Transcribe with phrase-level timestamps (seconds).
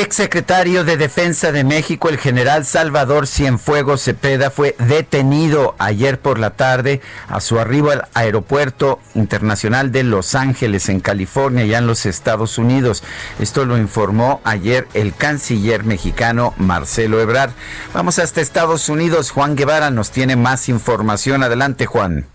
[0.00, 6.18] El ex secretario de Defensa de México, el general Salvador Cienfuegos Cepeda, fue detenido ayer
[6.18, 11.76] por la tarde a su arribo al Aeropuerto Internacional de Los Ángeles, en California, ya
[11.76, 13.02] en los Estados Unidos.
[13.40, 17.52] Esto lo informó ayer el canciller mexicano Marcelo Ebrard.
[17.92, 19.30] Vamos hasta Estados Unidos.
[19.30, 21.42] Juan Guevara nos tiene más información.
[21.42, 22.26] Adelante, Juan.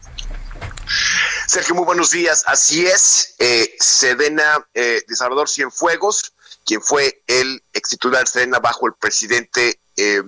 [1.47, 2.43] Sergio, muy buenos días.
[2.45, 6.34] Así es, eh, Sedena eh, de Salvador Cienfuegos
[6.65, 10.23] quien fue el ex titular Serena bajo el presidente eh,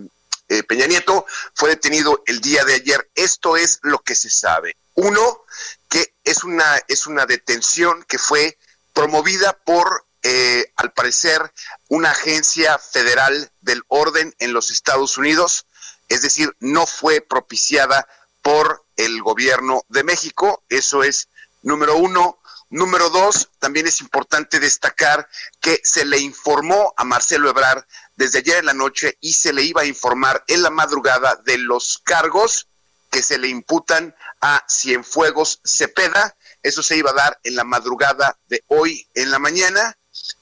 [0.49, 3.09] eh, Peña Nieto, fue detenido el día de ayer.
[3.15, 4.77] Esto es lo que se sabe.
[4.95, 5.43] Uno,
[5.89, 8.57] que es una, es una detención que fue
[8.93, 11.53] promovida por, eh, al parecer,
[11.89, 15.65] una agencia federal del orden en los Estados Unidos,
[16.07, 18.07] es decir, no fue propiciada
[18.41, 20.63] por el gobierno de México.
[20.69, 21.27] Eso es
[21.61, 22.39] número uno.
[22.69, 25.29] Número dos, también es importante destacar
[25.61, 27.85] que se le informó a Marcelo Ebrard
[28.17, 31.57] desde ayer en la noche y se le iba a informar en la madrugada de
[31.59, 32.67] los cargos
[33.09, 36.35] que se le imputan a Cienfuegos Cepeda.
[36.61, 39.97] Eso se iba a dar en la madrugada de hoy en la mañana.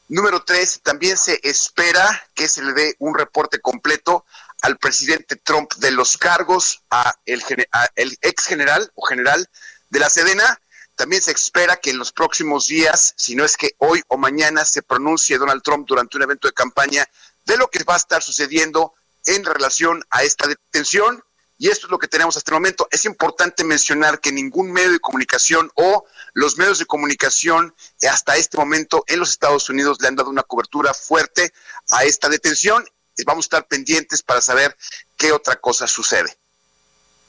[0.08, 4.26] Número tres, también se espera que se le dé un reporte completo
[4.62, 9.48] al presidente Trump de los cargos, a el, a el ex general o general
[9.90, 10.60] de la Sedena
[10.96, 14.66] también se espera que en los próximos días, si no es que hoy o mañana,
[14.66, 17.06] se pronuncie Donald Trump durante un evento de campaña
[17.46, 18.94] de lo que va a estar sucediendo
[19.26, 21.24] en relación a esta detención.
[21.58, 22.88] Y esto es lo que tenemos hasta el momento.
[22.92, 27.74] Es importante mencionar que ningún medio de comunicación o los medios de comunicación
[28.10, 31.54] hasta este momento en los Estados Unidos le han dado una cobertura fuerte
[31.92, 32.86] a esta detención.
[33.26, 34.76] Vamos a estar pendientes para saber
[35.18, 36.38] qué otra cosa sucede.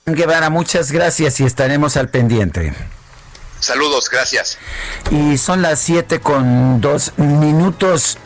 [0.07, 2.73] Guevara, muchas gracias y estaremos al pendiente.
[3.61, 4.59] Saludos, gracias.
[5.11, 8.19] Y son las 7 con dos minutos.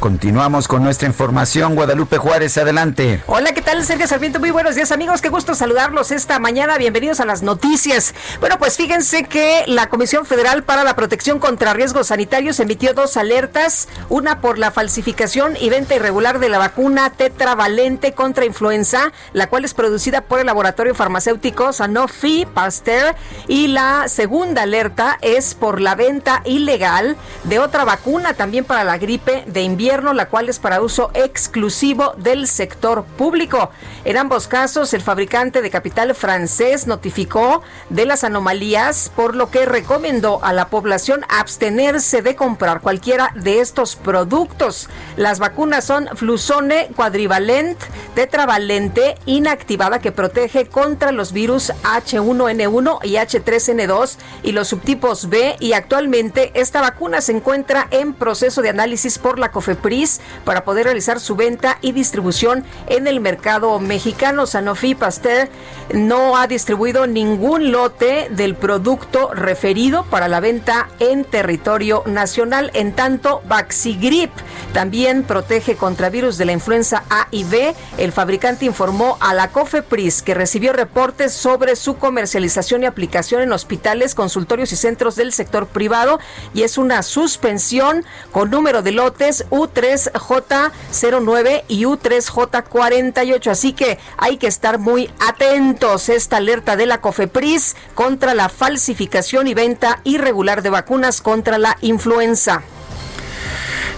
[0.00, 1.76] Continuamos con nuestra información.
[1.76, 3.22] Guadalupe Juárez, adelante.
[3.28, 3.84] Hola, ¿qué tal?
[3.84, 5.22] Sergio Sarmiento, muy buenos días amigos.
[5.22, 6.76] Qué gusto saludarlos esta mañana.
[6.76, 8.12] Bienvenidos a las noticias.
[8.40, 13.16] Bueno, pues fíjense que la Comisión Federal para la Protección contra Riesgos Sanitarios emitió dos
[13.16, 13.88] alertas.
[14.08, 19.64] Una por la falsificación y venta irregular de la vacuna tetravalente contra influenza, la cual
[19.64, 23.14] es producida por el laboratorio farmacéutico Sanofi Pasteur.
[23.46, 28.98] Y la segunda alerta es por la venta ilegal de otra vacuna también para la
[28.98, 33.70] gripe de invierno, la cual es para uso exclusivo del sector público.
[34.04, 39.66] En ambos casos, el fabricante de capital francés notificó de las anomalías, por lo que
[39.66, 44.88] recomendó a la población abstenerse de comprar cualquiera de estos productos.
[45.16, 47.78] Las vacunas son Flusone Quadrivalent,
[48.14, 55.72] Tetravalente, inactivada que protege contra los virus H1N1 y H3N2 y los subtipos B y
[55.72, 61.20] actualmente esta vacuna se encuentra en proceso de análisis por la COFEPRIS para poder realizar
[61.20, 64.46] su venta y distribución en el mercado mexicano.
[64.46, 65.50] Sanofi Pasteur
[65.92, 72.70] no ha distribuido ningún lote del producto referido para la venta en territorio nacional.
[72.74, 74.30] En tanto, Vaxigrip
[74.72, 77.74] también protege contra virus de la influenza A y B.
[77.98, 83.52] El fabricante informó a la COFEPRIS que recibió reportes sobre su comercialización y aplicación en
[83.52, 86.20] hospitales, consultorios y centros del sector privado
[86.54, 93.50] y es una suspensión con número de lotes aviones U3J09 y U3J48.
[93.50, 96.08] Así que hay que estar muy atentos.
[96.08, 101.76] Esta alerta de la COFEPRIS contra la falsificación y venta irregular de vacunas contra la
[101.80, 102.62] influenza.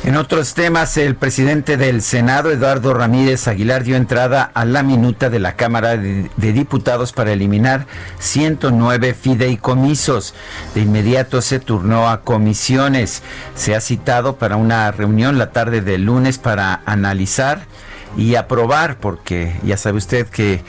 [0.05, 5.31] En otros temas, el presidente del Senado, Eduardo Ramírez Aguilar, dio entrada a la minuta
[5.31, 7.87] de la Cámara de, Diputados para eliminar
[8.19, 10.35] 109 fideicomisos.
[10.75, 13.23] De inmediato se turnó a comisiones.
[13.55, 17.63] Se ha citado para una reunión la tarde del lunes para analizar
[18.17, 20.63] y aprobar, porque ya sabe usted que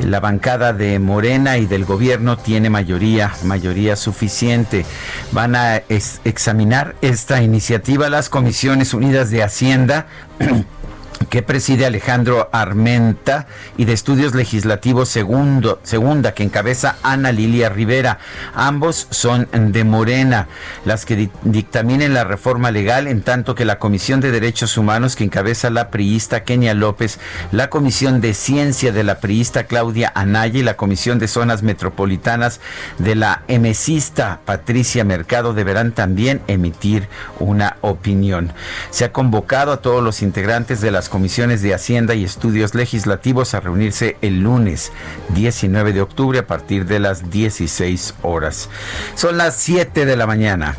[0.00, 4.84] la bancada de Morena y del gobierno tiene mayoría, mayoría suficiente.
[5.32, 5.76] Van a
[6.24, 10.06] examinar esta iniciativa las Comisiones Unidas de Hacienda.
[11.28, 13.46] que preside Alejandro Armenta
[13.76, 18.18] y de Estudios Legislativos segundo, segunda que encabeza Ana Lilia Rivera.
[18.54, 20.48] Ambos son de Morena,
[20.84, 25.24] las que dictaminen la reforma legal, en tanto que la Comisión de Derechos Humanos que
[25.24, 27.18] encabeza la priista Kenia López,
[27.50, 32.60] la Comisión de Ciencia de la priista Claudia Anaya y la Comisión de Zonas Metropolitanas
[32.98, 37.08] de la emesista Patricia Mercado deberán también emitir
[37.38, 38.52] una opinión.
[38.90, 43.52] Se ha convocado a todos los integrantes de las comisiones de Hacienda y Estudios Legislativos
[43.52, 44.92] a reunirse el lunes
[45.34, 48.70] 19 de octubre a partir de las 16 horas.
[49.14, 50.74] Son las 7 de la mañana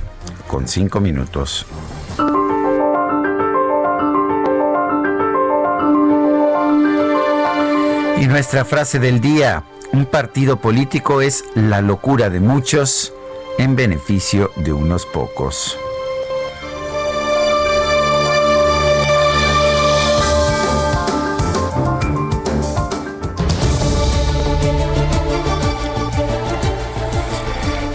[0.48, 1.68] con 5 minutos.
[8.20, 13.14] Y nuestra frase del día, un partido político es la locura de muchos
[13.60, 15.78] en beneficio de unos pocos.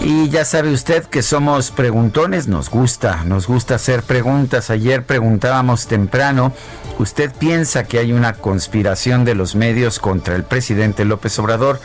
[0.09, 4.71] Y ya sabe usted que somos preguntones, nos gusta, nos gusta hacer preguntas.
[4.71, 6.51] Ayer preguntábamos temprano,
[6.97, 11.79] ¿usted piensa que hay una conspiración de los medios contra el presidente López Obrador?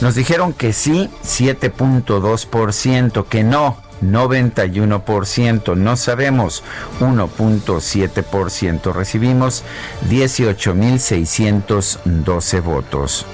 [0.00, 6.62] Nos dijeron que sí, 7.2%, que no, 91%, no sabemos
[7.00, 8.92] 1.7%.
[8.92, 9.64] Recibimos
[10.08, 13.26] 18.612 votos.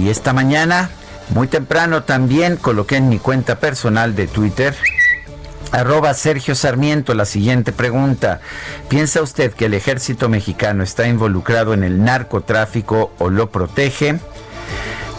[0.00, 0.90] Y esta mañana
[1.30, 4.74] muy temprano también coloqué en mi cuenta personal de Twitter
[5.72, 8.40] Arroba Sergio Sarmiento, la siguiente pregunta.
[8.88, 14.18] ¿Piensa usted que el ejército mexicano está involucrado en el narcotráfico o lo protege?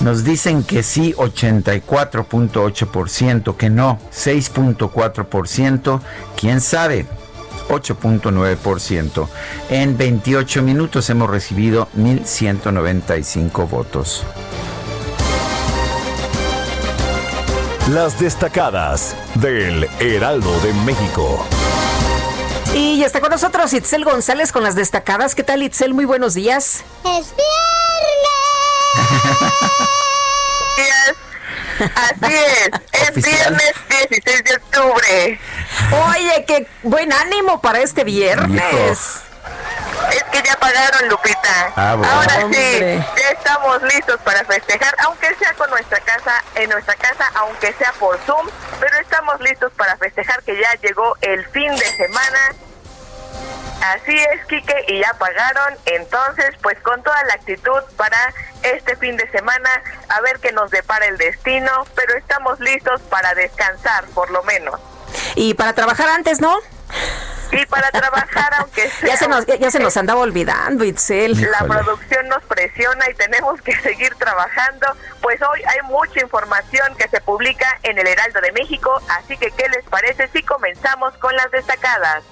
[0.01, 6.01] Nos dicen que sí, 84.8%, que no, 6.4%,
[6.35, 7.05] quién sabe,
[7.69, 9.29] 8.9%.
[9.69, 14.25] En 28 minutos hemos recibido 1.195 votos.
[17.89, 21.44] Las destacadas del Heraldo de México.
[22.75, 25.33] Y ya está con nosotros Itzel González con las destacadas.
[25.33, 25.95] ¿Qué tal Itzel?
[25.95, 26.83] Muy buenos días.
[27.04, 28.22] Es viernes.
[31.95, 33.74] Así es, es viernes
[34.10, 35.39] 16 de octubre.
[36.07, 39.22] Oye, qué buen ánimo para este viernes.
[40.09, 41.74] Es que ya pagaron, Lupita.
[41.75, 46.95] Ah, Ahora sí, ya estamos listos para festejar, aunque sea con nuestra casa, en nuestra
[46.95, 48.48] casa, aunque sea por Zoom,
[48.80, 52.39] pero estamos listos para festejar que ya llegó el fin de semana.
[53.81, 55.75] Así es, Quique, y ya pagaron.
[55.86, 59.69] Entonces, pues con toda la actitud para este fin de semana,
[60.09, 64.80] a ver qué nos depara el destino, pero estamos listos para descansar, por lo menos.
[65.35, 66.59] Y para trabajar antes, ¿no?
[67.51, 69.09] Y para trabajar, aunque sea.
[69.09, 71.39] Ya se nos, ya, se nos andaba olvidando, Itzel.
[71.51, 74.87] La producción nos presiona y tenemos que seguir trabajando.
[75.21, 79.51] Pues hoy hay mucha información que se publica en el Heraldo de México, así que
[79.51, 82.23] ¿qué les parece si comenzamos con las destacadas?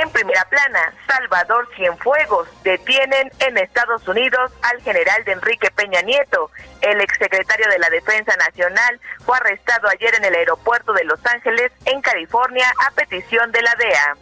[0.00, 6.52] En primera plana, Salvador Cienfuegos detienen en Estados Unidos al general de Enrique Peña Nieto.
[6.82, 11.72] El exsecretario de la Defensa Nacional fue arrestado ayer en el aeropuerto de Los Ángeles,
[11.84, 14.16] en California, a petición de la DEA.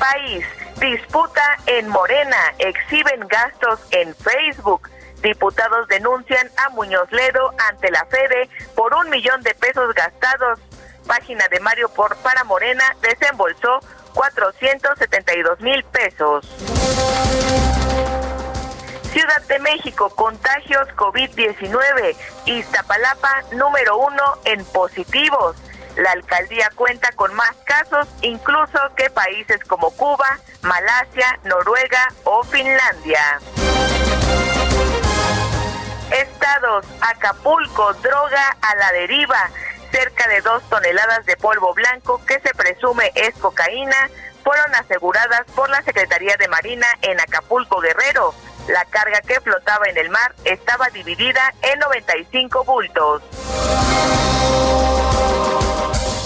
[0.00, 0.44] País,
[0.80, 4.90] disputa en Morena, exhiben gastos en Facebook.
[5.22, 10.58] Diputados denuncian a Muñoz Ledo ante la Fede por un millón de pesos gastados
[11.02, 13.80] página de Mario por para Morena desembolsó
[14.14, 16.46] 472 mil pesos.
[19.12, 22.16] Ciudad de México, contagios COVID-19.
[22.46, 25.56] Iztapalapa, número uno en positivos.
[25.96, 33.38] La alcaldía cuenta con más casos incluso que países como Cuba, Malasia, Noruega o Finlandia.
[36.10, 39.50] Estados, Acapulco, droga a la deriva
[39.92, 44.10] cerca de dos toneladas de polvo blanco que se presume es cocaína
[44.42, 48.34] fueron aseguradas por la Secretaría de Marina en Acapulco Guerrero.
[48.68, 53.22] La carga que flotaba en el mar estaba dividida en 95 bultos.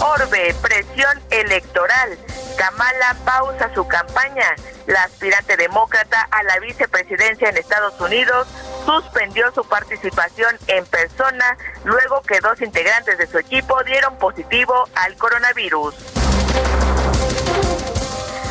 [0.00, 2.18] Orbe, presión electoral.
[2.56, 4.54] Kamala pausa su campaña.
[4.86, 8.46] La aspirante demócrata a la vicepresidencia en Estados Unidos
[8.84, 15.16] suspendió su participación en persona luego que dos integrantes de su equipo dieron positivo al
[15.16, 15.94] coronavirus.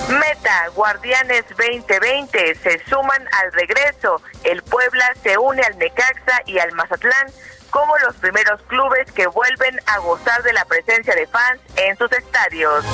[0.10, 4.22] Meta, Guardianes 2020 se suman al regreso.
[4.44, 7.32] El Puebla se une al Necaxa y al Mazatlán
[7.76, 12.10] como los primeros clubes que vuelven a gozar de la presencia de fans en sus
[12.14, 12.86] estadios.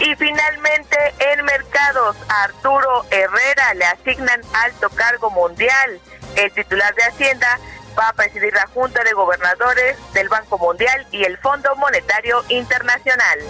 [0.00, 6.00] Y finalmente, en mercados, Arturo Herrera le asignan alto cargo mundial.
[6.36, 7.60] El titular de Hacienda
[7.98, 13.40] va a presidir la Junta de Gobernadores del Banco Mundial y el Fondo Monetario Internacional.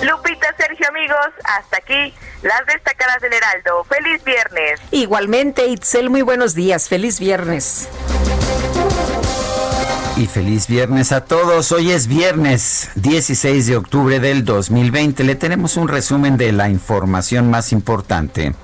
[0.00, 3.84] Lupita, Sergio, amigos, hasta aquí las destacadas del Heraldo.
[3.84, 4.80] Feliz viernes.
[4.90, 6.88] Igualmente, Itzel, muy buenos días.
[6.88, 7.88] Feliz viernes.
[10.16, 11.72] Y feliz viernes a todos.
[11.72, 15.24] Hoy es viernes 16 de octubre del 2020.
[15.24, 18.54] Le tenemos un resumen de la información más importante.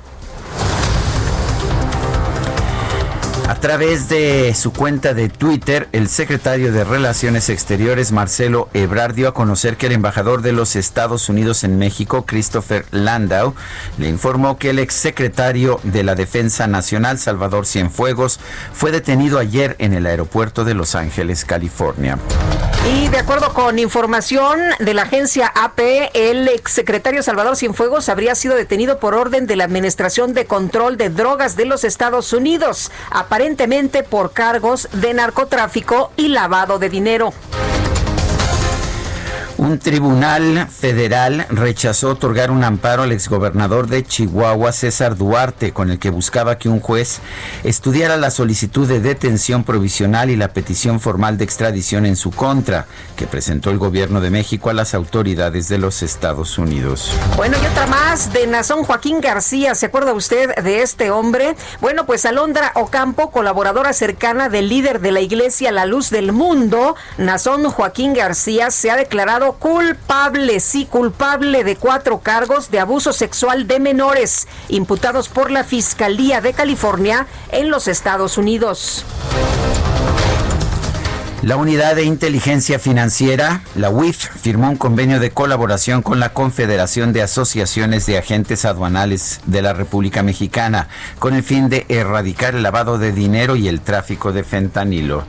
[3.53, 9.29] A través de su cuenta de Twitter, el secretario de Relaciones Exteriores, Marcelo Ebrard, dio
[9.29, 13.55] a conocer que el embajador de los Estados Unidos en México, Christopher Landau,
[13.99, 18.41] le informó que el exsecretario de la Defensa Nacional, Salvador Cienfuegos,
[18.73, 22.19] fue detenido ayer en el aeropuerto de Los Ángeles, California.
[22.91, 25.79] Y de acuerdo con información de la agencia AP,
[26.15, 31.09] el exsecretario Salvador Cienfuegos habría sido detenido por orden de la Administración de Control de
[31.09, 32.91] Drogas de los Estados Unidos
[33.43, 37.33] aparentemente por cargos de narcotráfico y lavado de dinero.
[39.63, 46.01] Un tribunal federal rechazó otorgar un amparo al exgobernador de Chihuahua, César Duarte, con el
[46.01, 47.21] que buscaba que un juez
[47.63, 52.87] estudiara la solicitud de detención provisional y la petición formal de extradición en su contra,
[53.15, 57.13] que presentó el gobierno de México a las autoridades de los Estados Unidos.
[57.37, 59.77] Bueno, y otra más de Nazón Joaquín García.
[59.77, 61.55] ¿Se acuerda usted de este hombre?
[61.81, 66.97] Bueno, pues Alondra Ocampo, colaboradora cercana del líder de la iglesia La Luz del Mundo,
[67.17, 68.97] Nazón Joaquín García, se ha
[69.55, 76.41] culpable, sí, culpable de cuatro cargos de abuso sexual de menores imputados por la Fiscalía
[76.41, 79.05] de California en los Estados Unidos.
[81.43, 87.13] La Unidad de Inteligencia Financiera, la UIF, firmó un convenio de colaboración con la Confederación
[87.13, 90.87] de Asociaciones de Agentes Aduanales de la República Mexicana
[91.19, 95.25] con el fin de erradicar el lavado de dinero y el tráfico de fentanilo.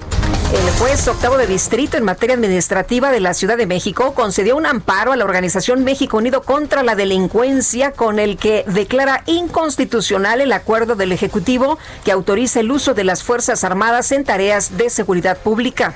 [0.53, 4.65] El juez octavo de distrito en materia administrativa de la Ciudad de México concedió un
[4.65, 10.51] amparo a la organización México Unido contra la Delincuencia con el que declara inconstitucional el
[10.51, 15.37] acuerdo del Ejecutivo que autoriza el uso de las Fuerzas Armadas en tareas de seguridad
[15.37, 15.95] pública.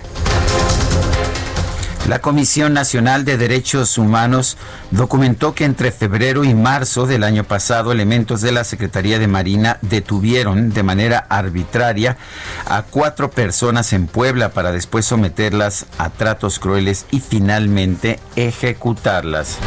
[2.07, 4.57] La Comisión Nacional de Derechos Humanos
[4.91, 9.77] documentó que entre febrero y marzo del año pasado elementos de la Secretaría de Marina
[9.81, 12.17] detuvieron de manera arbitraria
[12.65, 19.57] a cuatro personas en Puebla para después someterlas a tratos crueles y finalmente ejecutarlas.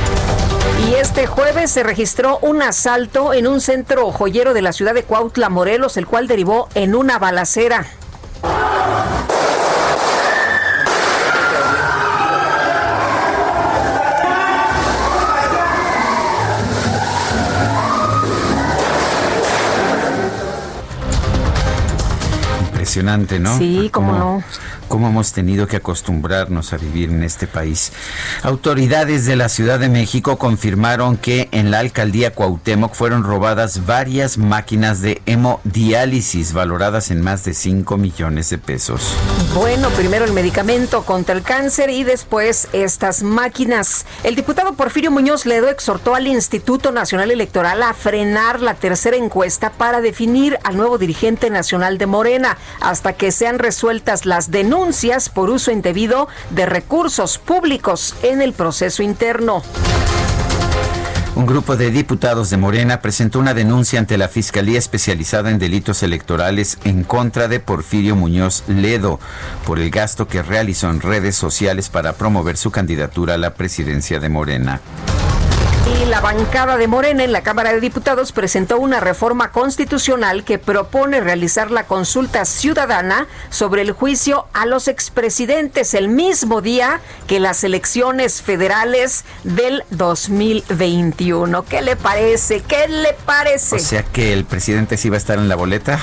[0.89, 5.03] Y este jueves se registró un asalto en un centro joyero de la ciudad de
[5.03, 7.87] Cuautla, Morelos, el cual derivó en una balacera.
[23.01, 23.59] Impresionante, ¿no?
[23.59, 24.43] Sí, cómo no
[24.91, 27.93] cómo hemos tenido que acostumbrarnos a vivir en este país.
[28.43, 34.37] Autoridades de la Ciudad de México confirmaron que en la alcaldía Cuauhtémoc fueron robadas varias
[34.37, 39.15] máquinas de hemodiálisis valoradas en más de 5 millones de pesos.
[39.55, 44.07] Bueno, primero el medicamento contra el cáncer y después estas máquinas.
[44.25, 49.71] El diputado Porfirio Muñoz Ledo exhortó al Instituto Nacional Electoral a frenar la tercera encuesta
[49.71, 52.59] para definir al nuevo dirigente nacional de Morena
[52.91, 59.05] hasta que sean resueltas las denuncias por uso indebido de recursos públicos en el proceso
[59.05, 59.63] interno.
[61.37, 66.03] Un grupo de diputados de Morena presentó una denuncia ante la Fiscalía Especializada en Delitos
[66.03, 69.21] Electorales en contra de Porfirio Muñoz Ledo
[69.65, 74.19] por el gasto que realizó en redes sociales para promover su candidatura a la presidencia
[74.19, 74.81] de Morena.
[75.91, 80.59] Y la bancada de Morena en la Cámara de Diputados presentó una reforma constitucional que
[80.59, 87.41] propone realizar la consulta ciudadana sobre el juicio a los expresidentes el mismo día que
[87.41, 91.65] las elecciones federales del 2021.
[91.65, 92.61] ¿Qué le parece?
[92.61, 93.77] ¿Qué le parece?
[93.77, 95.99] O sea que el presidente sí va a estar en la boleta.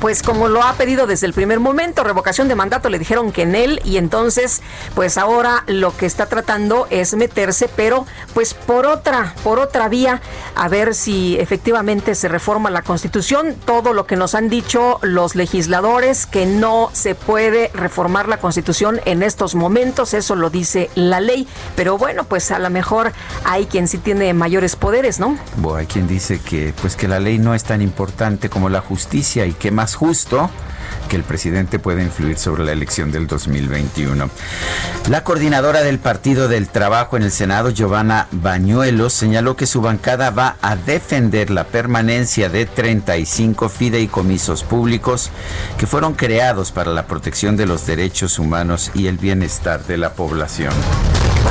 [0.00, 3.42] Pues como lo ha pedido desde el primer momento, revocación de mandato, le dijeron que
[3.42, 4.60] en él y entonces
[4.94, 10.20] pues ahora lo que está tratando es meterse, pero pues por otra por otra vía,
[10.54, 13.54] a ver si efectivamente se reforma la Constitución.
[13.64, 19.00] Todo lo que nos han dicho los legisladores, que no se puede reformar la Constitución
[19.04, 21.46] en estos momentos, eso lo dice la ley.
[21.76, 23.12] Pero bueno, pues a lo mejor
[23.44, 25.38] hay quien sí tiene mayores poderes, ¿no?
[25.56, 28.80] Bueno, hay quien dice que pues que la ley no es tan importante como la
[28.80, 30.50] justicia y que más justo
[31.08, 34.30] que el presidente puede influir sobre la elección del 2021.
[35.08, 40.30] La coordinadora del Partido del Trabajo en el Senado, Giovanna Bañuelos, señaló que su bancada
[40.30, 45.30] va a defender la permanencia de 35 fideicomisos públicos
[45.78, 50.14] que fueron creados para la protección de los derechos humanos y el bienestar de la
[50.14, 50.72] población.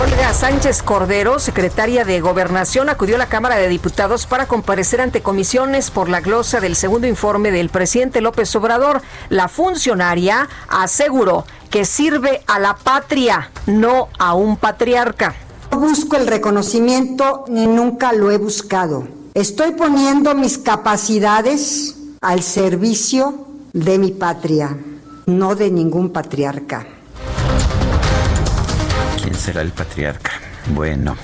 [0.01, 5.21] Olga Sánchez Cordero, secretaria de Gobernación, acudió a la Cámara de Diputados para comparecer ante
[5.21, 9.03] comisiones por la glosa del segundo informe del presidente López Obrador.
[9.47, 15.35] Funcionaria aseguró que sirve a la patria, no a un patriarca.
[15.71, 19.07] No busco el reconocimiento ni nunca lo he buscado.
[19.33, 24.77] Estoy poniendo mis capacidades al servicio de mi patria,
[25.25, 26.85] no de ningún patriarca
[29.43, 30.52] será el patriarca.
[30.67, 31.17] Bueno.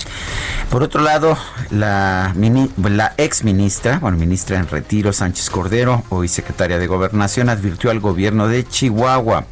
[0.69, 1.35] Por otro lado,
[1.71, 2.33] la,
[3.17, 8.47] ex ministra, bueno, ministra en retiro, Sánchez Cordero, hoy secretaria de Gobernación, advirtió al gobierno
[8.47, 9.45] de Chihuahua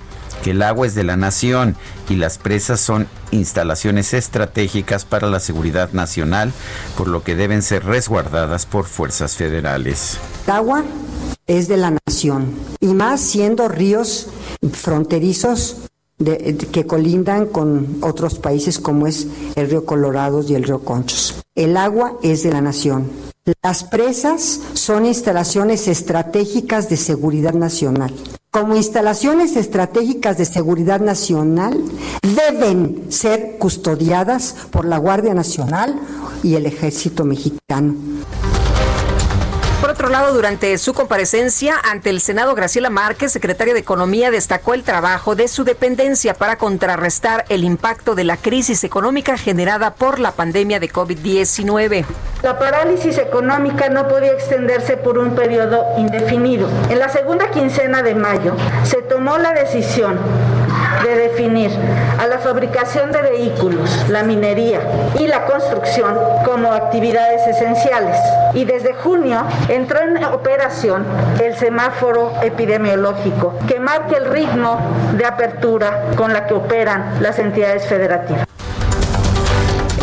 [0.44, 1.76] que el agua es de la nación
[2.10, 6.54] y las presas son instalaciones estratégicas para la seguridad nacional,
[6.96, 10.20] por lo que deben ser resguardadas por fuerzas federales.
[10.46, 10.84] El agua
[11.48, 14.28] es de la nación y más siendo ríos
[14.72, 15.87] fronterizos
[16.18, 21.36] que colindan con otros países como es el río Colorado y el río Conchos.
[21.56, 23.10] El agua es de la nación.
[23.64, 28.14] Las presas son instalaciones estratégicas de seguridad nacional.
[28.52, 31.80] Como instalaciones estratégicas de seguridad nacional,
[32.24, 36.00] deben ser custodiadas por la Guardia Nacional
[36.44, 37.96] y el Ejército Mexicano.
[39.98, 44.76] Por otro lado, durante su comparecencia ante el Senado, Graciela Márquez, secretaria de Economía, destacó
[44.76, 50.20] el trabajo de su dependencia para contrarrestar el impacto de la crisis económica generada por
[50.20, 52.06] la pandemia de COVID-19.
[52.44, 56.70] La parálisis económica no podía extenderse por un periodo indefinido.
[56.92, 60.20] En la segunda quincena de mayo se tomó la decisión
[61.04, 61.72] de definir
[62.20, 64.82] a la fabricación de vehículos, la minería
[65.20, 68.18] y la construcción como actividades esenciales.
[68.54, 71.06] Y desde junio entró en operación
[71.42, 74.80] el semáforo epidemiológico que marca el ritmo
[75.14, 78.57] de apertura con la que operan las entidades federativas.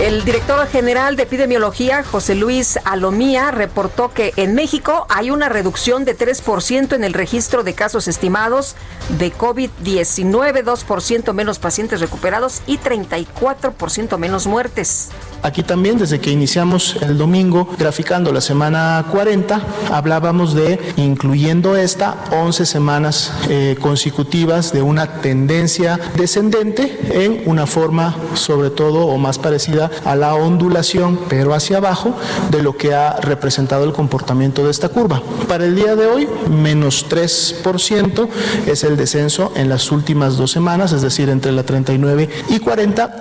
[0.00, 6.04] El director general de epidemiología, José Luis Alomía, reportó que en México hay una reducción
[6.04, 8.74] de 3% en el registro de casos estimados
[9.18, 15.10] de COVID-19, 2% menos pacientes recuperados y 34% menos muertes.
[15.42, 19.60] Aquí también, desde que iniciamos el domingo, graficando la semana 40,
[19.92, 28.16] hablábamos de, incluyendo esta, 11 semanas eh, consecutivas de una tendencia descendente en una forma,
[28.32, 32.16] sobre todo, o más parecida a la ondulación, pero hacia abajo,
[32.50, 35.22] de lo que ha representado el comportamiento de esta curva.
[35.48, 38.28] Para el día de hoy, menos 3%
[38.66, 43.20] es el descenso en las últimas dos semanas, es decir, entre la 39 y 40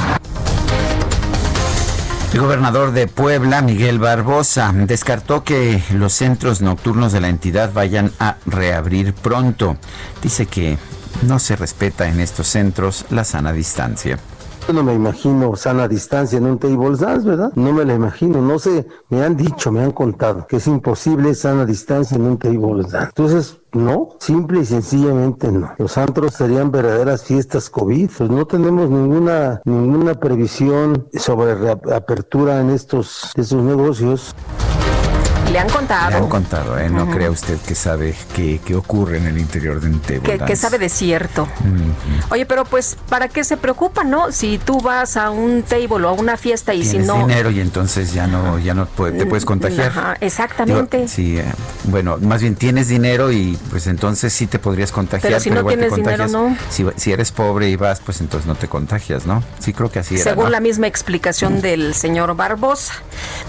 [2.32, 8.10] El gobernador de Puebla, Miguel Barbosa, descartó que los centros nocturnos de la entidad vayan
[8.18, 9.76] a reabrir pronto.
[10.22, 10.78] Dice que
[11.20, 14.18] no se respeta en estos centros la sana distancia.
[14.66, 17.52] Yo no me imagino sana distancia en un table dance, ¿verdad?
[17.56, 21.34] No me la imagino, no sé, me han dicho, me han contado que es imposible
[21.34, 23.08] sana distancia en un table dance.
[23.08, 25.72] Entonces, no, simple y sencillamente no.
[25.78, 28.10] Los antros serían verdaderas fiestas COVID.
[28.16, 34.34] Pues no tenemos ninguna ninguna previsión sobre reapertura en estos, estos negocios.
[35.52, 36.10] Le han contado.
[36.10, 36.88] Le han contado, ¿eh?
[36.88, 40.78] No crea usted que sabe qué, ocurre en el interior de un table que, sabe
[40.78, 41.46] de cierto.
[42.30, 44.32] Oye, pero pues, ¿para qué se preocupa, no?
[44.32, 47.18] Si tú vas a un table o a una fiesta y si no...
[47.18, 49.88] dinero y entonces ya no, ya no te puedes contagiar.
[49.88, 51.06] Ajá, exactamente.
[51.06, 51.44] sí, eh,
[51.84, 55.32] bueno, más bien tienes dinero y pues entonces sí te podrías contagiar.
[55.32, 56.56] Pero si no tienes dinero, no.
[56.70, 59.44] Si, eres pobre y vas, pues entonces no te contagias, ¿no?
[59.58, 60.24] Sí, creo que así era.
[60.24, 62.94] Según la misma explicación del señor Barbosa.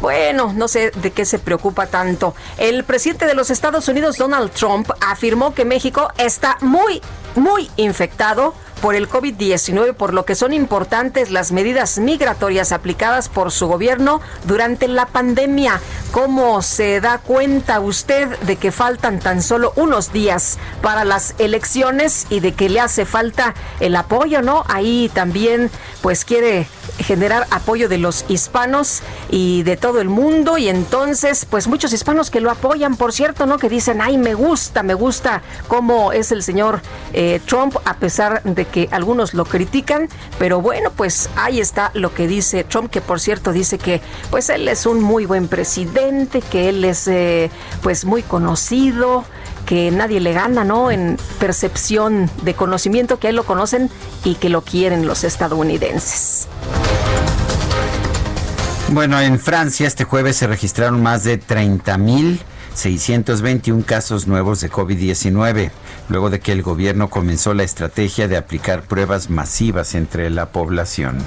[0.01, 2.33] Bueno, no sé de qué se preocupa tanto.
[2.57, 7.03] El presidente de los Estados Unidos, Donald Trump, afirmó que México está muy,
[7.35, 13.49] muy infectado por el COVID-19, por lo que son importantes las medidas migratorias aplicadas por
[13.53, 15.79] su gobierno durante la pandemia.
[16.11, 22.27] ¿Cómo se da cuenta usted de que faltan tan solo unos días para las elecciones
[22.29, 24.65] y de que le hace falta el apoyo, no?
[24.67, 26.67] Ahí también pues quiere
[26.99, 32.29] generar apoyo de los hispanos y de todo el mundo y entonces pues muchos hispanos
[32.29, 33.57] que lo apoyan, por cierto, ¿no?
[33.57, 36.81] Que dicen, ay, me gusta, me gusta cómo es el señor
[37.13, 40.09] eh, Trump a pesar de que algunos lo critican,
[40.39, 44.49] pero bueno, pues ahí está lo que dice Trump, que por cierto dice que pues
[44.49, 47.51] él es un muy buen presidente, que él es eh,
[47.83, 49.25] pues muy conocido,
[49.67, 50.89] que nadie le gana, ¿no?
[50.89, 53.91] En percepción de conocimiento, que él lo conocen
[54.23, 56.47] y que lo quieren los estadounidenses.
[58.89, 62.41] Bueno, en Francia este jueves se registraron más de 30 mil
[62.73, 65.71] 621 casos nuevos de COVID-19,
[66.09, 71.17] luego de que el gobierno comenzó la estrategia de aplicar pruebas masivas entre la población.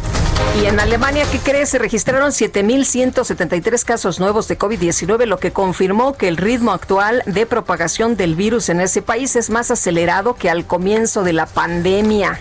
[0.60, 1.68] Y en Alemania, ¿qué crees?
[1.68, 7.46] Se registraron 7.173 casos nuevos de COVID-19, lo que confirmó que el ritmo actual de
[7.46, 12.40] propagación del virus en ese país es más acelerado que al comienzo de la pandemia.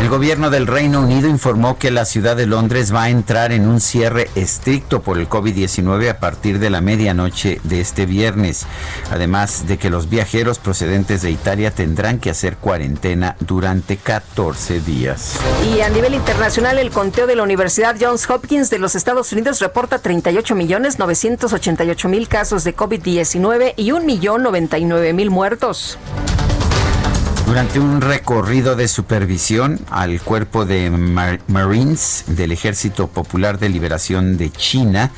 [0.00, 3.66] El gobierno del Reino Unido informó que la ciudad de Londres va a entrar en
[3.66, 8.64] un cierre estricto por el COVID-19 a partir de la medianoche de este viernes,
[9.10, 15.36] además de que los viajeros procedentes de Italia tendrán que hacer cuarentena durante 14 días.
[15.74, 19.58] Y a nivel internacional, el conteo de la Universidad Johns Hopkins de los Estados Unidos
[19.58, 25.98] reporta 38 millones 988 mil casos de COVID-19 y 1 millón 99 mil muertos.
[27.48, 34.50] Durante un recorrido de supervisión al cuerpo de Marines del Ejército Popular de Liberación de
[34.50, 35.12] China,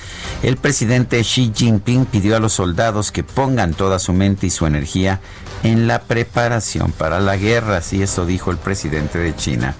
[0.44, 4.64] el presidente Xi Jinping pidió a los soldados que pongan toda su mente y su
[4.66, 5.20] energía
[5.64, 9.74] en la preparación para la guerra, así eso dijo el presidente de China.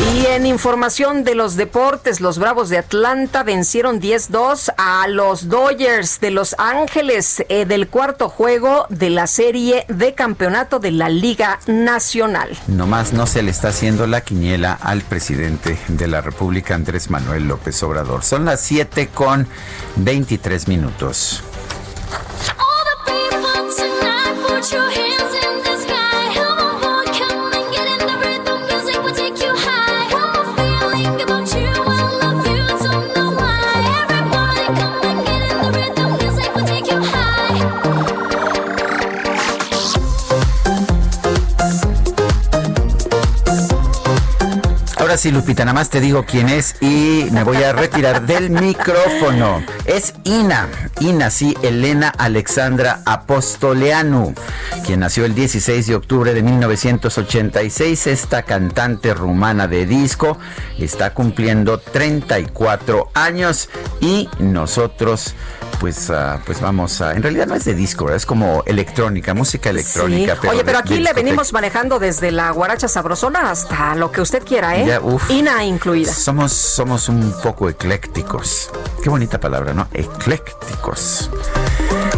[0.00, 6.20] Y en información de los deportes, los Bravos de Atlanta vencieron 10-2 a los Dodgers
[6.20, 11.58] de Los Ángeles eh, del cuarto juego de la serie de campeonato de la Liga
[11.66, 12.56] Nacional.
[12.68, 17.48] Nomás no se le está haciendo la quiniela al presidente de la República, Andrés Manuel
[17.48, 18.22] López Obrador.
[18.22, 19.48] Son las 7 con
[19.96, 21.42] 23 minutos.
[45.18, 49.64] Sí, Lupita, nada más te digo quién es y me voy a retirar del micrófono.
[49.84, 50.68] Es Ina,
[51.00, 54.32] Ina, sí, Elena Alexandra Apostoleanu,
[54.86, 58.06] quien nació el 16 de octubre de 1986.
[58.06, 60.38] Esta cantante rumana de disco
[60.78, 65.34] está cumpliendo 34 años y nosotros
[65.80, 67.12] pues, uh, pues vamos a...
[67.12, 70.36] En realidad no es de disco, es como electrónica, música electrónica.
[70.48, 74.76] Oye, pero aquí le venimos manejando desde la guaracha sabrosona hasta lo que usted quiera,
[74.76, 75.00] ¿eh?
[75.28, 76.12] Ina incluida.
[76.12, 78.70] Somos, somos un poco eclécticos.
[79.02, 79.88] Qué bonita palabra, ¿no?
[79.92, 81.30] Eclécticos.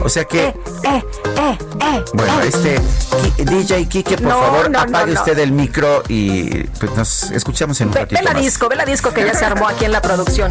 [0.02, 0.48] O sea que...
[0.48, 1.02] Eh, eh,
[1.36, 2.80] eh, eh bueno, este...
[3.38, 8.20] DJ Kike, por favor, apague usted el micro y pues nos escuchamos en un ratito
[8.20, 10.50] Ve la disco, ve la disco que ya se armó aquí en la producción.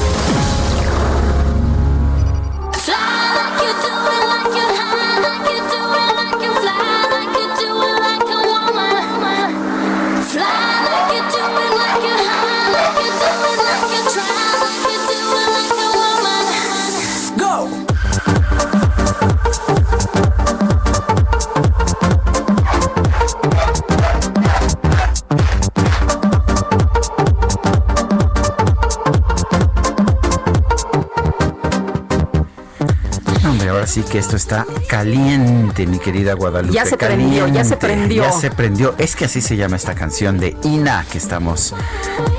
[33.91, 36.73] Así que esto está caliente, mi querida Guadalupe.
[36.73, 38.23] Ya se prendió, ya se prendió.
[38.23, 38.95] Ya se prendió.
[38.97, 41.75] Es que así se llama esta canción de Ina que estamos,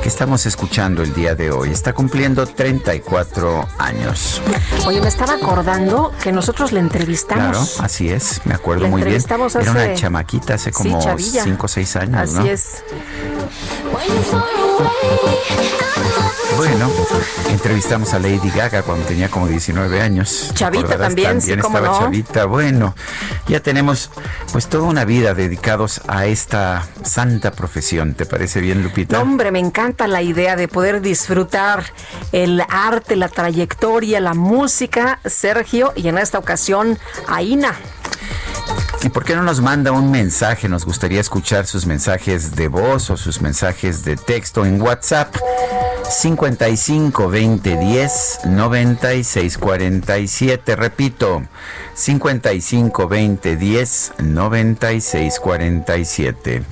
[0.03, 1.69] que estamos escuchando el día de hoy.
[1.69, 4.41] Está cumpliendo 34 años.
[4.87, 7.75] Oye, me estaba acordando que nosotros le entrevistamos.
[7.75, 9.23] Claro, así es, me acuerdo muy bien.
[9.23, 12.83] Era una chamaquita hace como 5 o 6 años, Así es.
[16.63, 16.89] Bueno,
[17.51, 20.53] entrevistamos a Lady Gaga cuando tenía como 19 años.
[20.55, 21.99] Chavita también, sí, estaba no?
[21.99, 22.45] Chavita.
[22.45, 22.95] Bueno,
[23.49, 24.11] ya tenemos
[24.53, 28.15] pues toda una vida dedicados a esta santa profesión.
[28.15, 29.21] ¿Te parece bien, Lupita?
[29.21, 31.83] hombre, me encanta la idea de poder disfrutar
[32.31, 36.97] el arte, la trayectoria, la música, Sergio, y en esta ocasión,
[37.27, 37.75] Aina.
[39.03, 40.69] ¿Y por qué no nos manda un mensaje?
[40.69, 45.35] Nos gustaría escuchar sus mensajes de voz o sus mensajes de texto en WhatsApp.
[46.13, 50.77] 55 20 10 96 47.
[50.77, 51.43] Repito,
[51.95, 56.63] 55 20 10 96 47.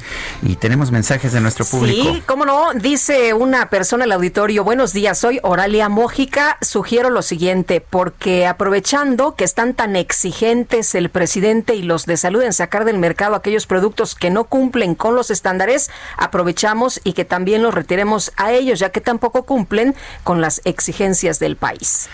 [0.43, 2.13] Y tenemos mensajes de nuestro público.
[2.13, 7.23] Sí, cómo no, dice una persona al auditorio, buenos días, soy Oralia Mójica, sugiero lo
[7.23, 12.85] siguiente, porque aprovechando que están tan exigentes el presidente y los de salud en sacar
[12.85, 17.75] del mercado aquellos productos que no cumplen con los estándares, aprovechamos y que también los
[17.75, 22.09] retiremos a ellos, ya que tampoco cumplen con las exigencias del país.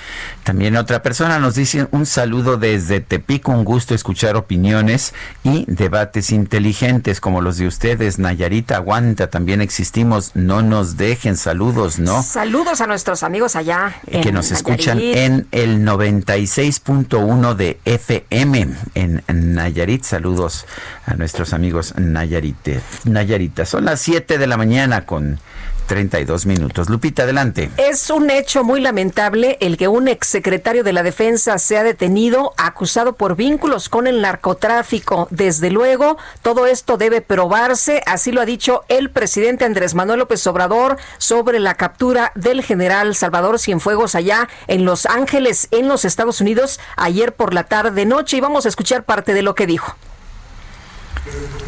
[0.45, 5.65] También otra persona nos dice un saludo desde te Tepico, un gusto escuchar opiniones y
[5.67, 8.19] debates inteligentes como los de ustedes.
[8.19, 12.23] Nayarita aguanta, también existimos, no nos dejen saludos, ¿no?
[12.23, 13.95] Saludos a nuestros amigos allá.
[14.23, 20.05] que nos escuchan en el 96.1 de FM en Nayarit.
[20.05, 20.67] Saludos
[21.07, 22.81] a nuestros amigos Nayarite.
[23.05, 25.39] Nayarita, son las 7 de la mañana con
[25.87, 26.89] 32 minutos.
[26.89, 27.71] Lupita, adelante.
[27.77, 33.15] Es un hecho muy lamentable el que un exsecretario de la Defensa sea detenido acusado
[33.15, 35.29] por vínculos con el narcotráfico.
[35.31, 40.47] Desde luego, todo esto debe probarse, así lo ha dicho el presidente Andrés Manuel López
[40.47, 46.41] Obrador sobre la captura del general Salvador Cienfuegos allá en Los Ángeles, en los Estados
[46.41, 49.97] Unidos, ayer por la tarde noche y vamos a escuchar parte de lo que dijo.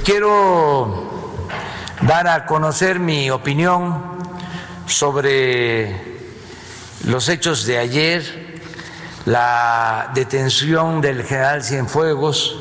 [0.05, 1.09] Quiero
[2.03, 4.19] dar a conocer mi opinión
[4.87, 6.19] sobre
[7.05, 8.61] los hechos de ayer,
[9.27, 12.61] la detención del general Cienfuegos,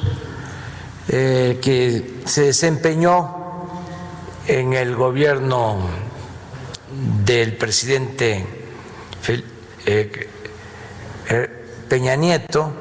[1.10, 3.68] eh, que se desempeñó
[4.48, 5.80] en el gobierno
[7.24, 8.46] del presidente
[9.86, 10.30] eh,
[11.30, 12.74] eh, Peña Nieto,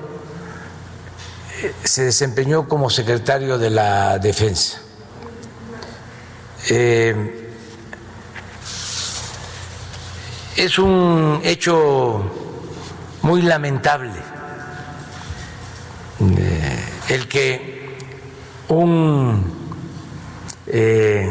[1.84, 4.86] se desempeñó como secretario de la Defensa.
[10.57, 12.24] Es un hecho
[13.22, 14.20] muy lamentable
[16.20, 17.98] eh, el que
[18.68, 19.55] un
[20.66, 21.31] eh,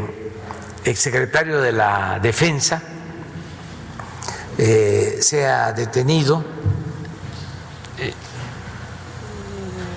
[0.86, 2.82] exsecretario de la Defensa
[4.58, 6.44] eh, sea detenido,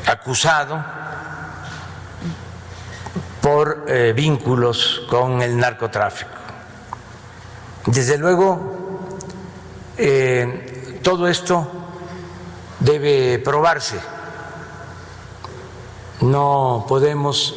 [0.07, 0.83] acusado
[3.49, 6.31] por vínculos con el narcotráfico.
[7.87, 9.01] Desde luego,
[11.03, 11.67] todo esto
[12.79, 13.99] debe probarse.
[16.21, 17.55] No podemos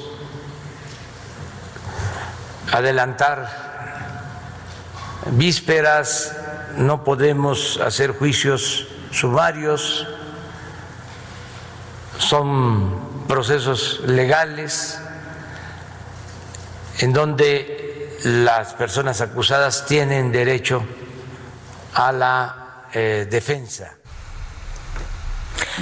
[2.71, 3.49] adelantar
[5.32, 6.38] vísperas,
[6.77, 10.08] no podemos hacer juicios sumarios,
[12.17, 15.01] son procesos legales
[17.02, 20.84] en donde las personas acusadas tienen derecho
[21.96, 23.98] a la eh, defensa.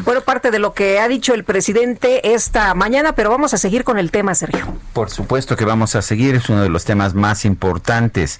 [0.04, 3.84] Bueno, parte de lo que ha dicho el presidente esta mañana, pero vamos a seguir
[3.84, 4.66] con el tema, Sergio.
[4.94, 8.40] Por supuesto que vamos a seguir, es uno de los temas más importantes.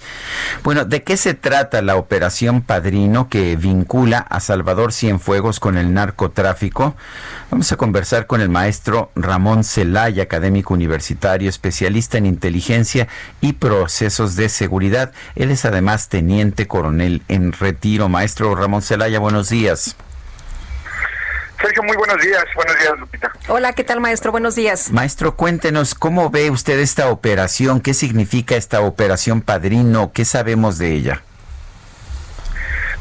[0.62, 5.92] Bueno, ¿de qué se trata la operación Padrino que vincula a Salvador Cienfuegos con el
[5.94, 6.94] narcotráfico?
[7.50, 13.08] Vamos a conversar con el maestro Ramón Celaya, académico universitario, especialista en inteligencia
[13.40, 15.12] y procesos de seguridad.
[15.34, 18.08] Él es además teniente coronel en retiro.
[18.08, 19.96] Maestro Ramón Celaya, buenos días.
[21.60, 22.44] Sergio, muy buenos días.
[22.54, 23.32] Buenos días, Lupita.
[23.48, 24.32] Hola, ¿qué tal, maestro?
[24.32, 24.90] Buenos días.
[24.90, 27.82] Maestro, cuéntenos, ¿cómo ve usted esta operación?
[27.82, 30.12] ¿Qué significa esta operación Padrino?
[30.14, 31.22] ¿Qué sabemos de ella?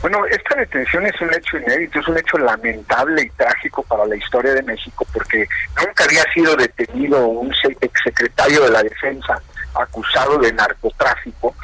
[0.02, 4.16] Bueno, esta detención es un hecho inédito, es un hecho lamentable y trágico para la
[4.16, 9.42] historia de México, porque nunca había sido detenido un exsecretario de la Defensa
[9.74, 11.56] acusado de narcotráfico.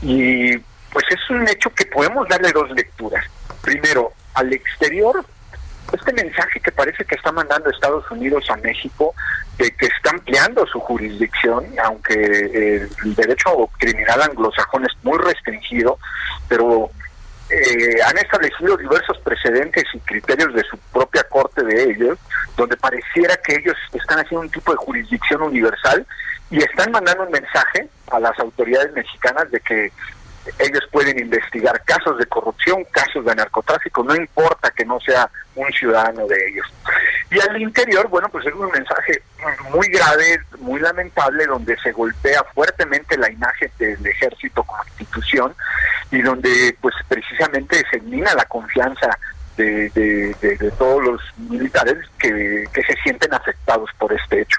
[0.00, 0.56] Y
[0.92, 3.24] pues es un hecho que podemos darle dos lecturas.
[3.62, 5.24] Primero, al exterior
[5.92, 9.14] este mensaje que parece que está mandando Estados Unidos a México
[9.58, 15.98] de que está ampliando su jurisdicción, aunque eh, el derecho criminal anglosajón es muy restringido,
[16.48, 16.90] pero
[17.48, 22.18] eh, han establecido diversos precedentes y criterios de su propia corte de ellos,
[22.56, 26.04] donde pareciera que ellos están haciendo un tipo de jurisdicción universal
[26.50, 29.92] y están mandando un mensaje a las autoridades mexicanas de que
[30.58, 35.70] ellos pueden investigar casos de corrupción, casos de narcotráfico, no importa que no sea un
[35.72, 36.66] ciudadano de ellos.
[37.30, 39.22] Y al interior, bueno, pues es un mensaje
[39.70, 45.54] muy grave, muy lamentable, donde se golpea fuertemente la imagen del ejército como institución
[46.10, 49.18] y donde pues precisamente se mina la confianza
[49.56, 49.88] de,
[50.40, 54.58] de, todos los militares que, que, se sienten afectados por este hecho.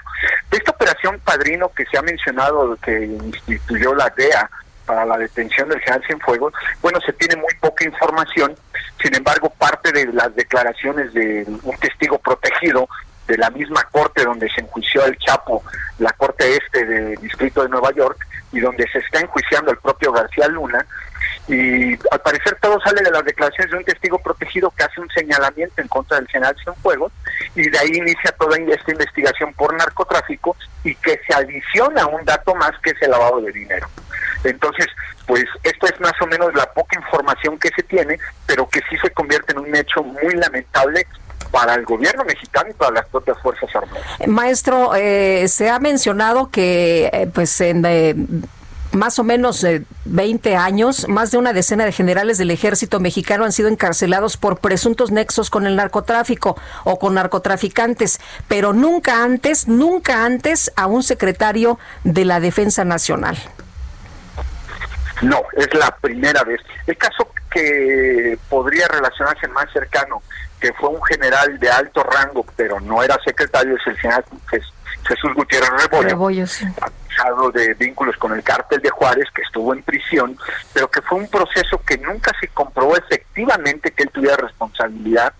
[0.50, 4.50] Esta operación Padrino que se ha mencionado, que instituyó la DEA
[4.88, 8.56] para la detención del general Cienfuegos, bueno, se tiene muy poca información,
[9.02, 12.88] sin embargo, parte de las declaraciones de un testigo protegido
[13.26, 15.62] de la misma corte donde se enjuició el Chapo,
[15.98, 20.10] la corte este del distrito de Nueva York, y donde se está enjuiciando el propio
[20.10, 20.86] García Luna,
[21.46, 25.10] y al parecer todo sale de las declaraciones de un testigo protegido que hace un
[25.10, 27.12] señalamiento en contra del general Cienfuegos,
[27.54, 32.54] y de ahí inicia toda esta investigación por narcotráfico y que se adiciona un dato
[32.54, 33.86] más que es el lavado de dinero.
[34.44, 34.86] Entonces,
[35.26, 38.96] pues esto es más o menos la poca información que se tiene, pero que sí
[39.02, 41.06] se convierte en un hecho muy lamentable
[41.50, 44.04] para el gobierno mexicano y para las propias Fuerzas Armadas.
[44.26, 48.14] Maestro, eh, se ha mencionado que eh, pues en eh,
[48.92, 49.66] más o menos
[50.06, 54.60] 20 años, más de una decena de generales del ejército mexicano han sido encarcelados por
[54.60, 61.02] presuntos nexos con el narcotráfico o con narcotraficantes, pero nunca antes, nunca antes a un
[61.02, 63.38] secretario de la Defensa Nacional.
[65.22, 66.60] No, es la primera vez.
[66.86, 70.22] El caso que podría relacionarse más cercano,
[70.60, 74.24] que fue un general de alto rango, pero no era secretario, es el general
[75.06, 76.44] Jesús Gutiérrez Rebollo,
[76.80, 80.36] acusado de vínculos con el cártel de Juárez, que estuvo en prisión,
[80.72, 85.32] pero que fue un proceso que nunca se comprobó efectivamente que él tuviera responsabilidad.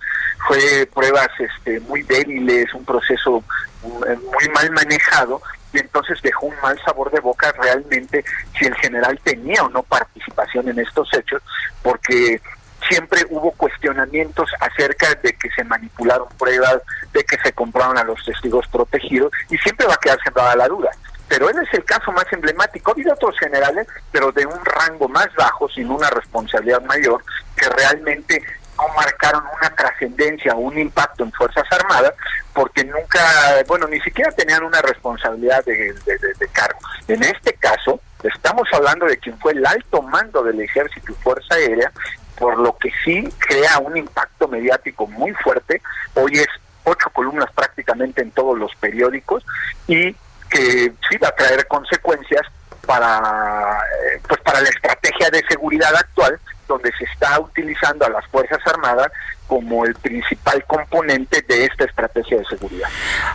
[0.47, 3.43] Fue pruebas este, muy débiles, un proceso
[3.83, 8.25] muy mal manejado y entonces dejó un mal sabor de boca realmente
[8.59, 11.43] si el general tenía o no participación en estos hechos,
[11.83, 12.41] porque
[12.89, 16.81] siempre hubo cuestionamientos acerca de que se manipularon pruebas,
[17.13, 20.69] de que se compraron a los testigos protegidos, y siempre va a quedar sembrada la
[20.69, 20.91] duda.
[21.29, 22.91] Pero él es el caso más emblemático.
[22.91, 27.23] Ha habido otros generales, pero de un rango más bajo, sin una responsabilidad mayor,
[27.55, 28.43] que realmente
[28.79, 32.15] no marcaron una trascendencia o un impacto en Fuerzas Armadas
[32.53, 33.21] porque nunca,
[33.67, 35.95] bueno, ni siquiera tenían una responsabilidad de,
[36.53, 36.79] cargo.
[37.09, 41.55] En este caso, estamos hablando de quien fue el alto mando del Ejército y Fuerza
[41.55, 41.93] Aérea
[42.37, 45.83] por lo que sí crea un impacto mediático muy fuerte.
[46.15, 46.49] Hoy es
[46.85, 49.45] ocho columnas prácticamente en todos los periódicos
[49.89, 50.15] y
[50.49, 52.43] que sí va a traer consecuencias
[52.87, 56.39] para eh, pues para la estrategia de seguridad actual
[56.69, 59.11] donde se está utilizando a las Fuerzas Armadas
[59.49, 62.89] como el principal componente de esta estrategia de seguridad.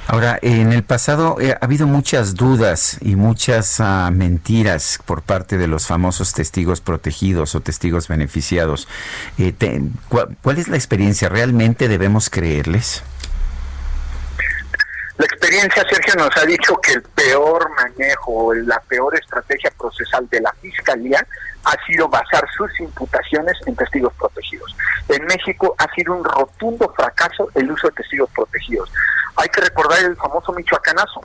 [0.08, 5.58] Ahora, en el pasado eh, ha habido muchas dudas y muchas ah, mentiras por parte
[5.58, 8.88] de los famosos testigos protegidos o testigos beneficiados.
[9.40, 9.54] Eh,
[10.08, 11.30] ¿Cuál es la experiencia?
[11.30, 13.04] ¿Realmente debemos creerles?
[15.18, 20.42] La experiencia, Sergio, nos ha dicho que el peor manejo, la peor estrategia procesal de
[20.42, 21.26] la Fiscalía
[21.64, 24.76] ha sido basar sus imputaciones en testigos protegidos.
[25.10, 28.92] En México ha sido un rotundo fracaso el uso de testigos protegidos.
[29.36, 31.22] Hay que recordar el famoso Michoacanazo.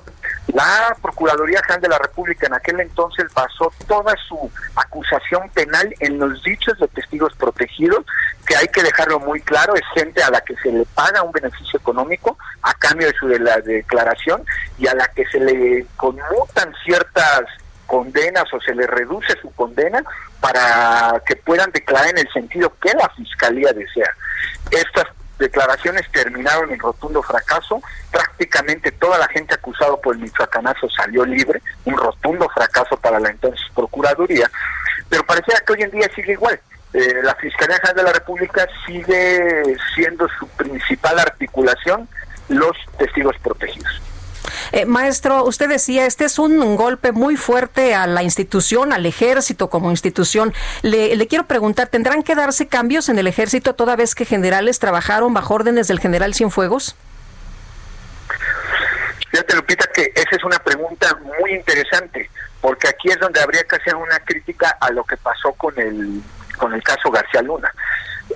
[0.54, 6.18] La Procuraduría General de la República en aquel entonces basó toda su acusación penal en
[6.18, 8.04] los dichos de testigos protegidos,
[8.46, 11.32] que hay que dejarlo muy claro, es gente a la que se le paga un
[11.32, 14.42] beneficio económico a cambio de su de la declaración
[14.78, 17.42] y a la que se le conmutan ciertas
[17.88, 20.04] condenas o se le reduce su condena
[20.40, 24.14] para que puedan declarar en el sentido que la fiscalía desea.
[24.70, 25.06] Estas
[25.38, 27.80] declaraciones terminaron en rotundo fracaso,
[28.10, 33.30] prácticamente toda la gente acusada por el Michoacanazo salió libre, un rotundo fracaso para la
[33.30, 34.50] entonces Procuraduría,
[35.08, 36.60] pero parecía que hoy en día sigue igual.
[36.92, 42.08] Eh, la Fiscalía General de la República sigue siendo su principal articulación
[42.48, 44.02] los testigos protegidos.
[44.72, 49.70] Eh, maestro, usted decía, este es un, golpe muy fuerte a la institución, al ejército
[49.70, 50.52] como institución.
[50.82, 54.78] Le, le, quiero preguntar, ¿tendrán que darse cambios en el ejército toda vez que generales
[54.78, 56.94] trabajaron bajo órdenes del general Cienfuegos?
[59.30, 62.30] Fíjate, Lupita, que esa es una pregunta muy interesante,
[62.60, 66.22] porque aquí es donde habría que hacer una crítica a lo que pasó con el,
[66.56, 67.72] con el caso García Luna.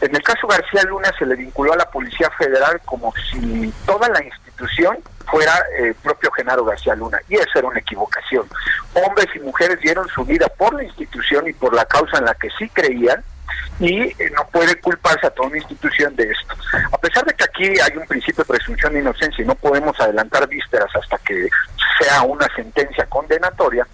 [0.01, 4.09] En el caso García Luna se le vinculó a la Policía Federal como si toda
[4.09, 7.19] la institución fuera el eh, propio Genaro García Luna.
[7.29, 8.49] Y eso era una equivocación.
[8.95, 12.35] Hombres y mujeres dieron su vida por la institución y por la causa en la
[12.35, 13.23] que sí creían
[13.79, 16.55] y eh, no puede culparse a toda una institución de esto.
[16.93, 19.99] A pesar de que aquí hay un principio de presunción de inocencia y no podemos
[20.01, 21.49] adelantar vísperas hasta que
[22.01, 23.87] sea una sentencia condenatoria,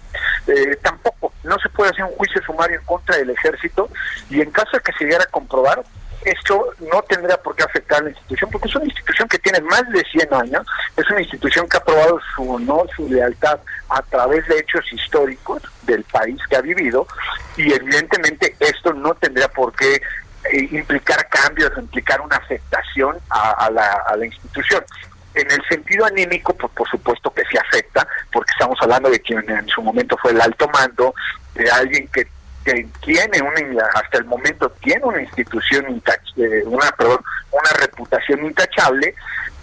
[0.47, 3.89] eh, tampoco no se puede hacer un juicio sumario en contra del ejército
[4.29, 5.83] y en caso de que se llegara a comprobar,
[6.25, 9.61] esto no tendría por qué afectar a la institución, porque es una institución que tiene
[9.61, 13.59] más de 100 años, es una institución que ha probado su honor, su lealtad
[13.89, 17.07] a través de hechos históricos del país que ha vivido,
[17.57, 20.01] y evidentemente esto no tendría por qué
[20.51, 24.83] eh, implicar cambios, implicar una afectación a, la, institución.
[25.33, 29.47] En el sentido anímico, pues por supuesto que sí afecta, porque estamos hablando de quien
[29.49, 31.13] en su momento fue el alto mando,
[31.55, 32.27] de alguien que
[32.69, 35.85] que tiene una hasta el momento tiene una institución
[36.37, 36.93] eh, una
[37.51, 39.15] una reputación intachable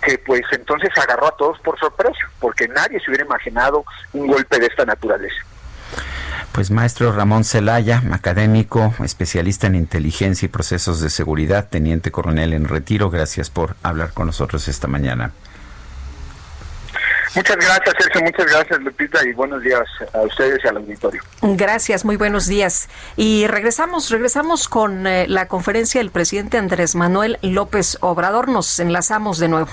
[0.03, 4.59] que pues entonces agarró a todos por sorpresa porque nadie se hubiera imaginado un golpe
[4.59, 5.37] de esta naturaleza
[6.53, 12.67] pues maestro Ramón Celaya, académico, especialista en inteligencia y procesos de seguridad, teniente coronel en
[12.67, 15.33] retiro, gracias por hablar con nosotros esta mañana.
[17.37, 18.23] Muchas gracias, Sergio.
[18.23, 19.85] Muchas gracias, Lupita, y buenos días
[20.15, 21.23] a ustedes y al auditorio.
[21.43, 22.89] Gracias, muy buenos días.
[23.15, 28.49] Y regresamos, regresamos con eh, la conferencia del presidente Andrés Manuel López Obrador.
[28.49, 29.69] Nos enlazamos de nuevo.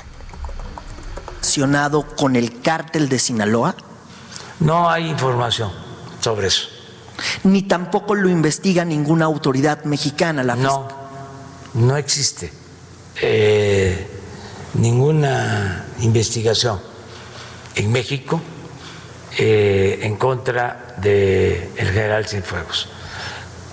[2.18, 3.76] ¿Con el cártel de Sinaloa?
[4.59, 5.72] No hay información
[6.20, 6.68] sobre eso.
[7.43, 10.43] Ni tampoco lo investiga ninguna autoridad mexicana.
[10.43, 10.89] La no,
[11.76, 12.51] no existe
[13.22, 14.05] eh,
[14.74, 16.93] ninguna investigación
[17.76, 18.41] en México
[19.38, 22.88] eh, en contra del el general Cienfuegos,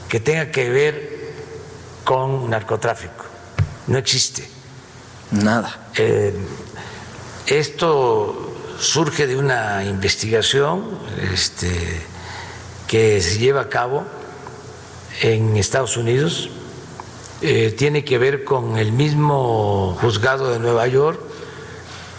[0.09, 1.21] que tenga que ver
[2.05, 3.25] con narcotráfico.
[3.87, 4.49] No existe.
[5.31, 5.91] Nada.
[5.97, 6.35] Eh,
[7.47, 10.99] esto surge de una investigación
[11.33, 11.71] este,
[12.89, 14.05] que se lleva a cabo
[15.21, 16.49] en Estados Unidos.
[17.43, 21.21] Eh, tiene que ver con el mismo juzgado de Nueva York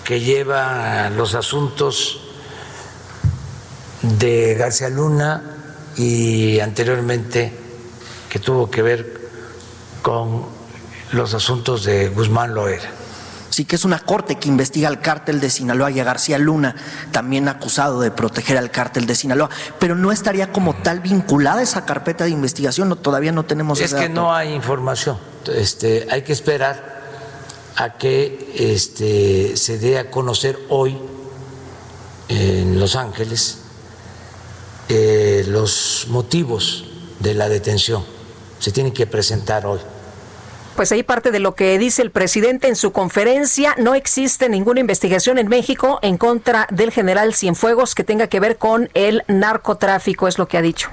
[0.03, 2.19] que lleva los asuntos
[4.01, 5.43] de García Luna
[5.97, 7.53] y anteriormente
[8.29, 9.29] que tuvo que ver
[10.01, 10.45] con
[11.11, 12.89] los asuntos de Guzmán Loera.
[13.49, 16.73] Sí, que es una corte que investiga al cártel de Sinaloa y a García Luna,
[17.11, 21.85] también acusado de proteger al cártel de Sinaloa, pero no estaría como tal vinculada esa
[21.85, 23.81] carpeta de investigación, o todavía no tenemos.
[23.81, 25.17] Es que no hay información,
[25.53, 27.00] este, hay que esperar
[27.81, 30.95] a que este, se dé a conocer hoy
[32.29, 33.57] en Los Ángeles
[34.87, 36.85] eh, los motivos
[37.19, 38.05] de la detención.
[38.59, 39.79] Se tienen que presentar hoy
[40.81, 43.75] pues ahí parte de lo que dice el presidente en su conferencia.
[43.77, 48.57] No existe ninguna investigación en México en contra del general Cienfuegos que tenga que ver
[48.57, 50.89] con el narcotráfico, es lo que ha dicho.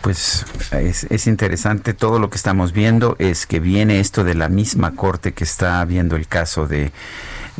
[0.00, 4.48] Pues es, es interesante todo lo que estamos viendo, es que viene esto de la
[4.48, 6.90] misma corte que está viendo el caso de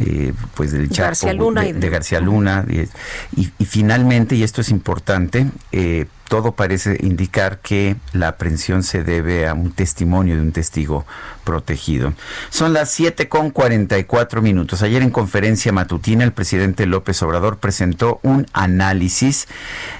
[0.00, 2.66] eh, pues del Chapo, García Luna de, García Luna.
[3.36, 9.48] Y, finalmente, y esto es importante, eh, todo parece indicar que la aprehensión se debe
[9.48, 11.04] a un testimonio de un testigo
[11.42, 12.12] protegido.
[12.50, 14.82] Son las 7 con 44 minutos.
[14.82, 19.48] Ayer en conferencia matutina el presidente López Obrador presentó un análisis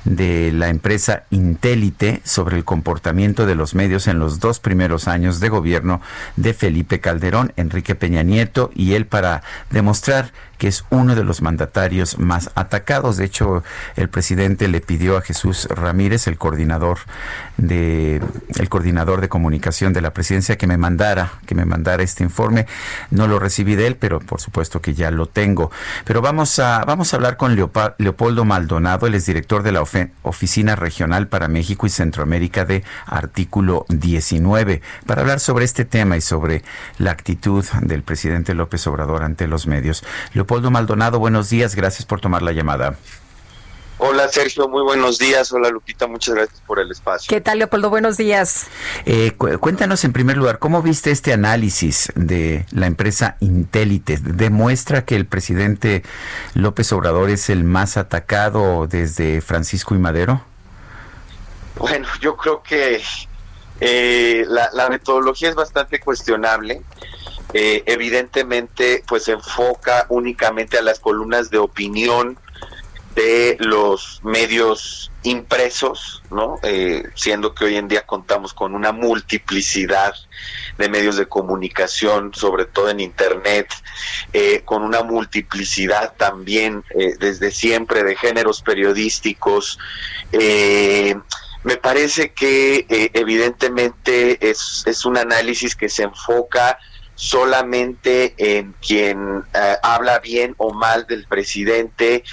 [0.04, 5.40] de la empresa Intelite sobre el comportamiento de los medios en los dos primeros años
[5.40, 6.00] de gobierno
[6.36, 11.40] de Felipe Calderón, Enrique Peña Nieto y él para demostrar que es uno de los
[11.40, 13.16] mandatarios más atacados.
[13.16, 13.64] De hecho,
[13.96, 16.98] el presidente le pidió a Jesús Ramírez, el coordinador
[17.56, 18.20] de
[18.58, 22.66] el coordinador de comunicación de la presidencia, que me mandara, que me mandara este informe.
[23.10, 25.70] No lo recibí de él, pero por supuesto que ya lo tengo.
[26.04, 29.82] Pero vamos a vamos a hablar con Leopoldo Maldonado, él es director de la
[30.22, 36.20] Oficina Regional para México y Centroamérica de Artículo 19, para hablar sobre este tema y
[36.20, 36.62] sobre
[36.98, 40.04] la actitud del presidente López Obrador ante los medios.
[40.58, 42.96] Maldonado, buenos días, gracias por tomar la llamada.
[43.98, 45.52] Hola Sergio, muy buenos días.
[45.52, 47.28] Hola Lupita, muchas gracias por el espacio.
[47.28, 47.90] ¿Qué tal Leopoldo?
[47.90, 48.66] Buenos días.
[49.04, 54.16] Eh, cuéntanos en primer lugar, ¿cómo viste este análisis de la empresa Intelite?
[54.16, 56.02] ¿Demuestra que el presidente
[56.54, 60.42] López Obrador es el más atacado desde Francisco y Madero?
[61.76, 63.02] Bueno, yo creo que
[63.80, 66.82] eh, la metodología es bastante cuestionable.
[67.52, 72.38] Eh, evidentemente pues se enfoca únicamente a las columnas de opinión
[73.14, 76.58] de los medios impresos, ¿no?
[76.62, 80.14] Eh, siendo que hoy en día contamos con una multiplicidad
[80.78, 83.68] de medios de comunicación, sobre todo en Internet,
[84.32, 86.84] eh, con una multiplicidad también
[87.18, 89.78] desde siempre de géneros periodísticos.
[91.62, 96.78] me parece que evidentemente es un análisis que se enfoca
[97.20, 102.24] solamente en quien eh, habla bien o mal del presidente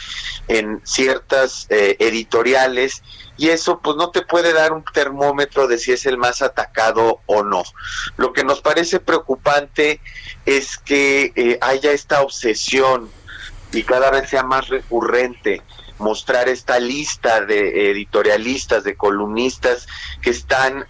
[0.48, 3.04] en ciertas eh, editoriales
[3.36, 7.20] y eso pues no te puede dar un termómetro de si es el más atacado
[7.26, 7.64] o no.
[8.16, 10.00] Lo que nos parece preocupante
[10.46, 13.10] es que eh, haya esta obsesión
[13.74, 15.64] y cada vez sea más recurrente
[16.00, 19.88] mostrar esta lista de editorialistas, de columnistas
[20.22, 20.86] que están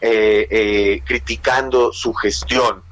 [1.05, 2.83] criticando su gestión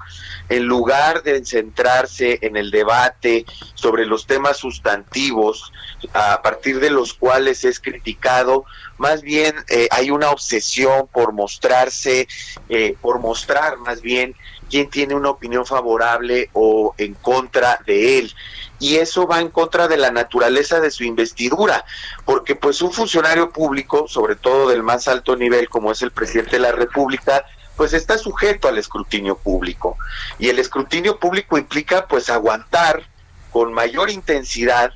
[0.49, 5.71] en lugar de centrarse en el debate sobre los temas sustantivos,
[6.13, 8.65] a partir de los cuales es criticado,
[8.97, 12.27] más bien eh, hay una obsesión por mostrarse,
[12.69, 14.35] eh, por mostrar más bien
[14.69, 18.33] quién tiene una opinión favorable o en contra de él.
[18.79, 21.85] Y eso va en contra de la naturaleza de su investidura,
[22.25, 26.51] porque pues un funcionario público, sobre todo del más alto nivel como es el presidente
[26.51, 27.45] de la República,
[27.75, 29.97] pues está sujeto al escrutinio público.
[30.39, 33.03] Y el escrutinio público implica pues aguantar
[33.51, 34.93] con mayor intensidad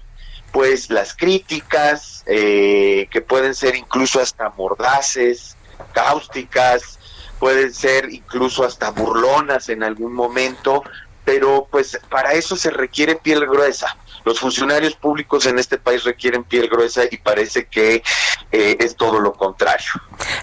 [0.51, 5.55] pues las críticas eh, que pueden ser incluso hasta mordaces,
[5.93, 6.99] cáusticas,
[7.39, 10.83] pueden ser incluso hasta burlonas en algún momento,
[11.23, 13.95] pero pues para eso se requiere piel gruesa.
[14.25, 18.03] Los funcionarios públicos en este país requieren piel gruesa y parece que
[18.51, 19.87] eh, es todo lo contrario.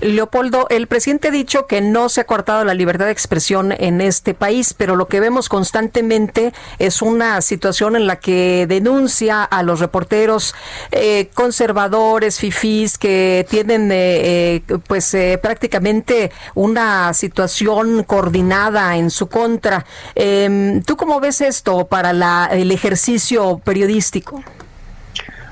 [0.01, 4.01] Leopoldo, el presidente ha dicho que no se ha cortado la libertad de expresión en
[4.01, 9.63] este país, pero lo que vemos constantemente es una situación en la que denuncia a
[9.63, 10.55] los reporteros
[10.93, 19.85] eh, conservadores, fifís, que tienen eh, pues prácticamente una situación coordinada en su contra.
[20.15, 24.43] Em, ¿Tú cómo ves esto para la, el ejercicio periodístico?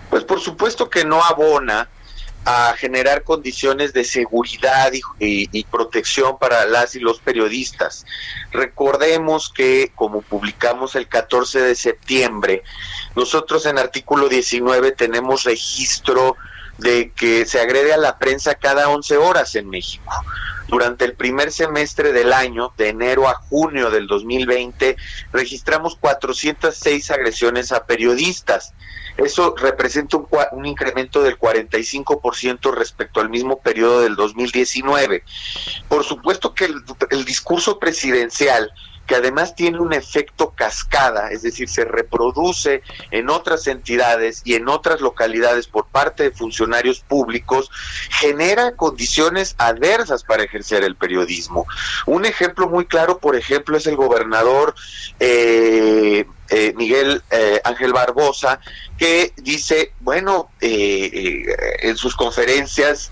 [0.08, 1.90] Pues por supuesto que no abona
[2.44, 8.04] a generar condiciones de seguridad y, protección para las y los periodistas.
[8.52, 12.62] Recordemos que, como publicamos el 14 de septiembre,
[13.16, 16.36] nosotros en artículo 19 tenemos registro
[16.78, 20.12] de que se agrede a la prensa cada 11 horas en México.
[20.68, 24.96] Durante el primer semestre del año, de enero a junio del 2020,
[25.32, 28.72] registramos 406 agresiones a periodistas.
[29.16, 35.22] Eso representa un, un incremento del 45% respecto al mismo periodo del 2019.
[35.88, 38.72] Por supuesto que el, el discurso presidencial
[39.06, 44.68] que además tiene un efecto cascada, es decir, se reproduce en otras entidades y en
[44.68, 47.70] otras localidades por parte de funcionarios públicos,
[48.10, 51.66] genera condiciones adversas para ejercer el periodismo.
[52.06, 54.74] Un ejemplo muy claro, por ejemplo, es el gobernador
[55.20, 58.60] eh, eh, Miguel eh, Ángel Barbosa,
[58.98, 61.44] que dice, bueno, eh,
[61.80, 63.10] en sus conferencias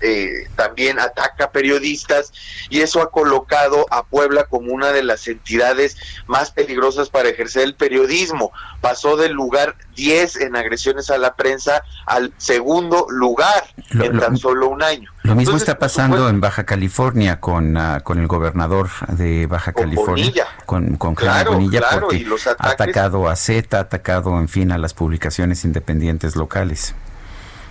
[0.55, 2.31] también ataca periodistas
[2.69, 7.63] y eso ha colocado a Puebla como una de las entidades más peligrosas para ejercer
[7.63, 8.51] el periodismo.
[8.83, 14.67] Pasó del lugar 10 en agresiones a la prensa al segundo lugar en tan solo
[14.67, 15.09] un año.
[15.21, 20.45] Lo mismo está pasando en Baja California con, ah, con el gobernador de Baja California,
[20.65, 22.25] con, con claro, porque
[22.59, 26.93] ha atacado a Z, ha atacado, en fin, a las publicaciones independientes locales.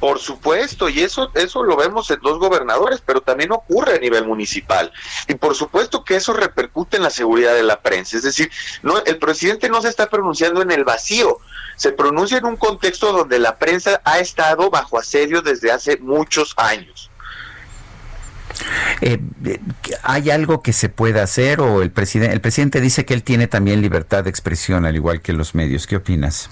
[0.02, 4.26] Por supuesto, y eso, eso lo vemos en dos gobernadores, pero también ocurre a nivel
[4.26, 4.92] municipal.
[5.28, 8.16] Y por supuesto que eso repercute en la seguridad de la prensa.
[8.16, 8.50] Es decir,
[8.82, 11.38] no, el presidente no se está pronunciando en el vacío,
[11.76, 16.54] se pronuncia en un contexto donde la prensa ha estado bajo asedio desde hace muchos
[16.56, 17.08] años.
[19.02, 19.20] Eh,
[20.02, 23.46] ¿Hay algo que se pueda hacer o el presidente, el presidente dice que él tiene
[23.46, 25.86] también libertad de expresión al igual que los medios?
[25.86, 26.50] ¿Qué opinas?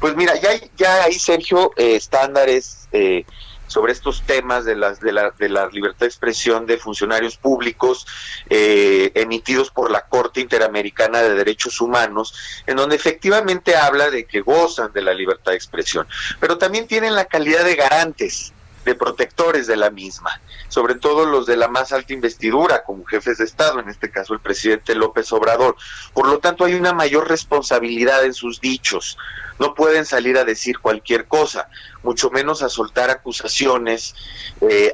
[0.00, 3.24] Pues mira, ya hay, ya hay Sergio, eh, estándares eh,
[3.66, 8.06] sobre estos temas de, las, de, la, de la libertad de expresión de funcionarios públicos
[8.48, 14.92] emitidos por la Corte Interamericana de Derechos Humanos, en donde efectivamente habla de que gozan
[14.92, 16.06] de la libertad de expresión,
[16.38, 18.52] pero también tienen la calidad de garantes
[18.84, 23.38] de protectores de la misma, sobre todo los de la más alta investidura, como jefes
[23.38, 25.76] de Estado, en este caso el presidente López Obrador.
[26.12, 29.16] Por lo tanto, hay una mayor responsabilidad en sus dichos.
[29.58, 31.68] No pueden salir a decir cualquier cosa
[32.04, 34.14] mucho menos a soltar acusaciones
[34.60, 34.92] eh,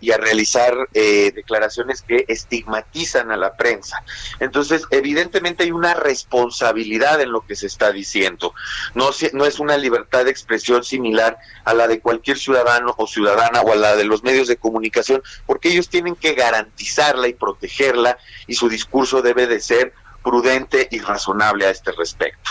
[0.00, 4.04] y a realizar eh, declaraciones que estigmatizan a la prensa.
[4.38, 8.54] Entonces, evidentemente hay una responsabilidad en lo que se está diciendo.
[8.94, 13.62] No, no es una libertad de expresión similar a la de cualquier ciudadano o ciudadana
[13.62, 18.18] o a la de los medios de comunicación, porque ellos tienen que garantizarla y protegerla
[18.46, 22.50] y su discurso debe de ser prudente y razonable a este respecto.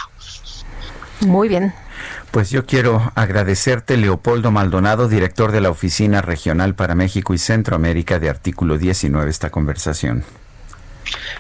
[1.21, 1.73] Muy bien.
[2.31, 8.19] Pues yo quiero agradecerte, Leopoldo Maldonado, director de la Oficina Regional para México y Centroamérica
[8.19, 10.23] de Artículo 19, esta conversación.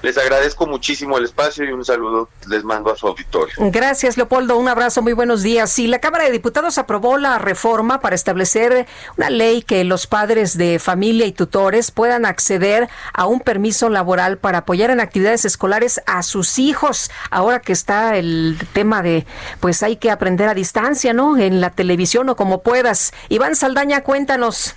[0.01, 3.55] Les agradezco muchísimo el espacio y un saludo les mando a su auditorio.
[3.57, 4.57] Gracias, Leopoldo.
[4.57, 5.71] Un abrazo, muy buenos días.
[5.71, 8.87] Sí, la Cámara de Diputados aprobó la reforma para establecer
[9.17, 14.37] una ley que los padres de familia y tutores puedan acceder a un permiso laboral
[14.37, 17.11] para apoyar en actividades escolares a sus hijos.
[17.31, 19.25] Ahora que está el tema de,
[19.59, 21.37] pues hay que aprender a distancia, ¿no?
[21.37, 23.13] En la televisión o como puedas.
[23.29, 24.75] Iván Saldaña, cuéntanos.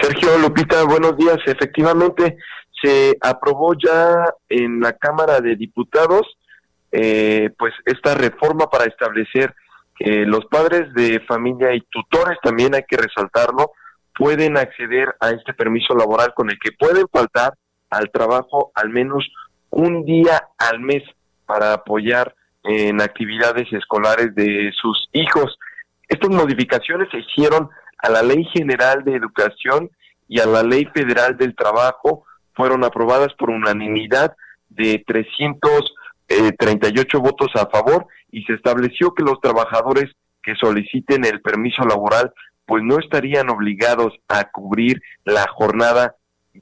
[0.00, 1.38] Sergio Lupita, buenos días.
[1.46, 2.36] Efectivamente,
[2.82, 6.26] se aprobó ya en la Cámara de Diputados
[6.92, 9.54] eh, pues esta reforma para establecer
[9.96, 13.72] que los padres de familia y tutores, también hay que resaltarlo,
[14.16, 17.54] pueden acceder a este permiso laboral con el que pueden faltar
[17.90, 19.28] al trabajo al menos
[19.70, 21.02] un día al mes
[21.46, 25.58] para apoyar en actividades escolares de sus hijos.
[26.08, 29.90] Estas modificaciones se hicieron a la Ley General de Educación
[30.28, 32.24] y a la Ley Federal del Trabajo
[32.54, 34.34] fueron aprobadas por unanimidad
[34.68, 40.10] de 338 eh, votos a favor y se estableció que los trabajadores
[40.42, 42.32] que soliciten el permiso laboral
[42.66, 46.14] pues no estarían obligados a cubrir la jornada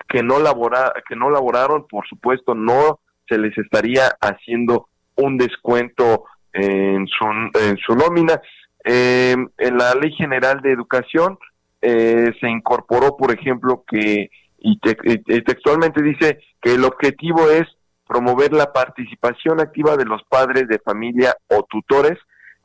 [0.08, 6.24] que no labora, que no laboraron, por supuesto no se les estaría haciendo un descuento
[6.52, 8.40] en su, en su nómina.
[8.84, 11.38] Em, en la Ley General de Educación
[11.82, 17.66] eh, se incorporó, por ejemplo, que y, textualmente dice que el objetivo es
[18.06, 22.18] promover la participación activa de los padres de familia o tutores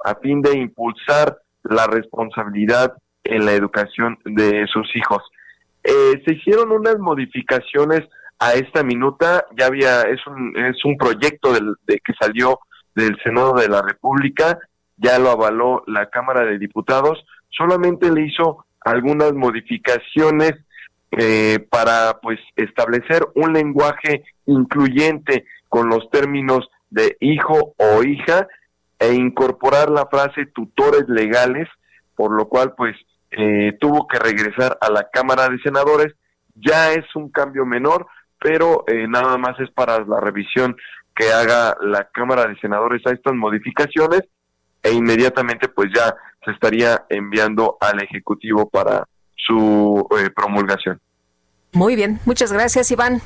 [0.04, 5.24] a fin de impulsar la responsabilidad en la educación de sus hijos.
[5.84, 8.02] Eh, se hicieron unas modificaciones
[8.40, 12.60] a esta minuta, ya había, es un, es un proyecto del, de que salió
[12.96, 14.60] del Senado de la República,
[14.98, 20.54] ya lo avaló la Cámara de Diputados, solamente le hizo algunas modificaciones
[21.18, 28.48] eh, para pues establecer un lenguaje incluyente con los términos de hijo o hija
[29.00, 31.68] e incorporar la frase tutores legales,
[32.16, 32.96] por lo cual pues
[33.32, 36.14] eh, tuvo que regresar a la Cámara de Senadores.
[36.56, 38.08] Ya es un cambio menor,
[38.40, 40.76] pero eh, nada más es para la revisión
[41.16, 44.22] que haga la Cámara de Senadores a estas modificaciones
[44.82, 49.06] e inmediatamente pues ya se estaría enviando al Ejecutivo para
[49.46, 51.00] su eh, promulgación.
[51.74, 53.22] Muy bien, muchas gracias Iván.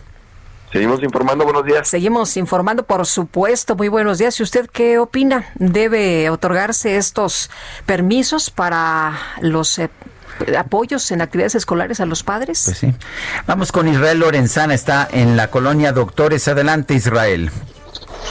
[0.71, 1.87] Seguimos informando, buenos días.
[1.87, 4.37] Seguimos informando, por supuesto, muy buenos días.
[4.39, 5.45] ¿Y usted qué opina?
[5.55, 7.49] ¿Debe otorgarse estos
[7.85, 9.89] permisos para los eh,
[10.57, 12.63] apoyos en actividades escolares a los padres?
[12.65, 12.93] Pues sí.
[13.47, 16.47] Vamos con Israel Lorenzana, está en la colonia Doctores.
[16.49, 17.49] Adelante, Israel.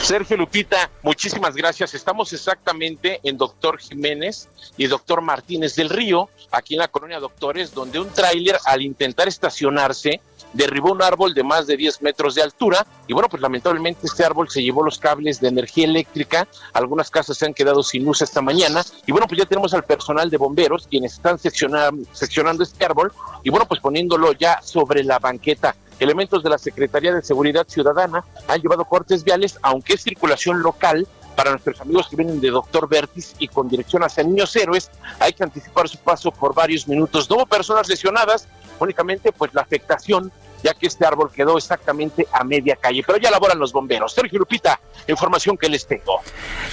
[0.02, 1.94] Sergio Lupita, muchísimas gracias.
[1.94, 7.74] Estamos exactamente en Doctor Jiménez y Doctor Martínez del Río, aquí en la colonia Doctores,
[7.74, 10.20] donde un tráiler al intentar estacionarse
[10.52, 14.24] derribó un árbol de más de 10 metros de altura y bueno, pues lamentablemente este
[14.24, 18.22] árbol se llevó los cables de energía eléctrica, algunas casas se han quedado sin luz
[18.22, 22.62] esta mañana y bueno, pues ya tenemos al personal de bomberos quienes están seccionando, seccionando
[22.62, 25.74] este árbol y bueno, pues poniéndolo ya sobre la banqueta.
[25.98, 31.06] Elementos de la Secretaría de Seguridad Ciudadana han llevado cortes viales, aunque es circulación local,
[31.36, 34.90] para nuestros amigos que vienen de Doctor Vertis y con dirección hacia Niños Héroes,
[35.20, 37.28] hay que anticipar su paso por varios minutos.
[37.30, 42.42] No hubo personas lesionadas, únicamente pues la afectación ya que este árbol quedó exactamente a
[42.44, 44.12] media calle, pero ya laboran los bomberos.
[44.12, 46.20] Sergio Lupita, información que les tengo.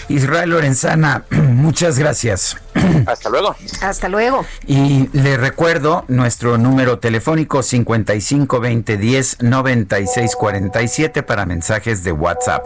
[0.09, 2.57] Israel Lorenzana, muchas gracias.
[3.05, 3.55] Hasta luego.
[3.81, 4.45] Hasta luego.
[4.65, 12.65] Y le recuerdo nuestro número telefónico 552010 9647 para mensajes de WhatsApp.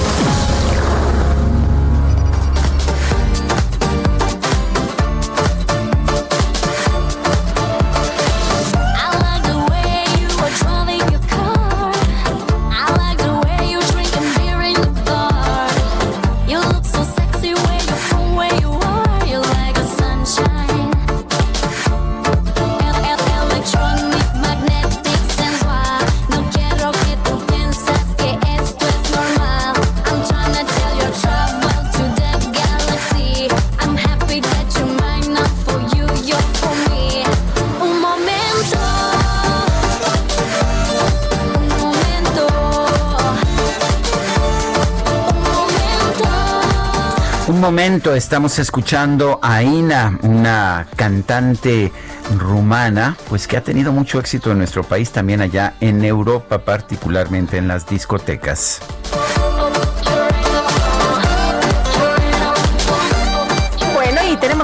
[47.71, 51.89] Momento estamos escuchando a Ina, una cantante
[52.37, 57.55] rumana, pues que ha tenido mucho éxito en nuestro país, también allá en Europa, particularmente
[57.55, 58.81] en las discotecas.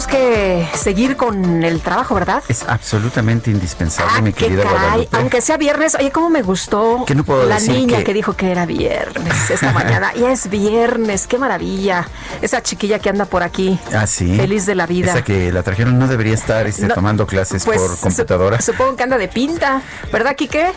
[0.07, 2.43] Tenemos que seguir con el trabajo, ¿verdad?
[2.47, 5.07] Es absolutamente indispensable, ah, mi querida caray.
[5.11, 8.13] Aunque sea viernes, oye, cómo me gustó no puedo la decir niña que...
[8.13, 10.13] dijo que era viernes esta mañana.
[10.13, 12.07] Ya es viernes, qué maravilla.
[12.41, 13.79] Esa chiquilla que anda por aquí.
[13.93, 14.35] Ah, sí.
[14.35, 15.11] Feliz de la vida.
[15.11, 18.61] Esa que la trajeron no debería estar este, tomando clases pues, por computadora.
[18.61, 19.81] supongo que anda de pinta,
[20.11, 20.71] ¿verdad, Quique?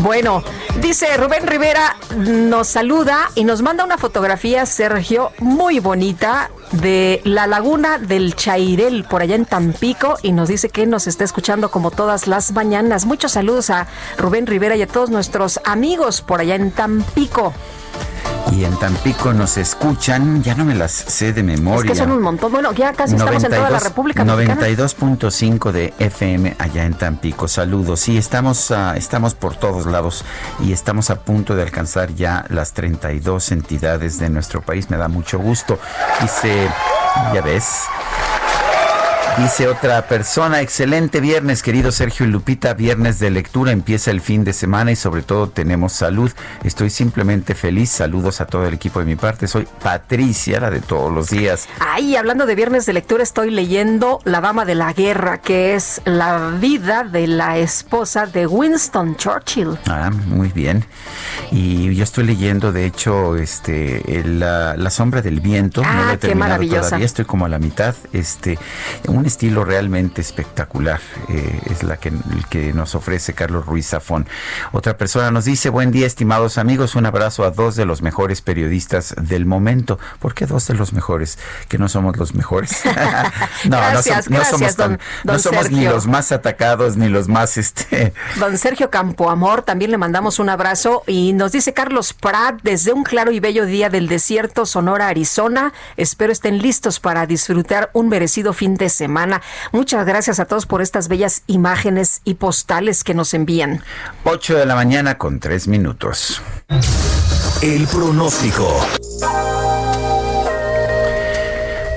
[0.00, 0.42] Bueno,
[0.80, 7.46] dice Rubén Rivera, nos saluda y nos manda una fotografía, Sergio, muy bonita de la
[7.46, 11.90] laguna del Chairel, por allá en Tampico, y nos dice que nos está escuchando como
[11.90, 13.06] todas las mañanas.
[13.06, 13.86] Muchos saludos a
[14.18, 17.52] Rubén Rivera y a todos nuestros amigos por allá en Tampico.
[18.50, 21.90] Y en Tampico nos escuchan, ya no me las sé de memoria.
[21.92, 22.52] Es que son un montón.
[22.52, 27.48] Bueno, ya casi estamos en toda la República 92.5 de FM allá en Tampico.
[27.48, 28.00] Saludos.
[28.00, 30.24] Sí, estamos, uh, estamos por todos lados
[30.60, 34.90] y estamos a punto de alcanzar ya las 32 entidades de nuestro país.
[34.90, 35.78] Me da mucho gusto.
[36.20, 36.68] Dice,
[37.32, 37.84] ya ves,
[39.38, 44.44] Dice otra persona, excelente viernes, querido Sergio y Lupita, viernes de lectura, empieza el fin
[44.44, 46.30] de semana y sobre todo tenemos salud.
[46.64, 50.80] Estoy simplemente feliz, saludos a todo el equipo de mi parte, soy Patricia, la de
[50.80, 51.66] todos los días.
[51.80, 56.02] Ay, hablando de viernes de lectura, estoy leyendo La Dama de la Guerra, que es
[56.04, 59.78] la vida de la esposa de Winston Churchill.
[59.86, 60.84] Ah, muy bien.
[61.50, 65.82] Y yo estoy leyendo, de hecho, este, la, sombra del viento.
[65.84, 66.82] Ah, no qué maravillosa.
[66.82, 67.94] Todavía estoy como a la mitad.
[68.12, 68.58] Este,
[69.08, 74.26] un estilo realmente espectacular eh, es la que, el que nos ofrece Carlos Ruiz Zafón.
[74.72, 78.42] Otra persona nos dice, buen día estimados amigos, un abrazo a dos de los mejores
[78.42, 79.98] periodistas del momento.
[80.18, 81.38] ¿Por qué dos de los mejores?
[81.68, 82.82] Que no somos los mejores.
[83.64, 84.76] no, gracias, no, somos,
[85.24, 88.12] no somos ni los más atacados ni los más este.
[88.40, 93.04] Don Sergio Campoamor, también le mandamos un abrazo y nos dice Carlos Prat desde un
[93.04, 95.72] claro y bello día del desierto Sonora, Arizona.
[95.96, 99.11] Espero estén listos para disfrutar un merecido fin de semana
[99.72, 103.82] Muchas gracias a todos por estas bellas imágenes y postales que nos envían.
[104.24, 106.42] 8 de la mañana con 3 minutos.
[107.62, 108.84] El pronóstico.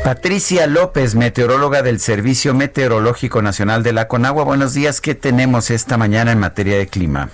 [0.04, 4.44] Patricia López, meteoróloga del Servicio Meteorológico Nacional de la Conagua.
[4.44, 7.30] Buenos días, ¿qué tenemos esta mañana en materia de clima?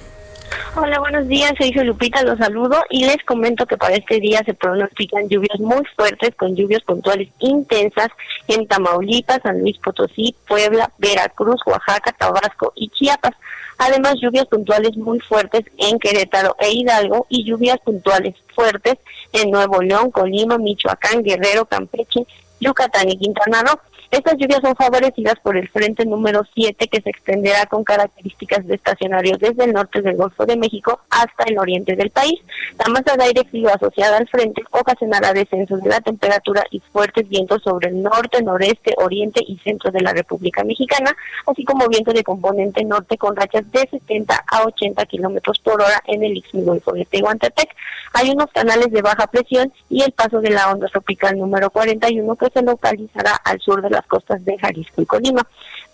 [0.76, 4.54] Hola, buenos días, soy Lupita, los saludo y les comento que para este día se
[4.54, 8.08] pronostican lluvias muy fuertes con lluvias puntuales intensas
[8.48, 13.34] en Tamaulipas, San Luis Potosí, Puebla, Veracruz, Oaxaca, Tabasco y Chiapas.
[13.78, 18.96] Además, lluvias puntuales muy fuertes en Querétaro e Hidalgo y lluvias puntuales fuertes
[19.34, 22.26] en Nuevo León, Colima, Michoacán, Guerrero, Campeche,
[22.60, 23.80] Yucatán y Quintana Roo.
[24.12, 28.76] Estas lluvias son favorecidas por el frente número 7 que se extenderá con características de
[28.76, 32.42] estacionario desde el norte del Golfo de México hasta el oriente del país.
[32.78, 37.30] La masa de aire frío asociada al frente ocasionará descensos de la temperatura y fuertes
[37.30, 41.16] vientos sobre el norte, noreste, oriente y centro de la República Mexicana,
[41.48, 46.04] así como viento de componente norte con rachas de 70 a 80 kilómetros por hora
[46.08, 47.70] en el Istmo Golfo de Tehuantepec.
[48.14, 52.36] Hay unos canales de baja presión y el paso de la onda tropical número 41
[52.36, 55.46] que se localizará al sur de la costas de Jalisco y Colima.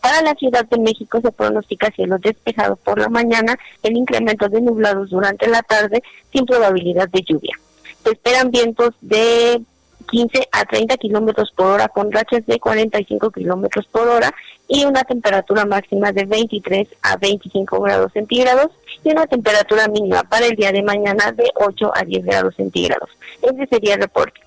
[0.01, 4.61] Para la Ciudad de México se pronostica cielo despejado por la mañana, el incremento de
[4.61, 7.57] nublados durante la tarde sin probabilidad de lluvia.
[8.03, 9.61] Se esperan vientos de
[10.09, 14.33] 15 a 30 kilómetros por hora con rachas de 45 kilómetros por hora
[14.67, 18.71] y una temperatura máxima de 23 a 25 grados centígrados
[19.03, 23.09] y una temperatura mínima para el día de mañana de 8 a 10 grados centígrados.
[23.41, 24.41] Ese sería el reporte.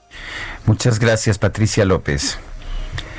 [0.66, 2.38] Muchas gracias, Patricia López.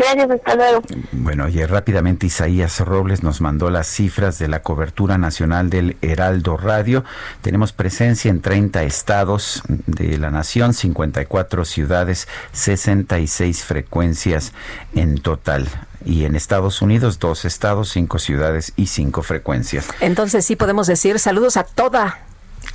[0.02, 0.82] Gracias, hasta luego.
[1.12, 6.58] Bueno, y rápidamente Isaías Robles nos mandó las cifras de la cobertura nacional del Heraldo
[6.58, 7.04] Radio.
[7.41, 14.54] Tenemos presencia en 30 estados de la nación, 54 ciudades, 66 frecuencias
[14.95, 15.68] en total
[16.04, 19.88] y en Estados Unidos dos estados, cinco ciudades y cinco frecuencias.
[19.99, 22.22] Entonces sí podemos decir saludos a toda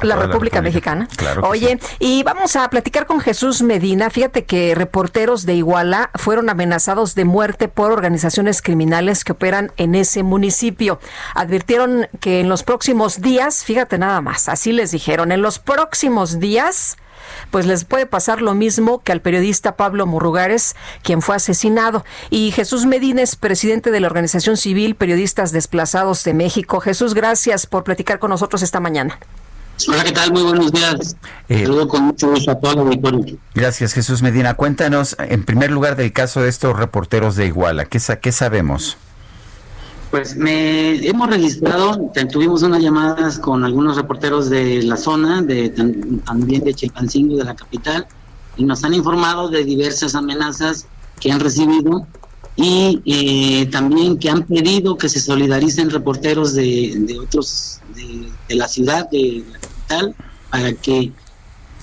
[0.03, 1.09] la República, Mexicana.
[1.43, 4.11] Oye, y vamos a platicar con Jesús Medina.
[4.11, 9.95] Fíjate que reporteros de Iguala fueron amenazados de muerte por organizaciones criminales que operan en
[9.95, 11.01] ese municipio.
[11.35, 16.39] Advirtieron que en los próximos días, fíjate nada más, así les dijeron, en los próximos
[16.39, 16.97] días
[17.51, 22.05] pues les puede pasar lo mismo que al periodista Pablo Murrugares, quien fue asesinado.
[22.31, 26.81] Y Jesús Medina es presidente de la Organización Civil Periodistas Desplazados de México.
[26.81, 29.19] Jesús, gracias por platicar con nosotros esta mañana.
[29.89, 30.33] Hola, ¿qué tal?
[30.33, 31.17] Muy buenos días.
[31.49, 33.39] Eh, Saludo con mucho gusto a la auditorio.
[33.55, 34.55] Gracias, Jesús Medina.
[34.55, 37.85] Cuéntanos, en primer lugar, del caso de estos reporteros de Iguala.
[37.85, 38.97] ¿Qué, qué sabemos?
[40.11, 45.69] Pues me hemos registrado, tuvimos unas llamadas con algunos reporteros de la zona, de
[46.25, 48.07] también de Chilpancingo, de la capital,
[48.57, 50.87] y nos han informado de diversas amenazas
[51.21, 52.07] que han recibido
[52.57, 58.55] y eh, también que han pedido que se solidaricen reporteros de, de otros de, de,
[58.55, 59.59] la ciudad, de la
[60.51, 61.13] para que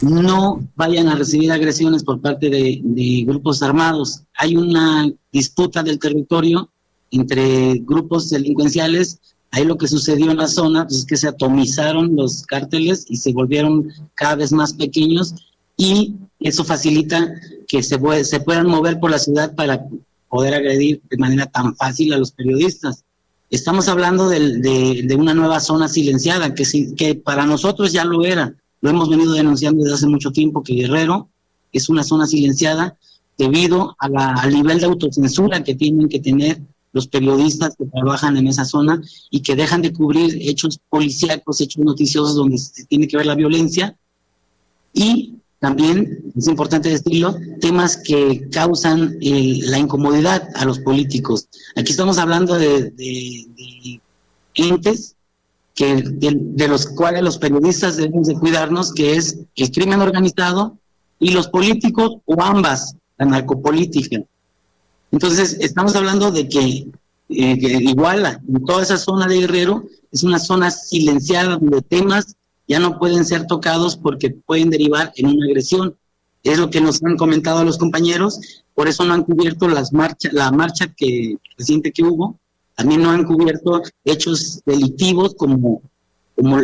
[0.01, 4.23] no vayan a recibir agresiones por parte de, grupos armados.
[4.37, 6.69] Hay una disputa del territorio
[7.11, 9.19] entre grupos delincuenciales.
[9.51, 13.17] Ahí lo que sucedió en la zona pues, es que se atomizaron los cárteles y
[13.17, 15.35] se volvieron cada vez más pequeños
[15.77, 17.33] y eso facilita
[17.67, 19.85] que se puedan mover por la ciudad para
[20.27, 23.05] poder agredir de manera tan fácil a los periodistas.
[23.53, 26.63] Estamos hablando de, de, una nueva zona silenciada, que,
[26.95, 28.55] que para nosotros ya lo era.
[28.81, 31.29] Lo hemos venido denunciando desde hace mucho tiempo, que Guerrero
[31.71, 32.97] es una zona silenciada
[33.37, 36.61] debido a la, al nivel de autocensura que tienen que tener
[36.93, 38.99] los periodistas que trabajan en esa zona
[39.29, 43.95] y que dejan de cubrir hechos policíacos, hechos noticiosos donde tiene que ver la violencia
[44.95, 51.47] y también, es importante decirlo, temas que causan eh, la incomodidad a los políticos.
[51.78, 52.91] Aquí estamos hablando de,
[54.55, 55.16] entes
[55.74, 60.78] que, de, los cuales los periodistas debemos de cuidarnos, que es el crimen organizado
[61.18, 64.22] y los políticos o ambas, la narcopolítica.
[65.14, 66.91] Entonces, estamos hablando de que,
[67.30, 72.36] eh, que igual en toda esa zona de Guerrero es una zona silenciada donde temas
[72.68, 75.95] ya no pueden ser tocados porque pueden derivar en una agresión.
[76.43, 80.34] Es lo que nos han comentado los compañeros, por eso no han cubierto las marchas,
[80.34, 82.39] la marcha que reciente que hubo,
[82.76, 85.82] también no han cubierto hechos delictivos como,
[86.36, 86.57] como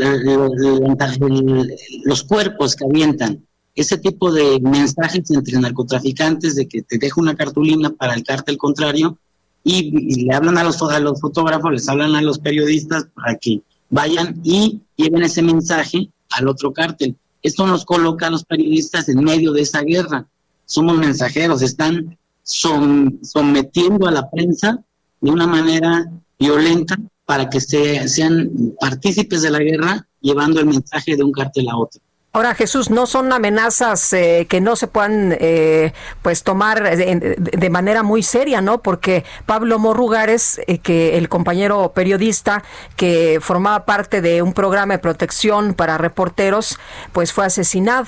[2.03, 3.45] los cuerpos que avientan.
[3.75, 8.57] Ese tipo de mensajes entre narcotraficantes de que te dejo una cartulina para el cártel
[8.57, 9.17] contrario
[9.63, 13.61] y, le hablan a los, a los fotógrafos, les hablan a los periodistas para que
[13.89, 17.15] vayan y lleven ese mensaje al otro cártel.
[17.41, 20.27] Esto nos coloca a los periodistas en medio de esa guerra.
[20.65, 24.83] Somos mensajeros, están sometiendo a la prensa
[25.21, 31.23] de una manera violenta para que sean partícipes de la guerra llevando el mensaje de
[31.23, 32.01] un cartel a otro.
[32.31, 38.03] Ahora, Jesús, no son amenazas eh, que no se puedan eh, pues tomar de, manera
[38.03, 38.83] muy seria, ¿no?
[38.83, 42.63] Porque Pablo Morrugares, eh, que el compañero periodista
[42.95, 46.77] que formaba parte de un programa de protección para reporteros,
[47.13, 48.05] pues fue asesinado.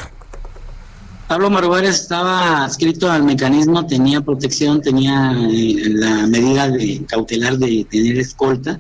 [1.28, 8.20] Pablo Morrugares estaba adscrito al mecanismo, tenía protección, tenía la medida de cautelar de tener
[8.20, 8.80] escolta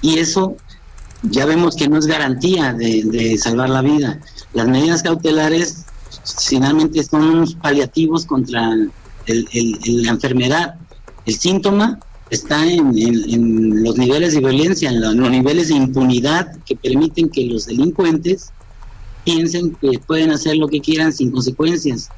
[0.00, 0.56] y eso
[1.22, 4.20] ya vemos que no es garantía de salvar la vida.
[4.52, 5.84] Las medidas cautelares
[6.48, 8.74] finalmente son unos paliativos contra
[9.26, 10.74] la enfermedad.
[11.26, 11.98] El síntoma
[12.30, 17.66] está en, los niveles de violencia, en los, niveles de impunidad que permiten que los
[17.66, 18.50] delincuentes
[19.24, 22.08] piensen que pueden hacer lo que quieran sin consecuencias.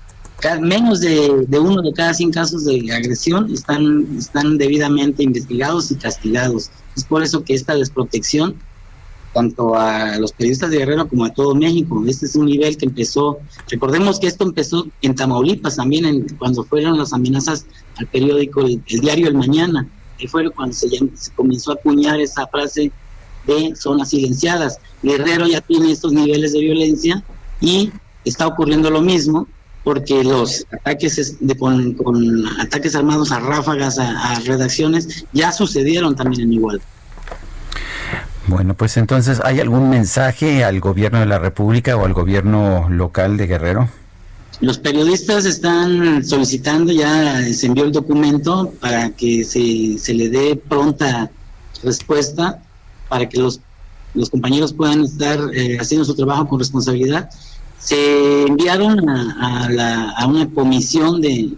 [0.61, 5.96] menos de, de, uno de cada 100 casos de agresión están, están debidamente investigados y
[5.96, 6.70] castigados.
[6.96, 8.57] Es por eso que esta desprotección
[9.32, 12.02] tanto a los periodistas de Guerrero como a todo México.
[12.06, 16.64] Este es un nivel que empezó, recordemos que esto empezó en Tamaulipas también, en, cuando
[16.64, 17.66] fueron las amenazas
[17.96, 22.46] al periódico, el, diario El Mañana, que fue cuando se, se comenzó a acuñar esa
[22.46, 22.92] frase
[23.46, 24.78] de zonas silenciadas.
[25.02, 27.22] Guerrero ya tiene estos niveles de violencia
[27.60, 27.90] y
[28.24, 29.48] está ocurriendo lo mismo
[29.84, 36.42] porque los ataques de, con, ataques armados a ráfagas a, a redacciones ya sucedieron también
[36.42, 36.80] en igual.
[38.49, 43.36] Bueno, pues entonces, ¿hay algún mensaje al gobierno de la República o al gobierno local
[43.36, 43.88] de Guerrero?
[44.61, 50.57] Los periodistas están solicitando, ya se envió el documento para que se, se le dé
[50.57, 51.30] pronta
[51.82, 52.62] respuesta,
[53.09, 53.61] para que los,
[54.14, 57.30] los compañeros puedan estar eh, haciendo su trabajo con responsabilidad.
[57.78, 61.55] Se enviaron a, a una comisión de,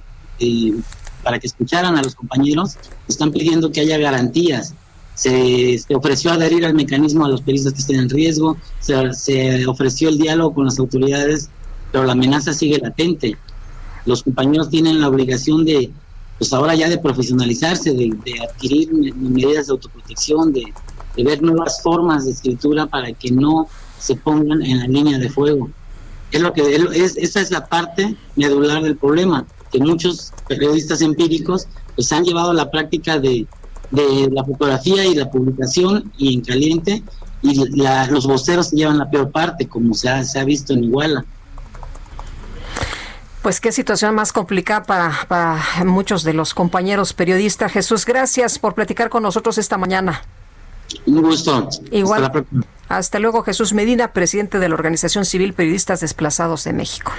[1.23, 2.77] para que escucharan a los compañeros,
[3.09, 4.75] están pidiendo que haya garantías
[5.15, 10.19] se, ofreció adherir al mecanismo a los periodistas que estén en riesgo, se, ofreció el
[10.19, 11.49] diálogo con las autoridades,
[11.93, 13.37] pero la amenaza sigue latente.
[14.07, 15.91] Los compañeros tienen la obligación de,
[16.39, 18.13] pues ahora ya de profesionalizarse, de,
[18.43, 20.73] adquirir medidas de autoprotección, de,
[21.17, 25.71] ver nuevas formas de escritura para que no se pongan en la línea de fuego.
[26.33, 31.69] Es lo que es, esa es la parte medular del problema, que muchos periodistas empíricos
[31.95, 33.47] pues han llevado a la práctica de
[33.95, 37.03] de la fotografía y la publicación y en caliente
[37.43, 37.55] y
[38.11, 41.25] los voceros llevan la peor parte como se ha, se ha visto en Iguala.
[43.43, 47.71] Pues qué situación más complicada para, para muchos de los compañeros periodistas.
[47.71, 50.23] Jesús, gracias por platicar con nosotros esta mañana.
[51.05, 51.69] Un gusto.
[51.91, 52.25] Igual.
[52.25, 52.45] Hasta,
[52.89, 57.13] Hasta luego, Jesús Medina, presidente de la Organización Civil Periodistas Desplazados de México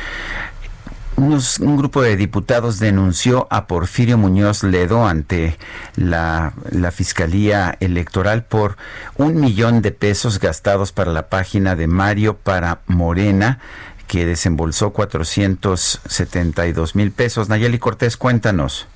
[1.17, 5.57] un grupo de diputados denunció a Porfirio Muñoz Ledo ante
[5.95, 8.75] la, la, Fiscalía Electoral por
[9.15, 13.59] un millón de pesos gastados para la página de Mario para Morena
[14.07, 17.49] que desembolsó 472 mil pesos.
[17.49, 18.87] Nayeli Cortés, cuéntanos.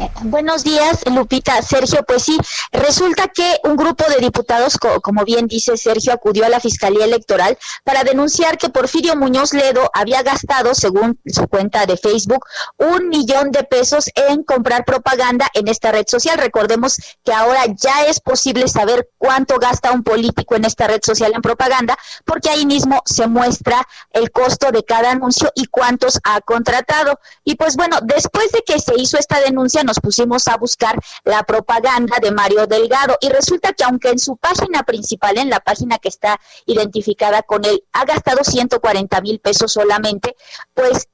[0.00, 1.60] Eh, buenos días, Lupita.
[1.60, 2.38] Sergio, pues sí,
[2.70, 7.58] resulta que un grupo de diputados, como bien dice Sergio, acudió a la Fiscalía Electoral
[7.82, 12.44] para denunciar que Porfirio Muñoz Ledo había gastado, según su cuenta de Facebook,
[12.76, 16.38] un millón de pesos en comprar propaganda en esta red social.
[16.38, 21.32] Recordemos que ahora ya es posible saber cuánto gasta un político en esta red social
[21.34, 26.40] en propaganda, porque ahí mismo se muestra el costo de cada anuncio y cuántos ha
[26.40, 27.18] contratado.
[27.42, 31.42] Y pues bueno, después de que se hizo esta denuncia, nos pusimos a buscar la
[31.42, 33.16] propaganda de Mario Delgado.
[33.20, 37.64] Y resulta que aunque en su página principal, en la página que está identificada con
[37.64, 40.36] él, ha gastado 140 mil pesos solamente,
[40.74, 41.08] pues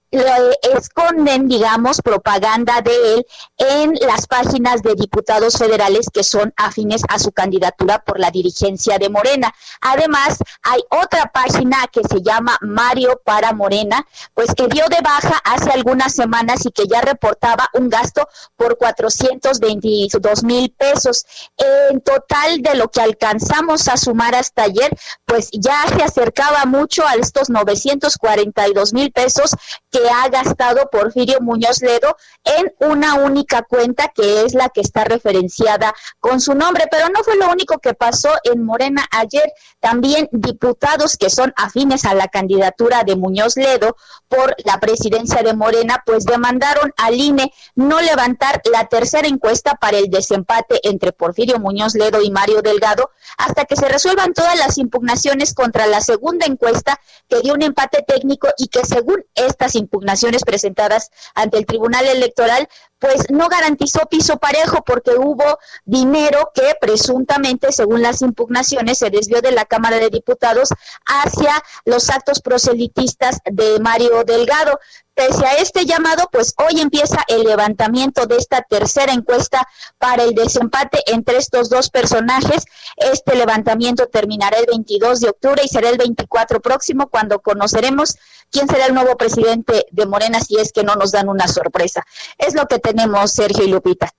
[0.74, 3.26] esconden, digamos, propaganda de él
[3.58, 8.98] en las páginas de diputados federales que son afines a su candidatura por la dirigencia
[8.98, 9.54] de Morena.
[9.80, 15.40] Además, hay otra página que se llama Mario para Morena, pues que dio de baja
[15.44, 21.24] hace algunas semanas y que ya reportaba un gasto por 422 mil pesos.
[21.56, 27.06] En total de lo que alcanzamos a sumar hasta ayer, pues ya se acercaba mucho
[27.06, 29.50] a estos 942 mil pesos
[29.90, 35.05] que ha gastado Porfirio Muñoz Ledo en una única cuenta que es la que está
[35.05, 36.84] referenciada con su nombre.
[36.90, 39.52] Pero no fue lo único que pasó en Morena ayer.
[39.80, 43.96] También diputados que son afines a la candidatura de Muñoz Ledo
[44.28, 49.98] por la presidencia de Morena, pues demandaron al INE no levantar la tercera encuesta para
[49.98, 54.78] el desempate entre Porfirio Muñoz Ledo y Mario Delgado hasta que se resuelvan todas las
[54.78, 60.43] impugnaciones contra la segunda encuesta que dio un empate técnico y que según estas impugnaciones
[60.43, 62.68] presentadas ante el Tribunal Electoral,
[62.99, 69.43] pues no garantizó piso parejo porque hubo dinero que presuntamente, según las impugnaciones, se desvió
[69.43, 70.70] de la Cámara de Diputados
[71.05, 71.53] hacia
[71.85, 74.80] los actos proselitistas de Mario Delgado.
[75.14, 79.66] Pese a este llamado, pues hoy empieza el levantamiento de esta tercera encuesta
[79.98, 82.64] para el desempate entre estos dos personajes.
[82.96, 88.16] Este levantamiento terminará el 22 de octubre y será el 24 próximo cuando conoceremos
[88.50, 92.04] quién será el nuevo presidente de Morena si es que no nos dan una sorpresa.
[92.38, 94.10] Es lo que tenemos, Sergio y Lupita.